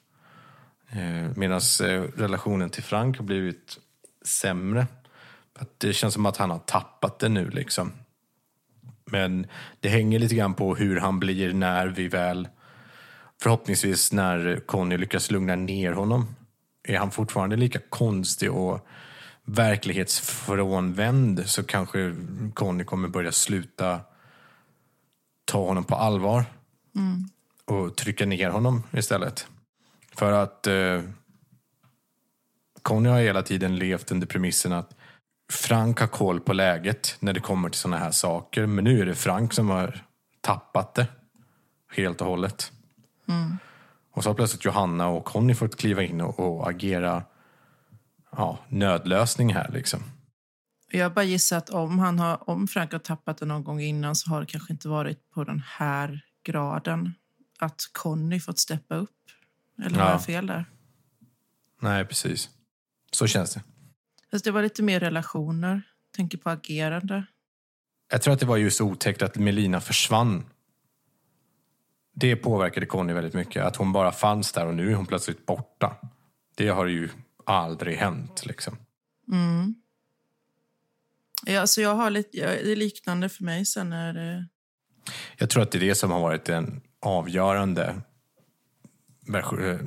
Eh, 0.90 1.36
Medan 1.36 1.60
eh, 1.82 2.02
relationen 2.16 2.70
till 2.70 2.82
Frank 2.82 3.16
har 3.16 3.24
blivit 3.24 3.78
sämre. 4.24 4.86
Att 5.58 5.80
det 5.80 5.92
känns 5.92 6.14
som 6.14 6.26
att 6.26 6.36
han 6.36 6.50
har 6.50 6.58
tappat 6.58 7.18
det 7.18 7.28
nu 7.28 7.50
liksom. 7.50 7.92
Men 9.04 9.46
det 9.80 9.88
hänger 9.88 10.18
lite 10.18 10.34
grann 10.34 10.54
på 10.54 10.74
hur 10.74 11.00
han 11.00 11.20
blir 11.20 11.52
när 11.52 11.86
vi 11.86 12.08
väl... 12.08 12.48
Förhoppningsvis 13.42 14.12
när 14.12 14.60
Conny 14.66 14.96
lyckas 14.96 15.30
lugna 15.30 15.56
ner 15.56 15.92
honom. 15.92 16.36
Är 16.88 16.98
han 16.98 17.10
fortfarande 17.10 17.56
lika 17.56 17.78
konstig 17.88 18.52
och 18.52 18.86
verklighetsfrånvänd 19.44 21.42
så 21.46 21.62
kanske 21.62 22.14
Conny 22.54 22.84
kommer 22.84 23.08
börja 23.08 23.32
sluta 23.32 24.00
ta 25.44 25.66
honom 25.66 25.84
på 25.84 25.94
allvar 25.94 26.44
Mm. 26.96 27.24
och 27.64 27.96
trycka 27.96 28.26
ner 28.26 28.50
honom 28.50 28.82
istället. 28.92 29.46
För 30.12 30.32
att 30.32 30.66
eh, 30.66 31.02
Conny 32.82 33.08
har 33.08 33.20
hela 33.20 33.42
tiden 33.42 33.76
levt 33.76 34.10
under 34.10 34.26
premissen 34.26 34.72
att 34.72 34.94
Frank 35.52 36.00
har 36.00 36.06
koll 36.06 36.40
på 36.40 36.52
läget 36.52 37.16
när 37.20 37.32
det 37.32 37.40
kommer 37.40 37.68
till 37.68 37.80
sådana 37.80 37.98
här 37.98 38.10
saker. 38.10 38.66
Men 38.66 38.84
nu 38.84 39.00
är 39.00 39.06
det 39.06 39.14
Frank 39.14 39.52
som 39.52 39.70
har 39.70 40.04
tappat 40.40 40.94
det 40.94 41.06
helt 41.96 42.20
och 42.20 42.26
hållet. 42.26 42.72
Mm. 43.28 43.58
Och 44.10 44.22
så 44.22 44.30
har 44.30 44.34
plötsligt 44.34 44.64
Johanna 44.64 45.08
och 45.08 45.24
Conny 45.24 45.54
fått 45.54 45.76
kliva 45.76 46.02
in 46.02 46.20
och, 46.20 46.40
och 46.40 46.68
agera 46.68 47.22
ja, 48.36 48.58
nödlösning 48.68 49.54
här 49.54 49.70
liksom. 49.72 50.00
Jag 50.98 51.14
bara 51.14 51.24
gissar 51.24 51.56
att 51.58 51.70
om, 51.70 51.98
han 51.98 52.18
har, 52.18 52.50
om 52.50 52.68
Frank 52.68 52.92
har 52.92 52.98
tappat 52.98 53.38
det 53.38 53.46
någon 53.46 53.64
gång 53.64 53.80
innan 53.80 54.16
så 54.16 54.30
har 54.30 54.40
det 54.40 54.46
kanske 54.46 54.72
inte 54.72 54.88
varit 54.88 55.30
på 55.30 55.44
den 55.44 55.62
här 55.66 56.20
graden. 56.44 57.14
Att 57.58 57.80
Conny 57.92 58.40
fått 58.40 58.58
steppa 58.58 58.94
upp. 58.94 59.10
Eller 59.84 59.98
har 59.98 60.06
Ja. 60.06 60.10
jag 60.12 60.24
fel 60.24 60.46
där? 60.46 60.64
Nej, 61.80 62.04
precis. 62.04 62.48
Så 63.12 63.26
känns 63.26 63.54
det. 63.54 63.62
Fast 64.30 64.44
det 64.44 64.50
var 64.50 64.62
lite 64.62 64.82
mer 64.82 65.00
relationer. 65.00 65.82
Tänker 66.16 66.38
på 66.38 66.50
agerande. 66.50 67.26
Jag 68.10 68.22
tror 68.22 68.34
att 68.34 68.40
det 68.40 68.46
var 68.46 68.56
just 68.56 68.80
otäckt 68.80 69.22
att 69.22 69.36
Melina 69.36 69.80
försvann. 69.80 70.44
Det 72.14 72.36
påverkade 72.36 72.86
Conny 72.86 73.12
väldigt 73.12 73.34
mycket. 73.34 73.64
Att 73.64 73.76
hon 73.76 73.92
bara 73.92 74.12
fanns 74.12 74.52
där 74.52 74.66
och 74.66 74.74
nu 74.74 74.90
är 74.90 74.94
hon 74.94 75.06
plötsligt 75.06 75.46
borta. 75.46 75.96
Det 76.56 76.68
har 76.68 76.86
ju 76.86 77.08
aldrig 77.46 77.96
hänt 77.98 78.46
liksom. 78.46 78.76
Mm. 79.32 79.74
Ja, 81.46 81.60
alltså 81.60 81.80
jag 81.80 81.94
har 81.94 82.10
lite, 82.10 82.38
det 82.38 82.72
är 82.72 82.76
liknande 82.76 83.28
för 83.28 83.44
mig 83.44 83.64
sen 83.64 83.90
när 83.90 84.12
det... 84.12 84.46
Jag 85.38 85.50
tror 85.50 85.62
att 85.62 85.70
det 85.70 85.78
är 85.78 85.80
det 85.80 85.94
som 85.94 86.10
har 86.10 86.20
varit 86.20 86.44
den 86.44 86.80
avgörande 87.00 88.00
eh, 89.34 89.78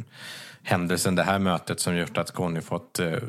händelsen, 0.64 1.16
det 1.16 1.24
här 1.24 1.40
mötet 1.40 1.80
som 1.80 1.98
gjort 1.98 2.18
att 2.18 2.32
Conny 2.32 2.62
fått 2.62 3.00
eh, 3.00 3.20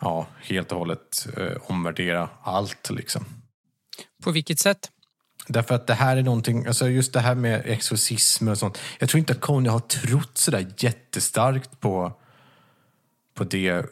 ja, 0.00 0.26
helt 0.42 0.72
och 0.72 0.78
hållet 0.78 1.26
eh, 1.36 1.56
omvärdera 1.66 2.28
allt 2.42 2.90
liksom. 2.90 3.24
På 4.22 4.30
vilket 4.30 4.58
sätt? 4.58 4.90
Därför 5.48 5.74
att 5.74 5.86
det 5.86 5.94
här 5.94 6.16
är 6.16 6.22
någonting, 6.22 6.66
alltså 6.66 6.88
just 6.88 7.12
det 7.12 7.20
här 7.20 7.34
med 7.34 7.62
exorcism 7.64 8.48
och 8.48 8.58
sånt. 8.58 8.78
Jag 8.98 9.08
tror 9.08 9.18
inte 9.18 9.32
att 9.32 9.40
Conny 9.40 9.68
har 9.68 9.80
trott 9.80 10.38
sådär 10.38 10.66
jättestarkt 10.78 11.80
på, 11.80 12.12
på 13.34 13.44
det 13.44 13.84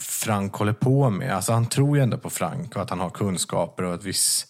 Frank 0.00 0.54
håller 0.54 0.72
på 0.72 1.10
med. 1.10 1.34
Alltså 1.34 1.52
han 1.52 1.68
tror 1.68 1.96
ju 1.96 2.02
ändå 2.02 2.18
på 2.18 2.30
Frank 2.30 2.76
och 2.76 2.82
att 2.82 2.90
han 2.90 3.00
har 3.00 3.10
kunskaper 3.10 3.82
och 3.82 3.94
att 3.94 4.04
viss 4.04 4.46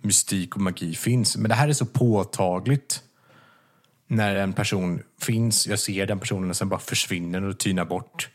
mystik 0.00 0.54
och 0.54 0.60
magi 0.60 0.94
finns. 0.94 1.36
Men 1.36 1.48
det 1.48 1.54
här 1.54 1.68
är 1.68 1.72
så 1.72 1.86
påtagligt 1.86 3.02
när 4.06 4.36
en 4.36 4.52
person 4.52 5.02
finns, 5.20 5.66
jag 5.66 5.78
ser 5.78 6.06
den 6.06 6.18
personen 6.18 6.50
och 6.50 6.56
sen 6.56 6.68
bara 6.68 6.80
försvinner 6.80 7.42
och 7.42 7.58
tynar 7.58 7.84
bort 7.84 8.28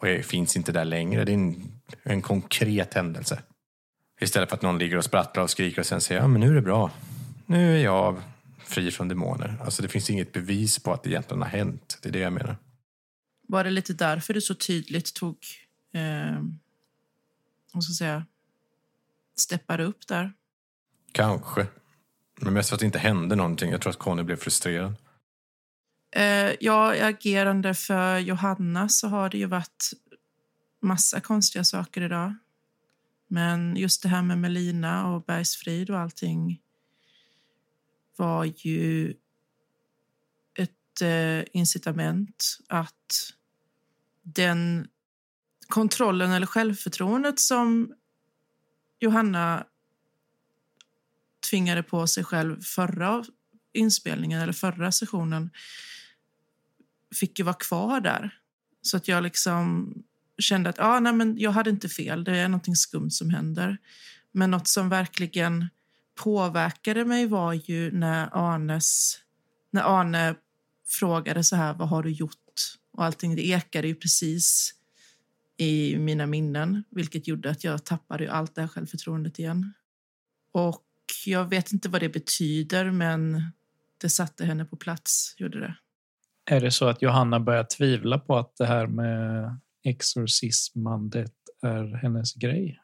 och 0.00 0.08
jag 0.08 0.24
finns 0.24 0.56
inte 0.56 0.72
där 0.72 0.84
längre. 0.84 1.24
Det 1.24 1.32
är 1.32 1.34
en, 1.34 1.72
en 2.02 2.22
konkret 2.22 2.94
händelse. 2.94 3.42
Istället 4.20 4.48
för 4.48 4.56
att 4.56 4.62
någon 4.62 4.78
ligger 4.78 4.96
och 4.96 5.04
sprattlar 5.04 5.42
och 5.42 5.50
skriker 5.50 5.80
och 5.80 5.86
sen 5.86 6.00
säger 6.00 6.20
ja 6.20 6.28
men 6.28 6.40
nu 6.40 6.50
är 6.50 6.54
det 6.54 6.62
bra. 6.62 6.90
Nu 7.46 7.78
är 7.78 7.84
jag 7.84 8.22
fri 8.64 8.90
från 8.90 9.08
demoner. 9.08 9.56
Alltså 9.64 9.82
det 9.82 9.88
finns 9.88 10.10
inget 10.10 10.32
bevis 10.32 10.78
på 10.78 10.92
att 10.92 11.02
det 11.02 11.10
egentligen 11.10 11.42
har 11.42 11.48
hänt. 11.48 11.98
Det 12.02 12.08
är 12.08 12.12
det 12.12 12.18
jag 12.18 12.32
menar. 12.32 12.56
Var 13.48 13.64
det 13.64 13.70
lite 13.70 13.92
därför 13.92 14.34
du 14.34 14.40
så 14.40 14.54
tydligt 14.54 15.14
tog... 15.14 15.36
Eh, 15.94 16.42
ska 17.68 17.76
jag 17.76 17.84
säga? 17.84 18.26
Steppade 19.36 19.84
upp 19.84 20.06
där? 20.06 20.32
Kanske. 21.12 21.66
Men 22.40 22.52
mest 22.52 22.68
för 22.68 22.76
att 22.76 22.80
det 22.80 22.86
inte 22.86 22.98
hände 22.98 23.36
någonting. 23.36 23.70
Jag 23.70 23.80
tror 23.80 23.90
att 23.90 23.98
Conny 23.98 24.22
blev 24.22 24.36
frustrerad. 24.36 24.94
Eh, 26.16 26.52
ja, 26.60 27.06
agerande 27.06 27.74
för 27.74 28.18
Johanna 28.18 28.88
så 28.88 29.08
har 29.08 29.28
det 29.28 29.38
ju 29.38 29.46
varit 29.46 29.90
massa 30.82 31.20
konstiga 31.20 31.64
saker 31.64 32.00
idag. 32.00 32.34
Men 33.26 33.76
just 33.76 34.02
det 34.02 34.08
här 34.08 34.22
med 34.22 34.38
Melina 34.38 35.14
och 35.14 35.24
Bergsfrid 35.24 35.90
och 35.90 35.98
allting 35.98 36.60
var 38.16 38.44
ju 38.44 39.14
ett 40.58 41.02
eh, 41.02 41.44
incitament 41.52 42.58
att 42.68 43.32
den 44.22 44.88
kontrollen 45.74 46.32
eller 46.32 46.46
självförtroendet 46.46 47.40
som 47.40 47.94
Johanna 49.00 49.66
tvingade 51.50 51.82
på 51.82 52.06
sig 52.06 52.24
själv 52.24 52.62
förra 52.62 53.24
inspelningen 53.72 54.40
eller 54.40 54.52
förra 54.52 54.92
sessionen 54.92 55.50
fick 57.14 57.38
ju 57.38 57.44
vara 57.44 57.54
kvar 57.54 58.00
där. 58.00 58.38
Så 58.82 58.96
att 58.96 59.08
jag 59.08 59.22
liksom 59.22 59.92
kände 60.38 60.70
att 60.70 60.78
ah, 60.78 61.00
nej, 61.00 61.12
men 61.12 61.38
jag 61.38 61.50
hade 61.50 61.70
inte 61.70 61.88
fel, 61.88 62.24
det 62.24 62.36
är 62.36 62.48
nåt 62.48 62.78
skumt 62.78 63.10
som 63.10 63.30
händer. 63.30 63.78
Men 64.32 64.50
något 64.50 64.68
som 64.68 64.88
verkligen 64.88 65.68
påverkade 66.14 67.04
mig 67.04 67.26
var 67.26 67.52
ju 67.52 67.90
när 67.92 68.28
Arnes, 68.32 69.18
när 69.70 70.00
Arne 70.00 70.34
frågade 70.88 71.44
så 71.44 71.56
här, 71.56 71.74
vad 71.74 71.88
har 71.88 72.02
du 72.02 72.10
gjort? 72.10 72.76
Och 72.92 73.04
allting, 73.04 73.36
det 73.36 73.46
ekade 73.46 73.88
ju 73.88 73.94
precis 73.94 74.74
i 75.56 75.98
mina 75.98 76.26
minnen, 76.26 76.84
vilket 76.90 77.28
gjorde 77.28 77.50
att 77.50 77.64
jag 77.64 77.84
tappade 77.84 78.24
ju 78.24 78.30
allt 78.30 78.54
det 78.54 78.60
här 78.60 78.68
självförtroendet 78.68 79.38
igen. 79.38 79.72
Och 80.52 80.84
jag 81.26 81.44
vet 81.48 81.72
inte 81.72 81.88
vad 81.88 82.00
det 82.00 82.08
betyder, 82.08 82.90
men 82.90 83.42
det 83.98 84.08
satte 84.08 84.44
henne 84.44 84.64
på 84.64 84.76
plats, 84.76 85.34
gjorde 85.38 85.60
det. 85.60 85.76
Är 86.46 86.60
det 86.60 86.70
så 86.70 86.88
att 86.88 87.02
Johanna 87.02 87.40
börjar 87.40 87.64
tvivla 87.64 88.18
på 88.18 88.36
att 88.36 88.56
det 88.56 88.66
här 88.66 88.86
med 88.86 89.56
exorcismandet 89.82 91.34
är 91.62 91.94
hennes 91.94 92.34
grej? 92.34 92.80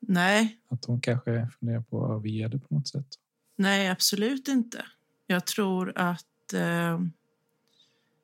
Nej, 0.00 0.60
Att 0.68 0.84
hon 0.84 1.00
kanske 1.00 1.48
funderar 1.60 1.80
på 1.80 2.04
att 2.04 2.10
överge 2.10 2.48
det 2.48 2.58
på 2.58 2.74
något 2.74 2.88
sätt? 2.88 3.06
nej, 3.58 3.88
absolut 3.88 4.48
inte. 4.48 4.84
Jag 5.26 5.46
tror 5.46 5.92
att... 5.96 6.52
Eh, 6.54 7.00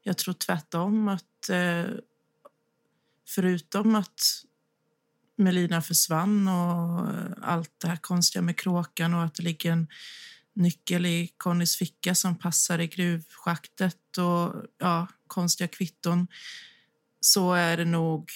jag 0.02 0.18
tror 0.18 0.34
tvärtom 0.34 1.08
att 1.08 1.48
eh, 1.50 1.84
förutom 3.34 3.94
att 3.94 4.44
Melina 5.36 5.82
försvann 5.82 6.48
och 6.48 7.08
allt 7.42 7.70
det 7.78 7.88
här 7.88 7.96
konstiga 7.96 8.42
med 8.42 8.56
kråkan 8.56 9.14
och 9.14 9.24
att 9.24 9.34
det 9.34 9.42
ligger 9.42 9.72
en 9.72 9.86
nyckel 10.54 11.06
i 11.06 11.34
Connys 11.36 11.76
ficka 11.76 12.14
som 12.14 12.38
passar 12.38 12.78
i 12.78 12.86
gruvschaktet 12.86 14.18
och 14.18 14.64
ja, 14.78 15.06
konstiga 15.26 15.68
kvitton 15.68 16.26
så 17.20 17.52
är 17.52 17.76
det 17.76 17.84
nog 17.84 18.30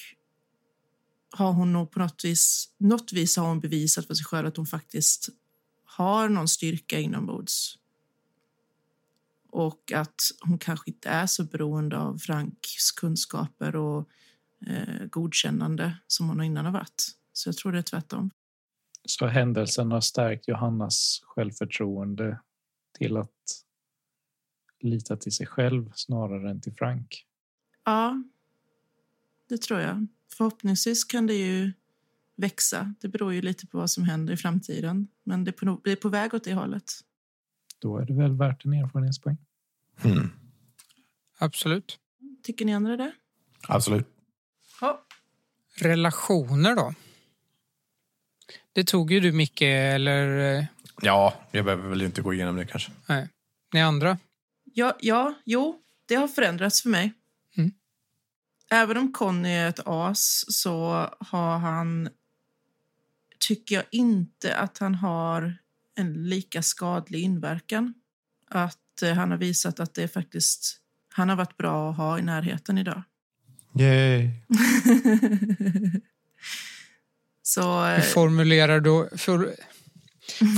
har 1.31 1.53
hon 1.53 1.73
nog 1.73 1.91
på 1.91 1.99
något 1.99 2.25
vis, 2.25 2.71
något 2.79 3.13
vis 3.13 3.37
har 3.37 3.49
hon 3.49 3.61
bevisat 3.61 4.07
för 4.07 4.15
sig 4.15 4.25
själv 4.25 4.47
att 4.47 4.57
hon 4.57 4.67
faktiskt 4.67 5.29
har 5.85 6.29
någon 6.29 6.49
styrka 6.49 6.99
inombords. 7.01 7.79
Och 9.51 9.93
att 9.93 10.21
hon 10.41 10.59
kanske 10.59 10.91
inte 10.91 11.09
är 11.09 11.27
så 11.27 11.45
beroende 11.45 11.99
av 11.99 12.19
Franks 12.19 12.93
kunskaper 12.93 13.77
och 13.77 14.09
eh, 14.67 15.07
godkännande 15.11 15.97
som 16.07 16.29
hon 16.29 16.43
innan 16.43 16.65
har 16.65 16.73
varit. 16.73 17.09
Så 17.33 17.49
jag 17.49 17.57
tror 17.57 17.73
det 17.73 17.79
är 17.79 17.83
tvärtom. 17.83 18.31
Så 19.05 19.27
händelsen 19.27 19.91
har 19.93 20.01
stärkt 20.01 20.49
Johannas 20.49 21.21
självförtroende 21.25 22.41
till 22.99 23.17
att 23.17 23.31
lita 24.81 25.17
till 25.17 25.33
sig 25.33 25.47
själv 25.47 25.91
snarare 25.95 26.51
än 26.51 26.61
till 26.61 26.75
Frank. 26.75 27.27
Ja, 27.85 28.23
det 29.49 29.63
tror 29.63 29.81
jag. 29.81 30.07
Förhoppningsvis 30.37 31.05
kan 31.05 31.27
det 31.27 31.35
ju 31.35 31.73
växa. 32.37 32.95
Det 33.01 33.09
beror 33.09 33.33
ju 33.33 33.43
lite 33.43 33.67
på 33.67 33.79
vad 33.79 33.91
som 33.91 34.05
händer 34.05 34.35
i 34.35 34.37
framtiden. 34.37 35.09
Men 35.25 35.45
det 35.45 35.51
är 35.51 35.53
på, 35.67 35.81
det 35.85 35.93
är 35.93 35.97
på 35.97 36.09
väg 36.09 36.35
åt 36.35 36.45
det 36.45 36.55
hållet. 36.55 36.93
Då 37.79 37.99
är 37.99 38.07
det 38.07 38.15
väl 38.15 38.37
värt 38.37 38.65
en 38.65 38.73
erfarenhetspoäng. 38.73 39.37
Hmm. 39.97 40.31
Absolut. 41.39 41.99
Tycker 42.43 42.65
ni 42.65 42.75
andra 42.75 42.97
det? 42.97 43.13
Absolut. 43.69 44.16
Ja. 44.81 45.03
Relationer 45.75 46.77
då? 46.77 46.95
Det 48.73 48.85
tog 48.85 49.13
ju 49.13 49.21
du 49.21 49.33
Micke, 49.33 49.63
eller 49.63 50.57
eh, 50.59 50.65
Ja, 51.03 51.35
jag 51.51 51.65
behöver 51.65 51.89
väl 51.89 52.03
inte 52.03 52.23
gå 52.23 52.35
igenom 52.35 52.57
det 52.57 52.67
kanske. 52.67 52.93
nej. 53.09 53.29
Ni 53.73 53.83
andra? 53.83 54.19
Ja, 54.65 54.97
ja, 55.01 55.35
jo, 55.45 55.81
det 56.07 56.15
har 56.15 56.29
förändrats 56.29 56.83
för 56.83 56.89
mig. 56.89 57.13
Mm. 57.57 57.73
Även 58.71 58.97
om 58.97 59.13
Conny 59.13 59.49
är 59.49 59.69
ett 59.69 59.81
as 59.85 60.45
så 60.49 61.09
har 61.21 61.59
han, 61.59 62.09
tycker 63.39 63.75
jag 63.77 63.85
inte 63.91 64.57
att 64.57 64.79
han 64.79 64.95
har 64.95 65.59
en 65.95 66.29
lika 66.29 66.63
skadlig 66.63 67.21
inverkan. 67.21 67.95
Att 68.51 69.03
eh, 69.03 69.13
han 69.15 69.31
har 69.31 69.39
visat 69.39 69.81
att 69.81 69.95
det 69.95 70.03
är 70.03 70.09
faktiskt, 70.09 70.81
han 71.09 71.29
har 71.29 71.37
varit 71.37 71.57
bra 71.57 71.91
att 71.91 71.97
ha 71.97 72.19
i 72.19 72.23
närheten 72.23 72.79
idag. 72.79 73.03
Yay! 73.79 74.31
så 77.43 77.85
Hur 77.85 77.99
eh, 77.99 78.01
formulerar 78.03 78.81
du, 78.81 79.09
för, 79.17 79.55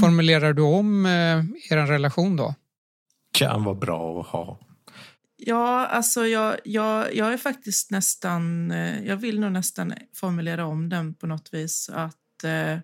formulerar 0.00 0.52
du 0.52 0.62
om 0.62 1.06
eh, 1.06 1.44
er 1.70 1.86
relation 1.86 2.36
då? 2.36 2.54
Kan 3.32 3.64
vara 3.64 3.74
bra 3.74 4.20
att 4.20 4.26
ha. 4.26 4.58
Ja, 5.36 5.86
alltså 5.86 6.26
jag, 6.26 6.56
jag, 6.64 7.14
jag 7.14 7.32
är 7.32 7.36
faktiskt 7.36 7.90
nästan... 7.90 8.70
eh, 8.70 9.04
Jag 9.06 9.16
vill 9.16 9.40
nog 9.40 9.52
nästan 9.52 9.94
formulera 10.14 10.66
om 10.66 10.88
den 10.88 11.14
på 11.14 11.26
något 11.26 11.54
vis. 11.54 11.90
Att 11.92 12.44
eh, 12.44 12.78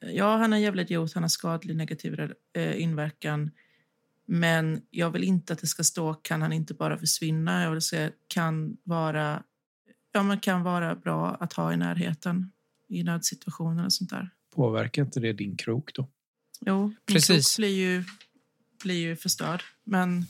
Ja, 0.00 0.36
han 0.36 0.52
är 0.52 0.56
en 0.56 0.62
jävla 0.62 0.82
idiot. 0.82 1.14
Han 1.14 1.22
har 1.22 1.28
skadlig 1.28 1.76
negativ 1.76 2.20
eh, 2.56 2.80
inverkan. 2.82 3.50
Men 4.26 4.82
jag 4.90 5.10
vill 5.10 5.24
inte 5.24 5.52
att 5.52 5.58
det 5.58 5.66
ska 5.66 5.84
stå 5.84 6.14
kan 6.14 6.42
han 6.42 6.52
inte 6.52 6.74
bara 6.74 6.98
försvinna. 6.98 7.62
Jag 7.62 7.70
vill 7.70 7.80
säga 7.80 8.10
kan 8.28 8.76
vara, 8.84 9.42
ja, 10.14 10.22
men 10.22 10.40
kan 10.40 10.62
vara 10.62 10.94
bra 10.94 11.34
att 11.40 11.52
ha 11.52 11.72
i 11.72 11.76
närheten 11.76 12.52
i 12.88 13.02
nödsituationer 13.02 13.84
och 13.84 13.92
sånt 13.92 14.10
där. 14.10 14.30
Påverkar 14.54 15.02
inte 15.02 15.20
det 15.20 15.32
din 15.32 15.56
krok 15.56 15.94
då? 15.94 16.08
Jo, 16.60 16.86
min 16.86 16.96
Precis. 17.06 17.56
krok 17.56 17.60
blir 17.60 17.76
ju, 17.76 18.04
blir 18.82 18.94
ju 18.94 19.16
förstörd. 19.16 19.62
Men, 19.84 20.24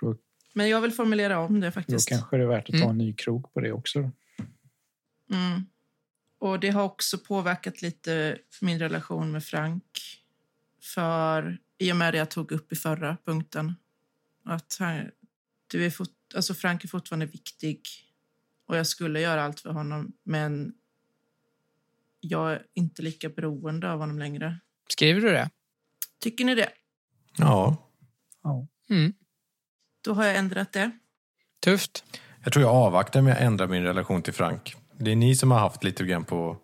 då, 0.00 0.16
men 0.54 0.68
jag 0.68 0.80
vill 0.80 0.92
formulera 0.92 1.38
om 1.38 1.60
det 1.60 1.66
då 1.66 1.70
faktiskt. 1.72 2.08
kanske 2.08 2.36
det 2.36 2.42
är 2.42 2.46
värt 2.46 2.64
att 2.68 2.74
ta 2.74 2.76
Mm. 2.76 2.90
en 2.90 2.98
ny 2.98 3.12
krok 3.14 3.52
på 3.54 3.60
det 3.60 3.72
också. 3.72 3.98
då. 4.02 4.10
Mm. 5.36 5.62
Och 6.38 6.60
det 6.60 6.70
har 6.70 6.82
också 6.82 7.18
påverkat 7.18 7.82
lite 7.82 8.38
min 8.60 8.78
relation 8.78 9.30
med 9.32 9.44
Frank. 9.44 9.84
För 10.82 11.58
i 11.78 11.92
och 11.92 11.96
med 11.96 12.14
det 12.14 12.18
jag 12.18 12.30
tog 12.30 12.52
upp 12.52 12.72
i 12.72 12.76
förra 12.76 13.16
punkten. 13.24 13.74
Att 14.44 14.76
han, 14.78 15.10
du 15.66 15.86
är 15.86 15.90
fort, 15.90 16.08
alltså 16.34 16.54
Frank 16.54 16.84
är 16.84 16.88
fortfarande 16.88 17.26
viktig. 17.26 17.80
Och 18.66 18.76
jag 18.76 18.86
skulle 18.86 19.20
göra 19.20 19.42
allt 19.42 19.60
för 19.60 19.70
honom. 19.70 20.12
Men 20.24 20.72
jag 22.20 22.52
är 22.52 22.66
inte 22.74 23.02
lika 23.02 23.28
beroende 23.28 23.92
av 23.92 23.98
honom 23.98 24.18
längre. 24.18 24.58
Skriver 24.88 25.20
du 25.20 25.28
det? 25.28 25.50
Tycker 26.20 26.44
ni 26.44 26.54
det? 26.54 26.70
Ja, 27.36 27.88
Ja. 28.42 28.66
Mm. 28.90 29.12
Då 30.00 30.14
har 30.14 30.24
jag 30.24 30.36
ändrat 30.36 30.72
det. 30.72 30.90
Tufft. 31.60 32.04
jag 32.44 32.52
tror 32.52 32.64
jag 32.64 32.74
avvaktar 32.74 33.22
med 33.22 33.32
att 33.32 33.40
ändra 33.40 33.66
min 33.66 33.82
relation 33.82 34.22
till 34.22 34.32
Frank. 34.32 34.76
Det 34.98 35.12
är 35.12 35.16
ni 35.16 35.36
som 35.36 35.50
har 35.50 35.58
haft 35.58 35.84
lite 35.84 36.04
grann 36.04 36.24
på 36.24 36.58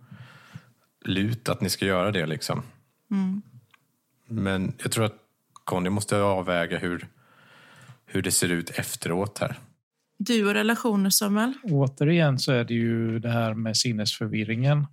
lut 1.05 1.49
att 1.49 1.61
ni 1.61 1.71
ska 1.71 1.87
göra 1.87 2.11
det 2.11 2.27
liksom. 2.27 2.62
Mm. 3.11 3.43
Men 4.27 4.75
jag 4.83 4.93
tror 4.93 5.05
att 5.05 5.17
Conny 5.65 5.91
måste 5.91 6.17
avväga 6.17 6.79
hur, 6.79 7.09
hur 8.15 8.23
det 8.23 8.31
ser 8.31 8.49
ut 8.49 8.71
efteråt 8.71 9.39
här. 9.39 9.59
Du 10.19 10.49
och 10.49 10.55
relationer, 10.55 11.11
Samuel? 11.11 11.55
Återigen 11.62 12.39
så 12.39 12.53
är 12.53 12.65
det 12.65 12.75
ju 12.75 13.19
det 13.19 13.31
här 13.31 13.55
med 13.55 13.77
sinnesförvirringen. 13.77 14.87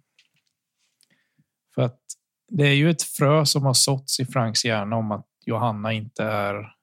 För 1.76 1.82
att 1.82 1.99
det 2.47 2.67
är 2.67 2.74
ju 2.74 2.89
ett 2.89 3.03
frö 3.03 3.45
som 3.45 3.63
har 3.63 3.74
såtts 3.74 4.19
i 4.19 4.26
Franks 4.26 4.65
hjärna 4.65 4.95
om 4.95 5.11
att 5.11 5.28
Johanna 5.45 5.93
inte 5.93 6.24
är 6.24 6.76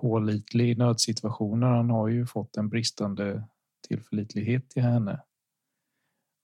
pålitlig 0.00 0.70
i 0.70 0.74
nödsituationer. 0.74 1.66
Han 1.66 1.90
har 1.90 2.08
ju 2.08 2.26
fått 2.26 2.56
en 2.56 2.68
bristande 2.68 3.48
tillförlitlighet 3.88 4.70
till 4.70 4.82
henne. 4.82 5.20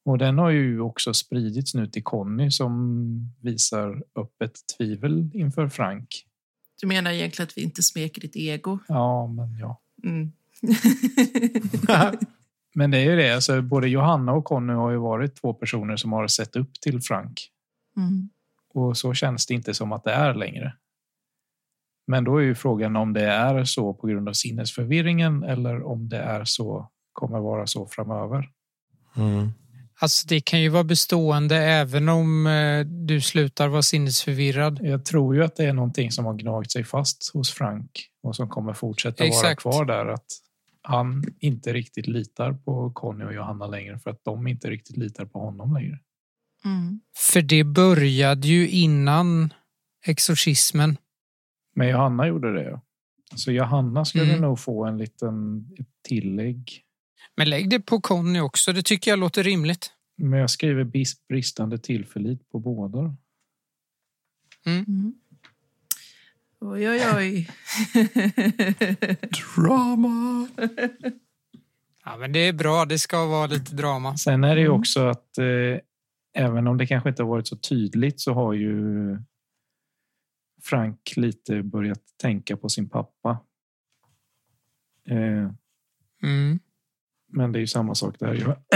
Och 0.04 0.18
den 0.18 0.38
har 0.38 0.50
ju 0.50 0.80
också 0.80 1.14
spridits 1.14 1.74
nu 1.74 1.86
till 1.86 2.04
Conny 2.04 2.50
som 2.50 3.34
visar 3.40 4.02
öppet 4.14 4.52
tvivel 4.78 5.30
inför 5.34 5.68
Frank. 5.68 6.26
Du 6.80 6.86
menar 6.86 7.10
egentligen 7.10 7.46
att 7.46 7.58
vi 7.58 7.62
inte 7.62 7.82
smeker 7.82 8.20
ditt 8.20 8.36
ego? 8.36 8.78
Ja, 8.88 9.26
men 9.26 9.58
ja. 9.58 9.80
Mm. 10.04 10.32
Men 12.74 12.90
det 12.90 12.98
är 12.98 13.04
ju 13.04 13.16
det, 13.16 13.34
alltså, 13.34 13.62
både 13.62 13.88
Johanna 13.88 14.32
och 14.32 14.44
Conny 14.44 14.72
har 14.72 14.90
ju 14.90 14.96
varit 14.96 15.40
två 15.40 15.54
personer 15.54 15.96
som 15.96 16.12
har 16.12 16.28
sett 16.28 16.56
upp 16.56 16.80
till 16.80 17.00
Frank. 17.00 17.50
mm. 17.96 18.30
Och 18.74 18.96
så 18.96 19.14
känns 19.14 19.46
det 19.46 19.54
inte 19.54 19.74
som 19.74 19.92
att 19.92 20.04
det 20.04 20.12
är 20.12 20.34
längre. 20.34 20.74
Men 22.06 22.24
då 22.24 22.36
är 22.36 22.42
ju 22.42 22.54
frågan 22.54 22.96
om 22.96 23.12
det 23.12 23.24
är 23.24 23.64
så 23.64 23.94
på 23.94 24.06
grund 24.06 24.28
av 24.28 24.32
sinnesförvirringen 24.32 25.42
eller 25.42 25.82
om 25.82 26.08
det 26.08 26.18
är 26.18 26.44
så, 26.44 26.90
kommer 27.12 27.38
vara 27.38 27.66
så 27.66 27.86
framöver. 27.86 28.50
Mm. 29.16 29.50
Alltså 30.02 30.26
det 30.28 30.40
kan 30.40 30.60
ju 30.60 30.68
vara 30.68 30.84
bestående 30.84 31.56
även 31.56 32.08
om 32.08 32.46
eh, 32.46 32.80
du 32.86 33.20
slutar 33.20 33.68
vara 33.68 33.82
sinnesförvirrad. 33.82 34.78
Jag 34.82 35.04
tror 35.04 35.34
ju 35.34 35.44
att 35.44 35.56
det 35.56 35.64
är 35.64 35.72
någonting 35.72 36.10
som 36.10 36.24
har 36.24 36.34
gnagt 36.34 36.70
sig 36.72 36.84
fast 36.84 37.30
hos 37.34 37.50
Frank 37.52 37.90
och 38.22 38.36
som 38.36 38.48
kommer 38.48 38.72
fortsätta 38.72 39.24
Exakt. 39.24 39.64
vara 39.64 39.74
kvar 39.74 39.84
där. 39.84 40.06
Att 40.06 40.26
han 40.82 41.24
inte 41.38 41.72
riktigt 41.72 42.06
litar 42.06 42.52
på 42.52 42.90
Conny 42.90 43.24
och 43.24 43.34
Johanna 43.34 43.66
längre 43.66 43.98
för 43.98 44.10
att 44.10 44.24
de 44.24 44.46
inte 44.46 44.70
riktigt 44.70 44.96
litar 44.96 45.24
på 45.24 45.38
honom 45.38 45.74
längre. 45.74 45.98
Mm. 46.64 47.00
För 47.16 47.42
det 47.42 47.64
började 47.64 48.48
ju 48.48 48.68
innan 48.68 49.52
exorcismen. 50.06 50.96
Men 51.74 51.88
Johanna 51.88 52.26
gjorde 52.26 52.52
det. 52.52 52.70
ja. 52.70 52.80
Så 53.36 53.52
Johanna 53.52 54.04
skulle 54.04 54.24
Mm. 54.24 54.40
nog 54.40 54.58
få 54.60 54.84
en 54.84 54.98
liten 54.98 55.64
tillägg. 56.08 56.82
Men 57.40 57.50
lägg 57.50 57.70
det 57.70 57.80
på 57.80 58.00
Conny 58.00 58.40
också, 58.40 58.72
det 58.72 58.82
tycker 58.82 59.10
jag 59.10 59.18
låter 59.18 59.42
rimligt. 59.42 59.92
Men 60.16 60.38
jag 60.38 60.50
skriver 60.50 60.84
bis- 60.84 61.26
bristande 61.28 61.78
tillförlit 61.78 62.48
på 62.50 62.58
båda. 62.58 62.98
Mm. 64.66 64.84
Mm. 64.88 65.14
Oj, 66.60 66.88
oj, 66.90 67.02
oj. 67.16 67.50
Drama! 69.56 70.48
Ja, 72.04 72.16
men 72.16 72.32
det 72.32 72.38
är 72.38 72.52
bra. 72.52 72.84
Det 72.84 72.98
ska 72.98 73.26
vara 73.26 73.46
lite 73.46 73.74
drama. 73.74 74.16
Sen 74.16 74.44
är 74.44 74.54
det 74.54 74.60
ju 74.60 74.66
Mm. 74.66 74.80
också 74.80 75.00
att 75.06 75.38
eh, 75.38 75.78
även 76.34 76.66
om 76.66 76.78
det 76.78 76.86
kanske 76.86 77.08
inte 77.08 77.22
har 77.22 77.28
varit 77.30 77.48
så 77.48 77.56
tydligt 77.56 78.20
så 78.20 78.34
har 78.34 78.52
ju 78.52 78.74
Frank 80.62 81.12
lite 81.16 81.62
börjat 81.62 82.02
tänka 82.16 82.56
på 82.56 82.68
sin 82.68 82.88
pappa. 82.88 83.38
Eh, 85.08 85.50
Mm. 86.22 86.58
Men 87.30 87.52
det 87.52 87.58
är 87.58 87.60
ju 87.60 87.66
samma 87.66 87.94
sak 87.94 88.16
där. 88.18 88.34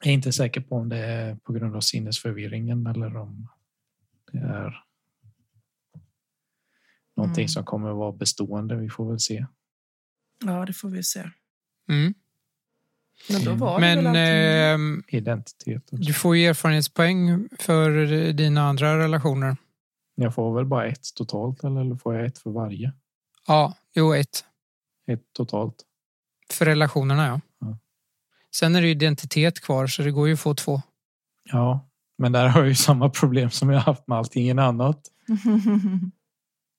Jag 0.00 0.10
är 0.10 0.14
inte 0.14 0.32
säker 0.32 0.60
på 0.60 0.76
om 0.76 0.88
det 0.88 0.96
är 0.98 1.34
på 1.36 1.52
grund 1.52 1.76
av 1.76 1.80
sinnesförvirringen 1.80 2.86
eller 2.86 3.16
om 3.16 3.48
det 4.32 4.38
är 4.38 4.84
någonting 7.16 7.42
Mm. 7.42 7.48
som 7.48 7.64
kommer 7.64 7.90
att 7.90 7.96
vara 7.96 8.12
bestående. 8.12 8.76
Vi 8.76 8.88
får 8.90 9.10
väl 9.10 9.20
se. 9.20 9.46
Ja, 10.44 10.64
det 10.66 10.72
får 10.72 10.88
vi 10.88 11.02
se. 11.02 11.20
Mm. 11.88 12.14
Men 13.30 13.44
då 13.44 13.54
var 13.54 13.80
det 13.80 13.94
Men 13.94 14.04
väl 14.04 14.16
ehm, 14.74 15.02
Identitet. 15.08 15.82
du 15.90 16.12
får 16.12 16.36
ju 16.36 16.46
erfarenhetspoäng 16.46 17.48
för 17.58 18.06
dina 18.32 18.62
andra 18.62 18.98
relationer. 18.98 19.56
Jag 20.14 20.34
får 20.34 20.54
väl 20.54 20.64
bara 20.66 20.86
ett 20.86 21.14
totalt 21.14 21.64
eller 21.64 21.80
eller 21.80 21.96
får 21.96 22.14
jag 22.14 22.26
ett 22.26 22.38
för 22.38 22.50
varje? 22.50 22.92
Ja, 23.46 23.76
jo, 23.94 24.14
ett. 24.14 24.44
Ett 25.06 25.32
totalt. 25.32 25.74
För 26.52 26.64
relationerna, 26.64 27.26
ja. 27.26 27.40
Ja. 27.60 27.78
Sen 28.54 28.76
är 28.76 28.82
det 28.82 28.88
identitet 28.88 29.60
kvar, 29.60 29.86
så 29.86 30.02
det 30.02 30.10
går 30.10 30.28
ju 30.28 30.34
att 30.34 30.40
få 30.40 30.54
två. 30.54 30.82
Ja, 31.44 31.88
men 32.18 32.32
där 32.32 32.48
har 32.48 32.60
jag 32.60 32.68
ju 32.68 32.74
samma 32.74 33.10
problem 33.10 33.50
som 33.50 33.70
jag 33.70 33.80
haft 33.80 34.08
med 34.08 34.18
allting 34.18 34.58
annat. 34.58 35.00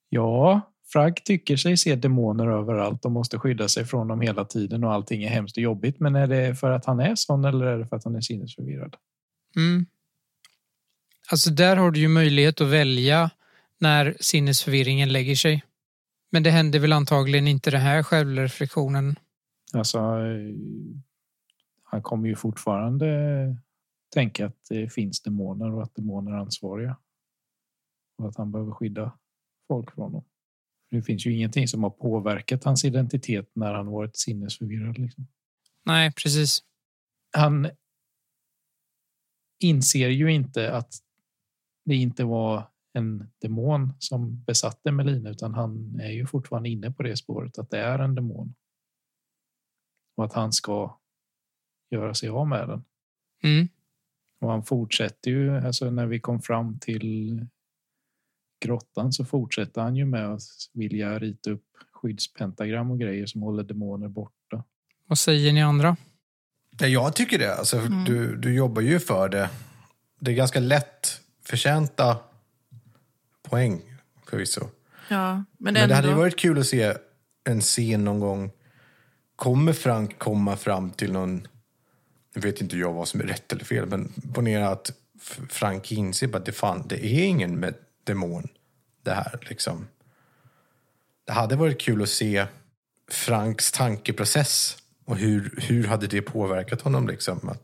Ja, 0.10 0.62
Frank 0.94 1.24
tycker 1.24 1.58
sig 1.58 1.78
se 1.78 1.96
demoner 1.96 2.48
överallt 2.48 3.06
och 3.06 3.12
måste 3.12 3.40
skydda 3.40 3.68
sig 3.68 3.86
från 3.86 4.08
dem 4.08 4.22
hela 4.22 4.46
tiden 4.46 4.84
och 4.84 4.94
allting 4.94 5.24
är 5.24 5.30
hemskt 5.30 5.58
och 5.58 5.64
jobbigt. 5.64 6.00
Men 6.00 6.16
är 6.16 6.28
det 6.28 6.56
för 6.56 6.72
att 6.72 6.86
han 6.86 7.00
är 7.00 7.16
sån 7.16 7.46
eller 7.46 7.66
är 7.66 7.78
det 7.78 7.88
för 7.88 7.96
att 7.96 8.04
han 8.04 8.16
är 8.16 8.22
sinnesförvirrad? 8.22 8.96
Mm. 9.56 9.86
Alltså 11.32 11.52
där 11.52 11.76
har 11.76 11.92
du 11.92 12.00
ju 12.00 12.08
möjlighet 12.08 12.62
att 12.62 12.68
välja 12.68 13.30
när 13.80 14.18
sinnesförvirringen 14.20 15.14
lägger 15.14 15.36
sig. 15.36 15.64
Men 16.32 16.44
det 16.44 16.52
händer 16.52 16.80
väl 16.80 16.94
antagligen 16.94 17.48
inte 17.48 17.72
den 17.72 17.82
här 17.82 18.04
självreflektionen. 18.04 19.16
Alltså, 19.74 19.98
eh, 19.98 20.56
han 21.84 22.02
kommer 22.02 22.28
ju 22.28 22.36
fortfarande 22.36 23.08
tänka 24.14 24.46
att 24.46 24.66
det 24.70 24.94
finns 24.94 25.22
demoner 25.22 25.72
och 25.72 25.84
att 25.84 25.96
demoner 25.96 26.32
är 26.32 26.36
ansvariga. 26.36 26.98
Och 28.18 28.28
att 28.28 28.38
han 28.38 28.52
behöver 28.52 28.72
skydda 28.72 29.18
folk 29.68 29.92
från 29.92 30.12
dem. 30.12 30.24
Det 30.92 31.02
finns 31.02 31.26
ju 31.26 31.34
ingenting 31.34 31.68
som 31.68 31.84
har 31.84 31.90
påverkat 31.90 32.64
hans 32.64 32.86
identitet 32.86 33.50
när 33.54 33.74
han 33.74 33.88
varit 33.88 34.18
sinnesförvirrad. 34.18 34.98
Liksom. 34.98 35.28
Nej, 35.84 36.12
precis. 36.12 36.64
han 37.38 37.70
inser 39.60 40.10
ju 40.10 40.34
inte 40.34 40.74
att 40.74 40.94
det 41.86 41.96
inte 41.96 42.24
var 42.24 42.64
en 42.94 43.32
demon 43.42 43.94
som 44.00 44.44
besatte 44.44 44.92
Melina 44.92 45.30
utan 45.30 45.54
han 45.54 46.00
är 46.00 46.12
ju 46.12 46.26
fortfarande 46.26 46.70
inne 46.70 46.92
på 46.92 47.04
det 47.04 47.18
spåret 47.18 47.58
att 47.58 47.70
det 47.70 47.80
är 47.80 48.00
en 48.00 48.16
demon. 48.16 48.56
Och 50.16 50.26
att 50.26 50.34
han 50.34 50.54
ska 50.54 50.98
göra 51.92 52.14
sig 52.14 52.30
av 52.30 52.48
med 52.48 52.68
den. 52.70 52.84
Mm. 53.44 53.68
Och 54.40 54.52
han 54.52 54.64
fortsätter 54.64 55.32
ju, 55.32 55.58
alltså 55.58 55.92
när 55.92 56.06
vi 56.06 56.20
kom 56.20 56.42
fram 56.42 56.80
till 56.80 57.46
grottan 58.66 59.14
så 59.14 59.26
fortsätter 59.26 59.82
han 59.82 59.96
ju 59.96 60.06
med 60.06 60.26
att 60.34 60.42
vilja 60.74 61.20
rita 61.20 61.52
upp 61.52 61.64
skyddspentagram 61.92 62.92
och 62.92 63.00
grejer 63.00 63.26
som 63.26 63.42
håller 63.42 63.64
demoner 63.64 64.08
borta. 64.08 64.64
Vad 65.08 65.18
säger 65.18 65.54
ni 65.54 65.62
andra? 65.64 65.98
Ja, 66.80 66.88
jag 66.88 67.16
tycker 67.16 67.40
det. 67.40 67.56
Alltså, 67.56 67.78
Mm. 67.78 68.04
du, 68.04 68.36
du 68.38 68.54
jobbar 68.56 68.82
ju 68.82 69.00
för 69.00 69.30
det. 69.30 69.50
Det 70.20 70.32
är 70.32 70.36
ganska 70.36 70.60
lätt 70.60 71.22
förtjänta 71.44 72.18
poäng 73.44 73.82
förvisso. 74.30 74.62
ja, 75.10 75.34
men, 75.36 75.46
Men 75.58 75.76
ändå. 75.76 75.88
det 75.88 75.96
hade 75.96 76.08
ju 76.08 76.14
varit 76.14 76.36
kul 76.40 76.60
att 76.60 76.66
se 76.68 76.94
en 77.44 77.62
scen 77.62 78.04
någon 78.04 78.20
gång. 78.20 78.52
Kommer 79.36 79.74
Frank 79.74 80.20
komma 80.20 80.58
fram 80.58 80.90
till 80.92 81.12
någon... 81.12 81.48
Nu 82.36 82.42
vet 82.42 82.62
inte 82.62 82.78
jag 82.78 82.94
vad 82.94 83.08
som 83.08 83.20
är 83.22 83.24
rätt 83.26 83.54
eller 83.54 83.66
fel, 83.66 83.86
men 83.86 84.12
ponera 84.34 84.70
att 84.70 84.92
Frank 85.50 85.92
inser 85.92 86.36
att 86.36 86.46
det, 86.46 86.52
fan, 86.52 86.84
det 86.88 87.06
är 87.06 87.24
ingen 87.26 87.60
med 87.60 87.74
demon 88.04 88.48
det 89.04 89.12
här. 89.14 89.40
Liksom. 89.50 89.88
Det 91.26 91.32
hade 91.34 91.56
varit 91.56 91.82
kul 91.82 92.02
att 92.02 92.10
se 92.10 92.46
Franks 93.12 93.72
tankeprocess 93.72 94.78
och 95.06 95.18
hur, 95.18 95.54
hur 95.58 95.88
hade 95.88 96.08
det 96.08 96.22
påverkat 96.22 96.82
honom. 96.82 97.08
Liksom. 97.08 97.50
Att, 97.50 97.64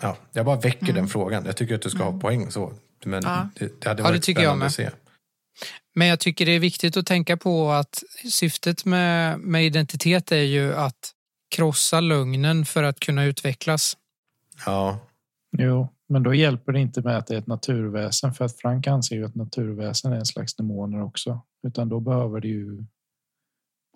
ja, 0.00 0.16
jag 0.32 0.46
bara 0.46 0.60
väcker 0.60 0.92
den 0.92 1.08
frågan. 1.08 1.44
Jag 1.44 1.56
tycker 1.56 1.74
att 1.74 1.82
du 1.82 1.90
ska 1.90 2.04
ha 2.04 2.20
poäng 2.20 2.50
så. 2.50 2.72
Men 3.04 3.22
Ja. 3.24 3.48
det, 3.58 3.80
det 3.80 3.88
hade 3.88 4.02
Ja, 4.02 4.06
det 4.06 4.12
varit 4.12 4.22
tycker 4.22 4.42
jag 4.42 4.48
spännande 4.48 4.58
med. 4.62 4.66
att 4.66 4.74
se. 4.74 4.90
Men 5.94 6.08
jag 6.08 6.20
tycker 6.20 6.46
det 6.46 6.52
är 6.52 6.60
viktigt 6.60 6.96
att 6.96 7.06
tänka 7.06 7.36
på 7.36 7.70
att 7.70 8.02
syftet 8.30 8.84
med, 8.84 9.38
med 9.38 9.66
identitet 9.66 10.32
är 10.32 10.36
ju 10.36 10.74
att 10.74 11.12
krossa 11.50 12.00
lögnen 12.00 12.64
för 12.64 12.82
att 12.82 13.00
kunna 13.00 13.24
utvecklas. 13.24 13.96
Ja, 14.66 15.00
Jo, 15.58 15.88
men 16.06 16.22
då 16.22 16.34
hjälper 16.34 16.72
det 16.72 16.80
inte 16.80 17.02
med 17.02 17.18
att 17.18 17.26
det 17.26 17.34
är 17.34 17.38
ett 17.38 17.46
naturväsen 17.46 18.34
för 18.34 18.44
att 18.44 18.56
Frank 18.56 18.86
anser 18.86 19.16
ju 19.16 19.24
att 19.24 19.34
naturväsen 19.34 20.12
är 20.12 20.16
en 20.16 20.26
slags 20.26 20.54
demoner 20.54 21.02
också. 21.02 21.40
Utan 21.66 21.88
då 21.88 22.00
behöver 22.00 22.40
det 22.40 22.48
ju 22.48 22.84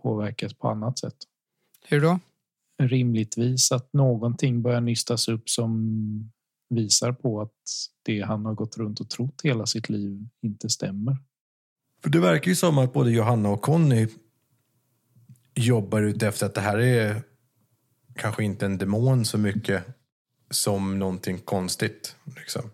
påverkas 0.03 0.55
på 0.55 0.69
annat 0.69 0.99
sätt. 0.99 1.17
Hur 1.89 2.01
då? 2.01 2.19
Rimligtvis 2.83 3.73
att 3.73 3.93
någonting 3.93 4.63
börjar 4.63 4.81
nystas 4.81 5.29
upp 5.29 5.51
som 5.51 6.31
visar 6.69 7.13
på 7.13 7.41
att 7.41 7.63
det 8.03 8.21
han 8.21 8.45
har 8.45 8.55
gått 8.55 8.77
runt 8.77 9.01
och 9.01 9.11
trott 9.11 9.41
hela 9.45 9.67
sitt 9.67 9.89
liv 9.89 10.29
inte 10.43 10.69
stämmer. 10.69 11.17
För 12.03 12.11
det 12.11 12.21
verkar 12.21 12.49
ju 12.49 12.55
som 12.55 12.79
att 12.79 12.93
både 12.93 13.11
Johanna 13.11 13.49
och 13.49 13.63
Conny 13.63 14.07
jobbar 15.55 16.03
ut 16.03 16.23
efter 16.23 16.47
att 16.47 16.55
det 16.55 16.61
här 16.61 16.79
är 16.79 17.23
kanske 18.17 18.45
inte 18.45 18.67
en 18.67 18.79
demon 18.79 19.25
så 19.25 19.39
mycket 19.39 19.85
som 20.51 20.99
någonting 20.99 21.39
konstigt. 21.39 22.17
Liksom. 22.37 22.71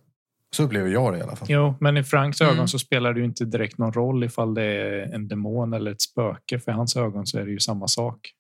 Så 0.57 0.63
upplever 0.63 0.89
jag 0.89 1.13
det 1.13 1.19
i 1.19 1.23
alla 1.23 1.37
fall. 1.37 1.49
Jo, 1.51 1.75
men 1.81 1.97
i 1.97 2.05
Franks 2.05 2.41
Mm. 2.41 2.55
ögon 2.55 2.69
så 2.69 2.79
spelar 2.79 3.13
det 3.13 3.19
ju 3.21 3.25
inte 3.27 3.45
direkt 3.45 3.79
någon 3.79 3.93
roll 3.93 4.25
ifall 4.25 4.55
det 4.55 4.63
är 4.63 5.15
en 5.15 5.29
demon 5.29 5.73
eller 5.73 5.91
ett 5.91 6.03
spöke. 6.03 6.61
För 6.61 6.73
i 6.73 6.75
hans 6.75 6.97
ögon 6.97 7.27
så 7.27 7.39
är 7.39 7.45
det 7.45 7.51
ju 7.51 7.61
samma 7.61 7.89
sak. 7.89 8.33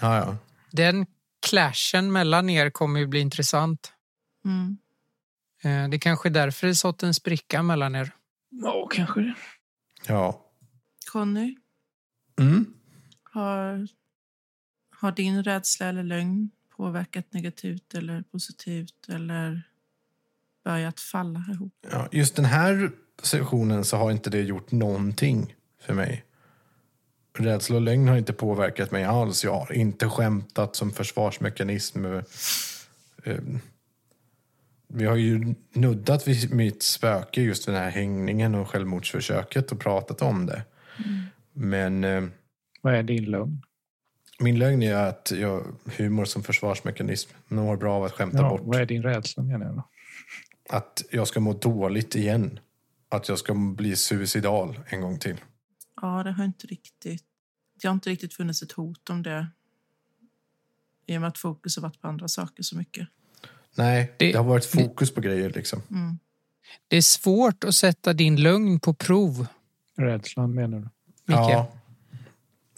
Ja, 0.00 0.16
ja. 0.16 0.36
Den 0.70 1.06
clashen 1.46 2.12
mellan 2.12 2.50
er 2.50 2.70
kommer 2.70 3.00
ju 3.00 3.06
bli 3.06 3.20
intressant. 3.20 3.92
Mm. 4.44 4.78
Eh, 5.62 5.88
Det 5.90 5.98
kanske 5.98 6.28
är 6.28 6.30
därför 6.30 6.66
det 6.66 6.74
sått 6.74 7.02
en 7.02 7.14
spricka 7.14 7.62
mellan 7.62 7.94
er. 7.94 8.12
Ja, 8.50 8.88
kanske 8.92 9.20
det. 9.20 9.34
Ja. 10.06 10.40
Conny, 11.12 11.56
Mm. 12.40 12.74
har, 13.22 13.88
har 14.96 15.12
din 15.12 15.42
rädsla 15.44 15.86
eller 15.86 16.02
lögn 16.02 16.50
påverkat 16.76 17.32
negativt 17.32 17.94
eller 17.94 18.22
positivt 18.22 19.08
eller 19.08 19.62
börjat 20.64 21.00
falla 21.00 21.44
ihop? 21.52 21.86
Ja, 21.90 22.08
just 22.12 22.36
den 22.36 22.44
här 22.44 22.90
sessionen 23.22 23.84
så 23.84 23.96
har 23.96 24.10
inte 24.10 24.30
det 24.30 24.42
gjort 24.42 24.72
någonting 24.72 25.54
för 25.80 25.94
mig. 25.94 26.24
Rädsla 27.38 27.76
och 27.76 27.82
lögn 27.82 28.08
har 28.08 28.16
inte 28.16 28.32
påverkat 28.32 28.90
mig 28.90 29.04
alls. 29.04 29.44
Jag 29.44 29.54
har 29.54 29.72
inte 29.72 30.08
skämtat 30.08 30.76
som 30.76 30.90
försvarsmekanism. 30.92 32.04
Eh, 32.04 32.20
Vi 34.96 35.04
har 35.04 35.16
ju 35.16 35.54
nuddat 35.72 36.28
vid 36.28 36.54
mitt 36.54 36.82
spöke, 36.82 37.42
just 37.42 37.66
den 37.66 37.74
här 37.74 37.90
hängningen 37.90 38.54
och 38.54 38.68
självmordsförsöket 38.68 39.72
och 39.72 39.80
pratat 39.80 40.22
om 40.22 40.46
det. 40.46 40.64
Men 41.52 42.04
eh, 42.04 42.24
Vad 42.82 42.94
är 42.94 43.02
din 43.02 43.24
lögn? 43.24 43.62
min 44.38 44.58
lögn 44.58 44.82
är 44.82 44.94
att 44.94 45.32
jag 45.36 45.64
humor 45.96 46.24
som 46.24 46.42
försvarsmekanism 46.42 47.30
mår 47.48 47.76
bra 47.76 47.94
av 47.94 48.04
att 48.04 48.12
skämta 48.12 48.38
Ja, 48.38 48.48
bort. 48.48 48.60
vad 48.64 48.80
är 48.80 48.86
din 48.86 49.02
rädsla 49.02 49.42
menar 49.42 49.66
jag 49.66 49.74
då? 49.74 49.88
Att 50.68 51.02
jag 51.10 51.28
ska 51.28 51.40
må 51.40 51.52
dåligt 51.52 52.14
igen. 52.14 52.60
Att 53.08 53.28
jag 53.28 53.38
ska 53.38 53.54
bli 53.54 53.96
suicidal 53.96 54.80
en 54.86 55.00
gång 55.00 55.18
till. 55.18 55.36
Ja, 56.02 56.22
det 56.22 56.30
har 56.32 56.44
inte 56.44 56.66
riktigt... 56.66 57.24
Det 57.82 57.88
har 57.88 57.94
inte 57.94 58.10
riktigt 58.10 58.34
funnits 58.34 58.62
ett 58.62 58.72
hot 58.72 59.10
om 59.10 59.22
det. 59.22 59.46
I 61.06 61.16
och 61.16 61.20
med 61.20 61.28
att 61.28 61.38
fokus 61.38 61.76
har 61.76 61.82
varit 61.82 62.00
på 62.00 62.08
andra 62.08 62.28
saker 62.28 62.62
så 62.62 62.76
mycket. 62.76 63.08
Nej, 63.74 64.12
det, 64.18 64.32
Det- 64.32 64.38
har 64.38 64.44
varit 64.44 64.64
fokus 64.64 65.14
på 65.14 65.20
grejer 65.20 65.50
liksom. 65.50 65.82
Mm. 65.90 66.18
Det 66.88 66.96
är 66.96 67.02
svårt 67.02 67.64
att 67.64 67.74
sätta 67.74 68.12
din 68.12 68.36
lögn 68.36 68.80
på 68.80 68.94
prov, 68.94 69.46
Rädslan 69.96 70.54
menar 70.54 70.78
du? 70.78 70.84
Micke. 71.26 71.38
Ja, 71.38 71.72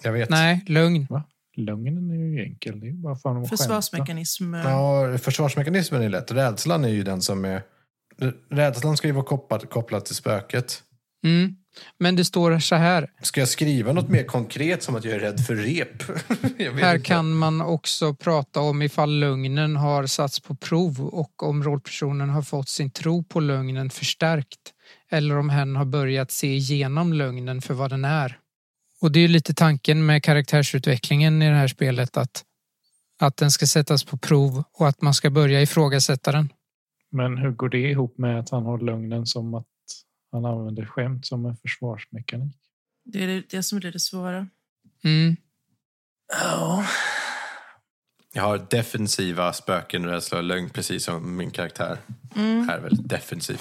jag 0.02 0.12
vet. 0.12 0.30
Nej, 0.30 0.64
lögn. 0.66 1.06
Lögnen 1.56 2.10
är 2.10 2.14
ju 2.14 2.42
enkel. 2.44 2.80
Det 2.80 2.88
är 2.88 2.92
bara 2.92 3.16
fan 3.16 3.42
att. 3.42 3.48
Försvarsmekanism. 3.48 4.54
Ja, 4.54 5.18
försvarsmekanismen 5.18 6.02
är 6.02 6.08
lätt. 6.08 6.32
Rädslan 6.32 6.84
är 6.84 6.88
ju 6.88 7.02
den 7.02 7.22
som 7.22 7.44
är... 7.44 7.62
Rädslan 8.50 8.96
ska 8.96 9.08
ju 9.08 9.12
vara 9.14 9.24
kopplad, 9.24 9.70
kopplad 9.70 10.04
till 10.04 10.14
spöket. 10.14 10.82
Mm. 11.24 11.56
Men 11.98 12.16
det 12.16 12.24
står 12.24 12.58
så 12.58 12.74
här. 12.74 13.10
Ska 13.22 13.40
jag 13.40 13.48
skriva 13.48 13.92
något 13.92 14.08
mer 14.08 14.24
konkret 14.24 14.82
som 14.82 14.96
att 14.96 15.04
jag 15.04 15.14
är 15.14 15.18
rädd 15.18 15.40
för 15.40 15.54
rep? 15.54 16.02
Här 16.80 16.94
inte. 16.94 17.06
kan 17.06 17.34
man 17.34 17.60
också 17.60 18.14
prata 18.14 18.60
om 18.60 18.82
ifall 18.82 19.18
lögnen 19.18 19.76
har 19.76 20.06
satts 20.06 20.40
på 20.40 20.54
prov 20.54 21.00
och 21.00 21.42
om 21.42 21.64
rollpersonen 21.64 22.30
har 22.30 22.42
fått 22.42 22.68
sin 22.68 22.90
tro 22.90 23.24
på 23.24 23.40
lögnen 23.40 23.90
förstärkt 23.90 24.72
eller 25.10 25.38
om 25.38 25.50
hen 25.50 25.76
har 25.76 25.84
börjat 25.84 26.30
se 26.30 26.54
igenom 26.54 27.12
lögnen 27.12 27.62
för 27.62 27.74
vad 27.74 27.90
den 27.90 28.04
är. 28.04 28.38
Och 29.00 29.12
det 29.12 29.18
är 29.18 29.22
ju 29.22 29.28
lite 29.28 29.54
tanken 29.54 30.06
med 30.06 30.22
karaktärsutvecklingen 30.22 31.42
i 31.42 31.48
det 31.48 31.54
här 31.54 31.68
spelet 31.68 32.16
att, 32.16 32.44
att 33.20 33.36
den 33.36 33.50
ska 33.50 33.66
sättas 33.66 34.04
på 34.04 34.18
prov 34.18 34.64
och 34.72 34.88
att 34.88 35.02
man 35.02 35.14
ska 35.14 35.30
börja 35.30 35.62
ifrågasätta 35.62 36.32
den. 36.32 36.52
Men 37.10 37.38
hur 37.38 37.50
går 37.50 37.68
det 37.68 37.90
ihop 37.90 38.18
med 38.18 38.40
att 38.40 38.50
han 38.50 38.62
har 38.62 38.78
lögnen 38.78 39.26
som 39.26 39.54
att 39.54 39.66
han 40.36 40.44
använder 40.44 40.84
skämt 40.84 41.26
som 41.26 41.46
en 41.46 41.56
försvarsmekanik? 41.56 42.56
Det 43.04 43.22
är 43.22 43.26
det, 43.26 43.48
det 43.50 43.62
som 43.62 43.78
är 43.78 43.82
det 43.92 44.00
svåra. 44.00 44.48
Mm. 45.04 45.36
Ja. 46.32 46.86
Jag 48.32 48.42
har 48.42 48.66
defensiva 48.70 49.52
spöken, 49.52 50.06
rädsla 50.06 50.38
och 50.38 50.44
lögn, 50.44 50.70
precis 50.70 51.04
som 51.04 51.36
min 51.36 51.50
karaktär 51.50 51.98
Mm. 52.36 52.68
är 52.70 52.78
väldigt 52.78 53.08
defensiv. 53.08 53.60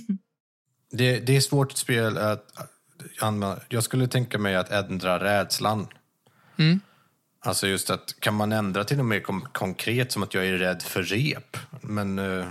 det, 0.90 1.20
det 1.20 1.36
är 1.36 1.40
svårt 1.40 1.72
spel 1.72 2.18
att 2.18 2.68
använda. 3.20 3.60
Jag 3.68 3.82
skulle 3.82 4.08
tänka 4.08 4.38
mig 4.38 4.56
att 4.56 4.70
ändra 4.70 5.24
rädslan. 5.24 5.86
Mm. 6.56 6.80
Alltså 7.40 7.66
just 7.66 7.90
att, 7.90 8.14
kan 8.20 8.34
man 8.34 8.52
ändra 8.52 8.84
till 8.84 8.96
något 8.96 9.06
mer 9.06 9.20
konkret 9.52 10.12
som 10.12 10.22
att 10.22 10.34
jag 10.34 10.46
är 10.46 10.58
rädd 10.58 10.82
för 10.82 11.02
rep? 11.02 11.56
Men, 11.80 12.18
eh, 12.18 12.48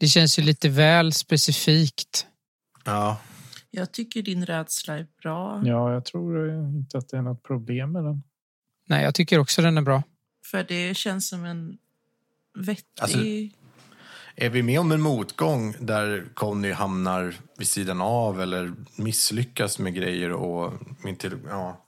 Det 0.00 0.06
känns 0.06 0.38
ju 0.38 0.42
lite 0.42 0.68
väl 0.68 1.12
specifikt. 1.12 2.26
ja. 2.84 3.20
Jag 3.72 3.92
tycker 3.92 4.22
din 4.22 4.46
rädsla 4.46 4.98
är 4.98 5.06
bra. 5.22 5.62
ja, 5.64 5.92
jag 5.92 6.04
tror 6.04 6.50
inte 6.50 6.98
att 6.98 7.08
det 7.08 7.16
är 7.16 7.22
något 7.22 7.42
problem 7.42 7.92
med 7.92 8.04
den. 8.04 8.22
Nej, 8.86 9.04
jag 9.04 9.14
tycker 9.14 9.38
också 9.38 9.62
den 9.62 9.78
är 9.78 9.82
bra. 9.82 10.02
För 10.50 10.64
det 10.64 10.96
känns 10.96 11.28
som 11.28 11.44
en 11.44 11.78
vettig... 12.58 12.84
Alltså- 13.00 13.18
Är 14.36 14.50
vi 14.50 14.62
med 14.62 14.80
om 14.80 14.92
en 14.92 15.00
motgång 15.00 15.74
där 15.80 16.24
Conny 16.34 16.72
hamnar 16.72 17.34
vid 17.58 17.68
sidan 17.68 18.00
av 18.00 18.40
eller 18.40 18.72
misslyckas 18.96 19.78
med 19.78 19.94
grejer 19.94 20.32
och 20.32 20.72
inte, 21.06 21.30
ja. 21.48 21.86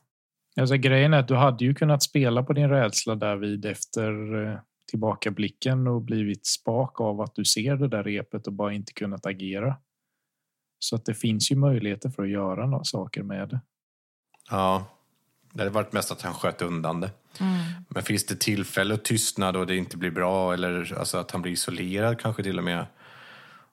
Alltså, 0.61 0.77
grejen 0.77 1.15
är 1.15 1.19
att 1.19 1.29
du 1.29 1.35
hade 1.35 1.65
ju 1.65 1.75
kunnat 1.75 2.03
spela 2.03 2.43
på 2.43 2.53
din 2.53 2.69
rädsla 2.69 3.15
därvid 3.15 3.65
efter 3.67 4.43
eh, 4.47 4.59
tillbakablicken 4.93 5.87
och 5.87 6.03
blivit 6.03 6.47
spak 6.47 7.01
av 7.01 7.21
att 7.21 7.35
du 7.35 7.45
ser 7.45 7.77
det 7.77 7.89
där 7.89 8.05
repet 8.05 8.47
och 8.47 8.53
bara 8.53 8.73
inte 8.73 8.93
kunnat 8.93 9.27
agera. 9.27 9.77
Så 10.79 10.97
att 10.97 11.05
det 11.05 11.15
finns 11.15 11.53
ju 11.53 11.57
möjligheter 11.57 12.11
för 12.11 12.23
att 12.23 12.31
göra 12.31 12.67
några 12.67 12.85
saker 12.85 13.23
med 13.23 13.49
det. 13.49 13.61
ja. 14.51 14.87
Det 15.53 15.61
hade 15.61 15.71
varit 15.71 15.93
mest 15.93 16.13
att 16.13 16.23
han 16.23 16.35
sköt 16.35 16.63
undan 16.63 17.01
det. 17.01 17.11
Mm. 17.41 17.59
Men 17.89 18.03
finns 18.03 18.27
det 18.27 18.41
tillfälle 18.41 18.95
och 18.95 19.03
tystnad 19.03 19.57
och 19.57 19.67
det 19.67 19.77
inte 19.77 19.97
blir 19.97 20.11
bra 20.11 20.55
eller 20.55 20.99
alltså 20.99 21.19
att 21.19 21.31
han 21.31 21.43
blir 21.43 21.53
isolerad 21.53 22.21
kanske 22.21 22.43
till 22.43 22.59
och 22.59 22.65
med 22.65 22.87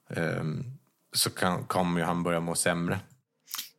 ehm, 0.10 0.64
så 1.14 1.30
kan, 1.30 1.64
kommer 1.64 2.00
ju 2.00 2.06
han 2.06 2.24
börja 2.24 2.40
må 2.40 2.56
sämre. 2.56 3.00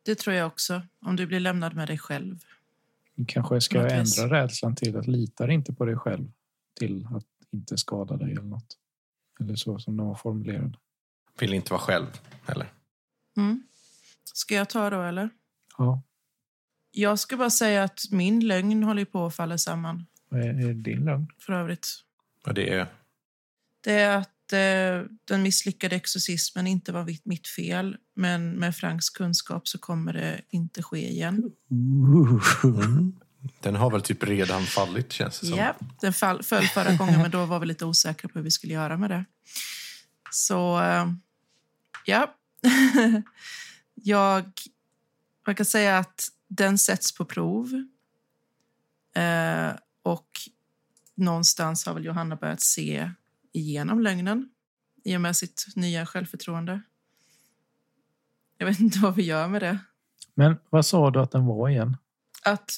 Det 0.05 0.15
tror 0.15 0.35
jag 0.35 0.47
också. 0.47 0.81
Om 1.05 1.15
du 1.15 1.27
blir 1.27 1.39
lämnad 1.39 1.75
med 1.75 1.87
dig 1.87 1.97
själv. 1.97 2.39
Du 3.15 3.25
kanske 3.25 3.61
ska 3.61 3.79
ändra 3.79 4.41
rädslan 4.41 4.75
till 4.75 4.97
att 4.97 5.07
litar 5.07 5.51
inte 5.51 5.73
på 5.73 5.85
dig 5.85 5.95
själv 5.95 6.31
till 6.79 7.07
att 7.15 7.25
inte 7.53 7.77
skada 7.77 8.17
dig 8.17 8.31
eller 8.31 8.41
något. 8.41 8.77
Eller 9.39 9.55
så 9.55 9.79
som 9.79 9.97
den 9.97 10.05
var 10.05 10.15
formulerad. 10.15 10.77
Vill 11.39 11.53
inte 11.53 11.71
vara 11.73 11.81
själv 11.81 12.07
heller. 12.47 12.73
Mm. 13.37 13.63
Ska 14.33 14.55
jag 14.55 14.69
ta 14.69 14.89
då, 14.89 15.01
eller? 15.01 15.29
Ja, 15.77 16.01
Jag 16.91 17.19
ska 17.19 17.37
bara 17.37 17.49
säga 17.49 17.83
att 17.83 17.99
min 18.11 18.47
lögn 18.47 18.83
håller 18.83 19.05
på 19.05 19.25
att 19.25 19.35
falla 19.35 19.57
samman, 19.57 20.05
vad 20.29 20.41
är 20.41 20.73
din 20.73 21.05
lögn? 21.05 21.27
för 21.39 21.53
övrigt. 21.53 21.87
Och 22.47 22.53
det 22.53 22.69
är, 22.73 22.87
Det 23.81 23.93
är 23.93 24.17
att 24.17 24.53
eh, 24.53 25.11
den 25.25 25.41
misslyckade 25.43 25.95
exorcismen 25.95 26.67
inte 26.67 26.91
var 26.91 27.05
mitt, 27.05 27.25
mitt 27.25 27.47
fel. 27.47 27.97
Men 28.13 28.51
med 28.51 28.75
Franks 28.75 29.09
kunskap 29.09 29.67
så 29.67 29.77
kommer 29.79 30.13
det 30.13 30.41
inte 30.49 30.83
ske 30.83 31.09
igen. 31.09 31.51
Den 33.59 33.75
har 33.75 33.91
väl 33.91 34.01
typ 34.01 34.23
redan 34.23 34.63
fallit 34.63 35.11
känns 35.11 35.39
det 35.39 35.47
som. 35.47 35.57
Ja, 35.57 35.75
den 36.01 36.13
fall, 36.13 36.43
föll 36.43 36.63
förra 36.63 36.95
gången, 36.95 37.21
men 37.21 37.31
då 37.31 37.45
var 37.45 37.59
vi 37.59 37.65
lite 37.65 37.85
osäkra 37.85 38.29
på 38.29 38.39
hur 38.39 38.43
vi 38.43 38.51
skulle 38.51 38.73
göra 38.73 38.97
med 38.97 39.09
det. 39.09 39.25
Så, 40.31 40.81
eh, 40.81 41.05
ja. 42.05 42.35
jag, 43.95 44.51
man 45.45 45.55
kan 45.55 45.65
säga 45.65 45.97
att 45.97 46.27
den 46.47 46.77
sätts 46.77 47.15
på 47.15 47.25
prov. 47.25 47.85
Eh, 49.15 49.71
och 50.03 50.29
någonstans 51.15 51.85
har 51.85 51.93
väl 51.93 52.05
Johanna 52.05 52.35
börjat 52.35 52.61
se 52.61 53.11
igenom 53.51 53.99
lögnen 53.99 54.49
i 55.03 55.17
och 55.17 55.21
med 55.21 55.37
sitt 55.37 55.65
nya 55.75 56.05
självförtroende. 56.05 56.81
Jag 58.57 58.65
vet 58.65 58.79
inte 58.79 58.99
vad 58.99 59.15
vi 59.15 59.23
gör 59.23 59.47
med 59.47 59.61
det. 59.61 59.79
Men 60.33 60.57
vad 60.69 60.85
sa 60.85 61.11
du 61.11 61.19
att 61.19 61.31
den 61.31 61.45
var 61.45 61.69
igen? 61.69 61.97
att 62.43 62.77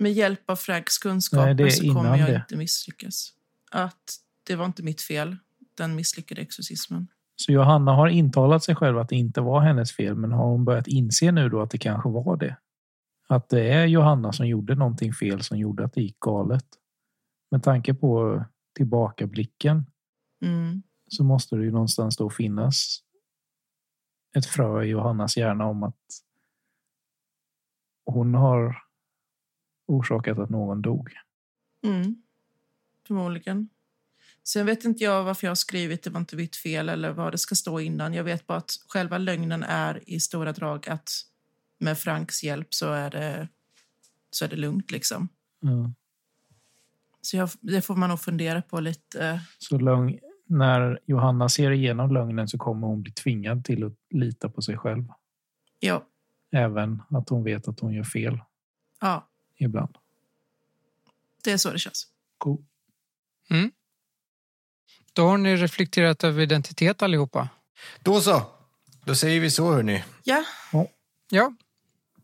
med 0.00 0.12
hjälp 0.12 0.50
av 0.50 0.56
Franks 0.56 0.98
kunskaper 0.98 1.54
Nej, 1.54 1.70
så 1.70 1.94
kommer 1.94 2.16
jag 2.18 2.28
det. 2.28 2.36
inte 2.36 2.56
misslyckas. 2.56 3.32
Att 3.70 4.16
det 4.46 4.56
var 4.56 4.64
inte 4.66 4.82
mitt 4.82 5.02
fel, 5.02 5.36
den 5.74 5.94
misslyckade 5.94 6.40
exorcismen. 6.40 7.08
Så 7.36 7.52
Johanna 7.52 7.92
har 7.92 8.08
intalat 8.08 8.64
sig 8.64 8.76
själv 8.76 8.98
att 8.98 9.08
det 9.08 9.16
inte 9.16 9.40
var 9.40 9.60
hennes 9.60 9.92
fel, 9.92 10.14
men 10.16 10.32
har 10.32 10.46
hon 10.46 10.64
börjat 10.64 10.86
inse 10.86 11.32
nu 11.32 11.48
då 11.48 11.62
att 11.62 11.70
det 11.70 11.78
kanske 11.78 12.08
var 12.08 12.36
det? 12.36 12.56
Att 13.28 13.48
det 13.48 13.72
är 13.72 13.86
Johanna 13.86 14.32
som 14.32 14.46
gjorde 14.46 14.74
någonting 14.74 15.12
fel 15.14 15.42
som 15.42 15.58
gjorde 15.58 15.84
att 15.84 15.92
det 15.92 16.02
gick 16.02 16.20
galet? 16.20 16.66
Med 17.50 17.62
tanke 17.62 17.94
på 17.94 18.44
tillbakablicken 18.76 19.86
Mm. 20.42 20.82
så 21.08 21.24
måste 21.24 21.56
det 21.56 21.64
ju 21.64 21.70
någonstans 21.70 22.16
då 22.16 22.30
finnas 22.30 22.98
ett 24.36 24.46
frö 24.46 24.82
i 24.82 24.88
Johannas 24.88 25.36
hjärna 25.36 25.66
om 25.66 25.82
att 25.82 25.96
hon 28.06 28.34
har 28.34 28.76
orsakat 29.90 30.38
att 30.38 30.50
någon 30.50 30.82
dog. 30.82 31.10
Mm. 31.84 32.22
Förmodligen. 33.06 33.68
Sen 34.42 34.66
vet 34.66 34.84
inte 34.84 35.04
jag 35.04 35.24
varför 35.24 35.46
jag 35.46 35.50
har 35.50 35.54
skrivit 35.54 36.02
det 36.02 36.10
var 36.10 36.20
inte 36.20 36.36
mitt 36.36 36.56
fel 36.56 36.88
eller 36.88 37.12
vad 37.12 37.32
det 37.32 37.38
ska 37.38 37.54
stå 37.54 37.80
innan. 37.80 38.14
Jag 38.14 38.24
vet 38.24 38.46
bara 38.46 38.58
att 38.58 38.70
själva 38.88 39.18
lögnen 39.18 39.62
är 39.62 40.10
i 40.10 40.20
stora 40.20 40.52
drag 40.52 40.88
att 40.88 41.10
med 41.78 41.98
Franks 41.98 42.42
hjälp 42.42 42.74
så 42.74 42.92
är 42.92 43.10
det, 43.10 43.48
så 44.30 44.44
är 44.44 44.48
det 44.48 44.56
lugnt 44.56 44.90
liksom. 44.90 45.28
Ja. 45.60 45.92
Så 47.22 47.36
jag, 47.36 47.50
det 47.60 47.82
får 47.82 47.96
man 47.96 48.08
nog 48.08 48.20
fundera 48.20 48.62
på 48.62 48.80
lite. 48.80 49.40
Så 49.58 49.78
lögn, 49.78 50.18
när 50.46 50.98
Johanna 51.06 51.48
ser 51.48 51.70
igenom 51.70 52.14
lögnen 52.14 52.48
så 52.48 52.58
kommer 52.58 52.86
hon 52.86 53.02
bli 53.02 53.12
tvingad 53.12 53.64
till 53.64 53.84
att 53.84 53.92
lita 54.10 54.48
på 54.48 54.62
sig 54.62 54.78
själv. 54.78 55.04
Ja, 55.80 56.06
Även 56.52 57.02
att 57.10 57.28
hon 57.28 57.44
vet 57.44 57.68
att 57.68 57.80
hon 57.80 57.92
gör 57.92 58.04
fel 58.04 58.38
ja 59.00 59.29
ibland. 59.60 59.96
det 61.44 61.52
är 61.52 61.56
så 61.56 61.72
det 61.72 61.78
känns. 61.78 62.06
Cool. 62.38 62.64
Då 65.12 65.26
har 65.26 65.38
ni 65.38 65.56
reflekterat 65.56 66.24
över 66.24 66.42
identitet 66.42 67.02
allihopa. 67.02 67.48
Då 68.00 68.20
så! 68.20 68.42
Då 69.04 69.14
säger 69.14 69.40
vi 69.40 69.50
så 69.50 69.72
hörni. 69.72 70.04
Ja, 70.24 70.44
Ja, 71.30 71.52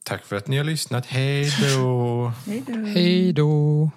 Tack 0.03 0.25
för 0.25 0.37
att 0.37 0.47
ni 0.47 0.57
har 0.57 0.65
lyssnat. 0.65 1.07
Hej 1.07 1.51
då! 1.63 2.33
hej 2.47 2.65
då. 2.67 2.73
hej 2.75 3.33
då. 3.33 3.91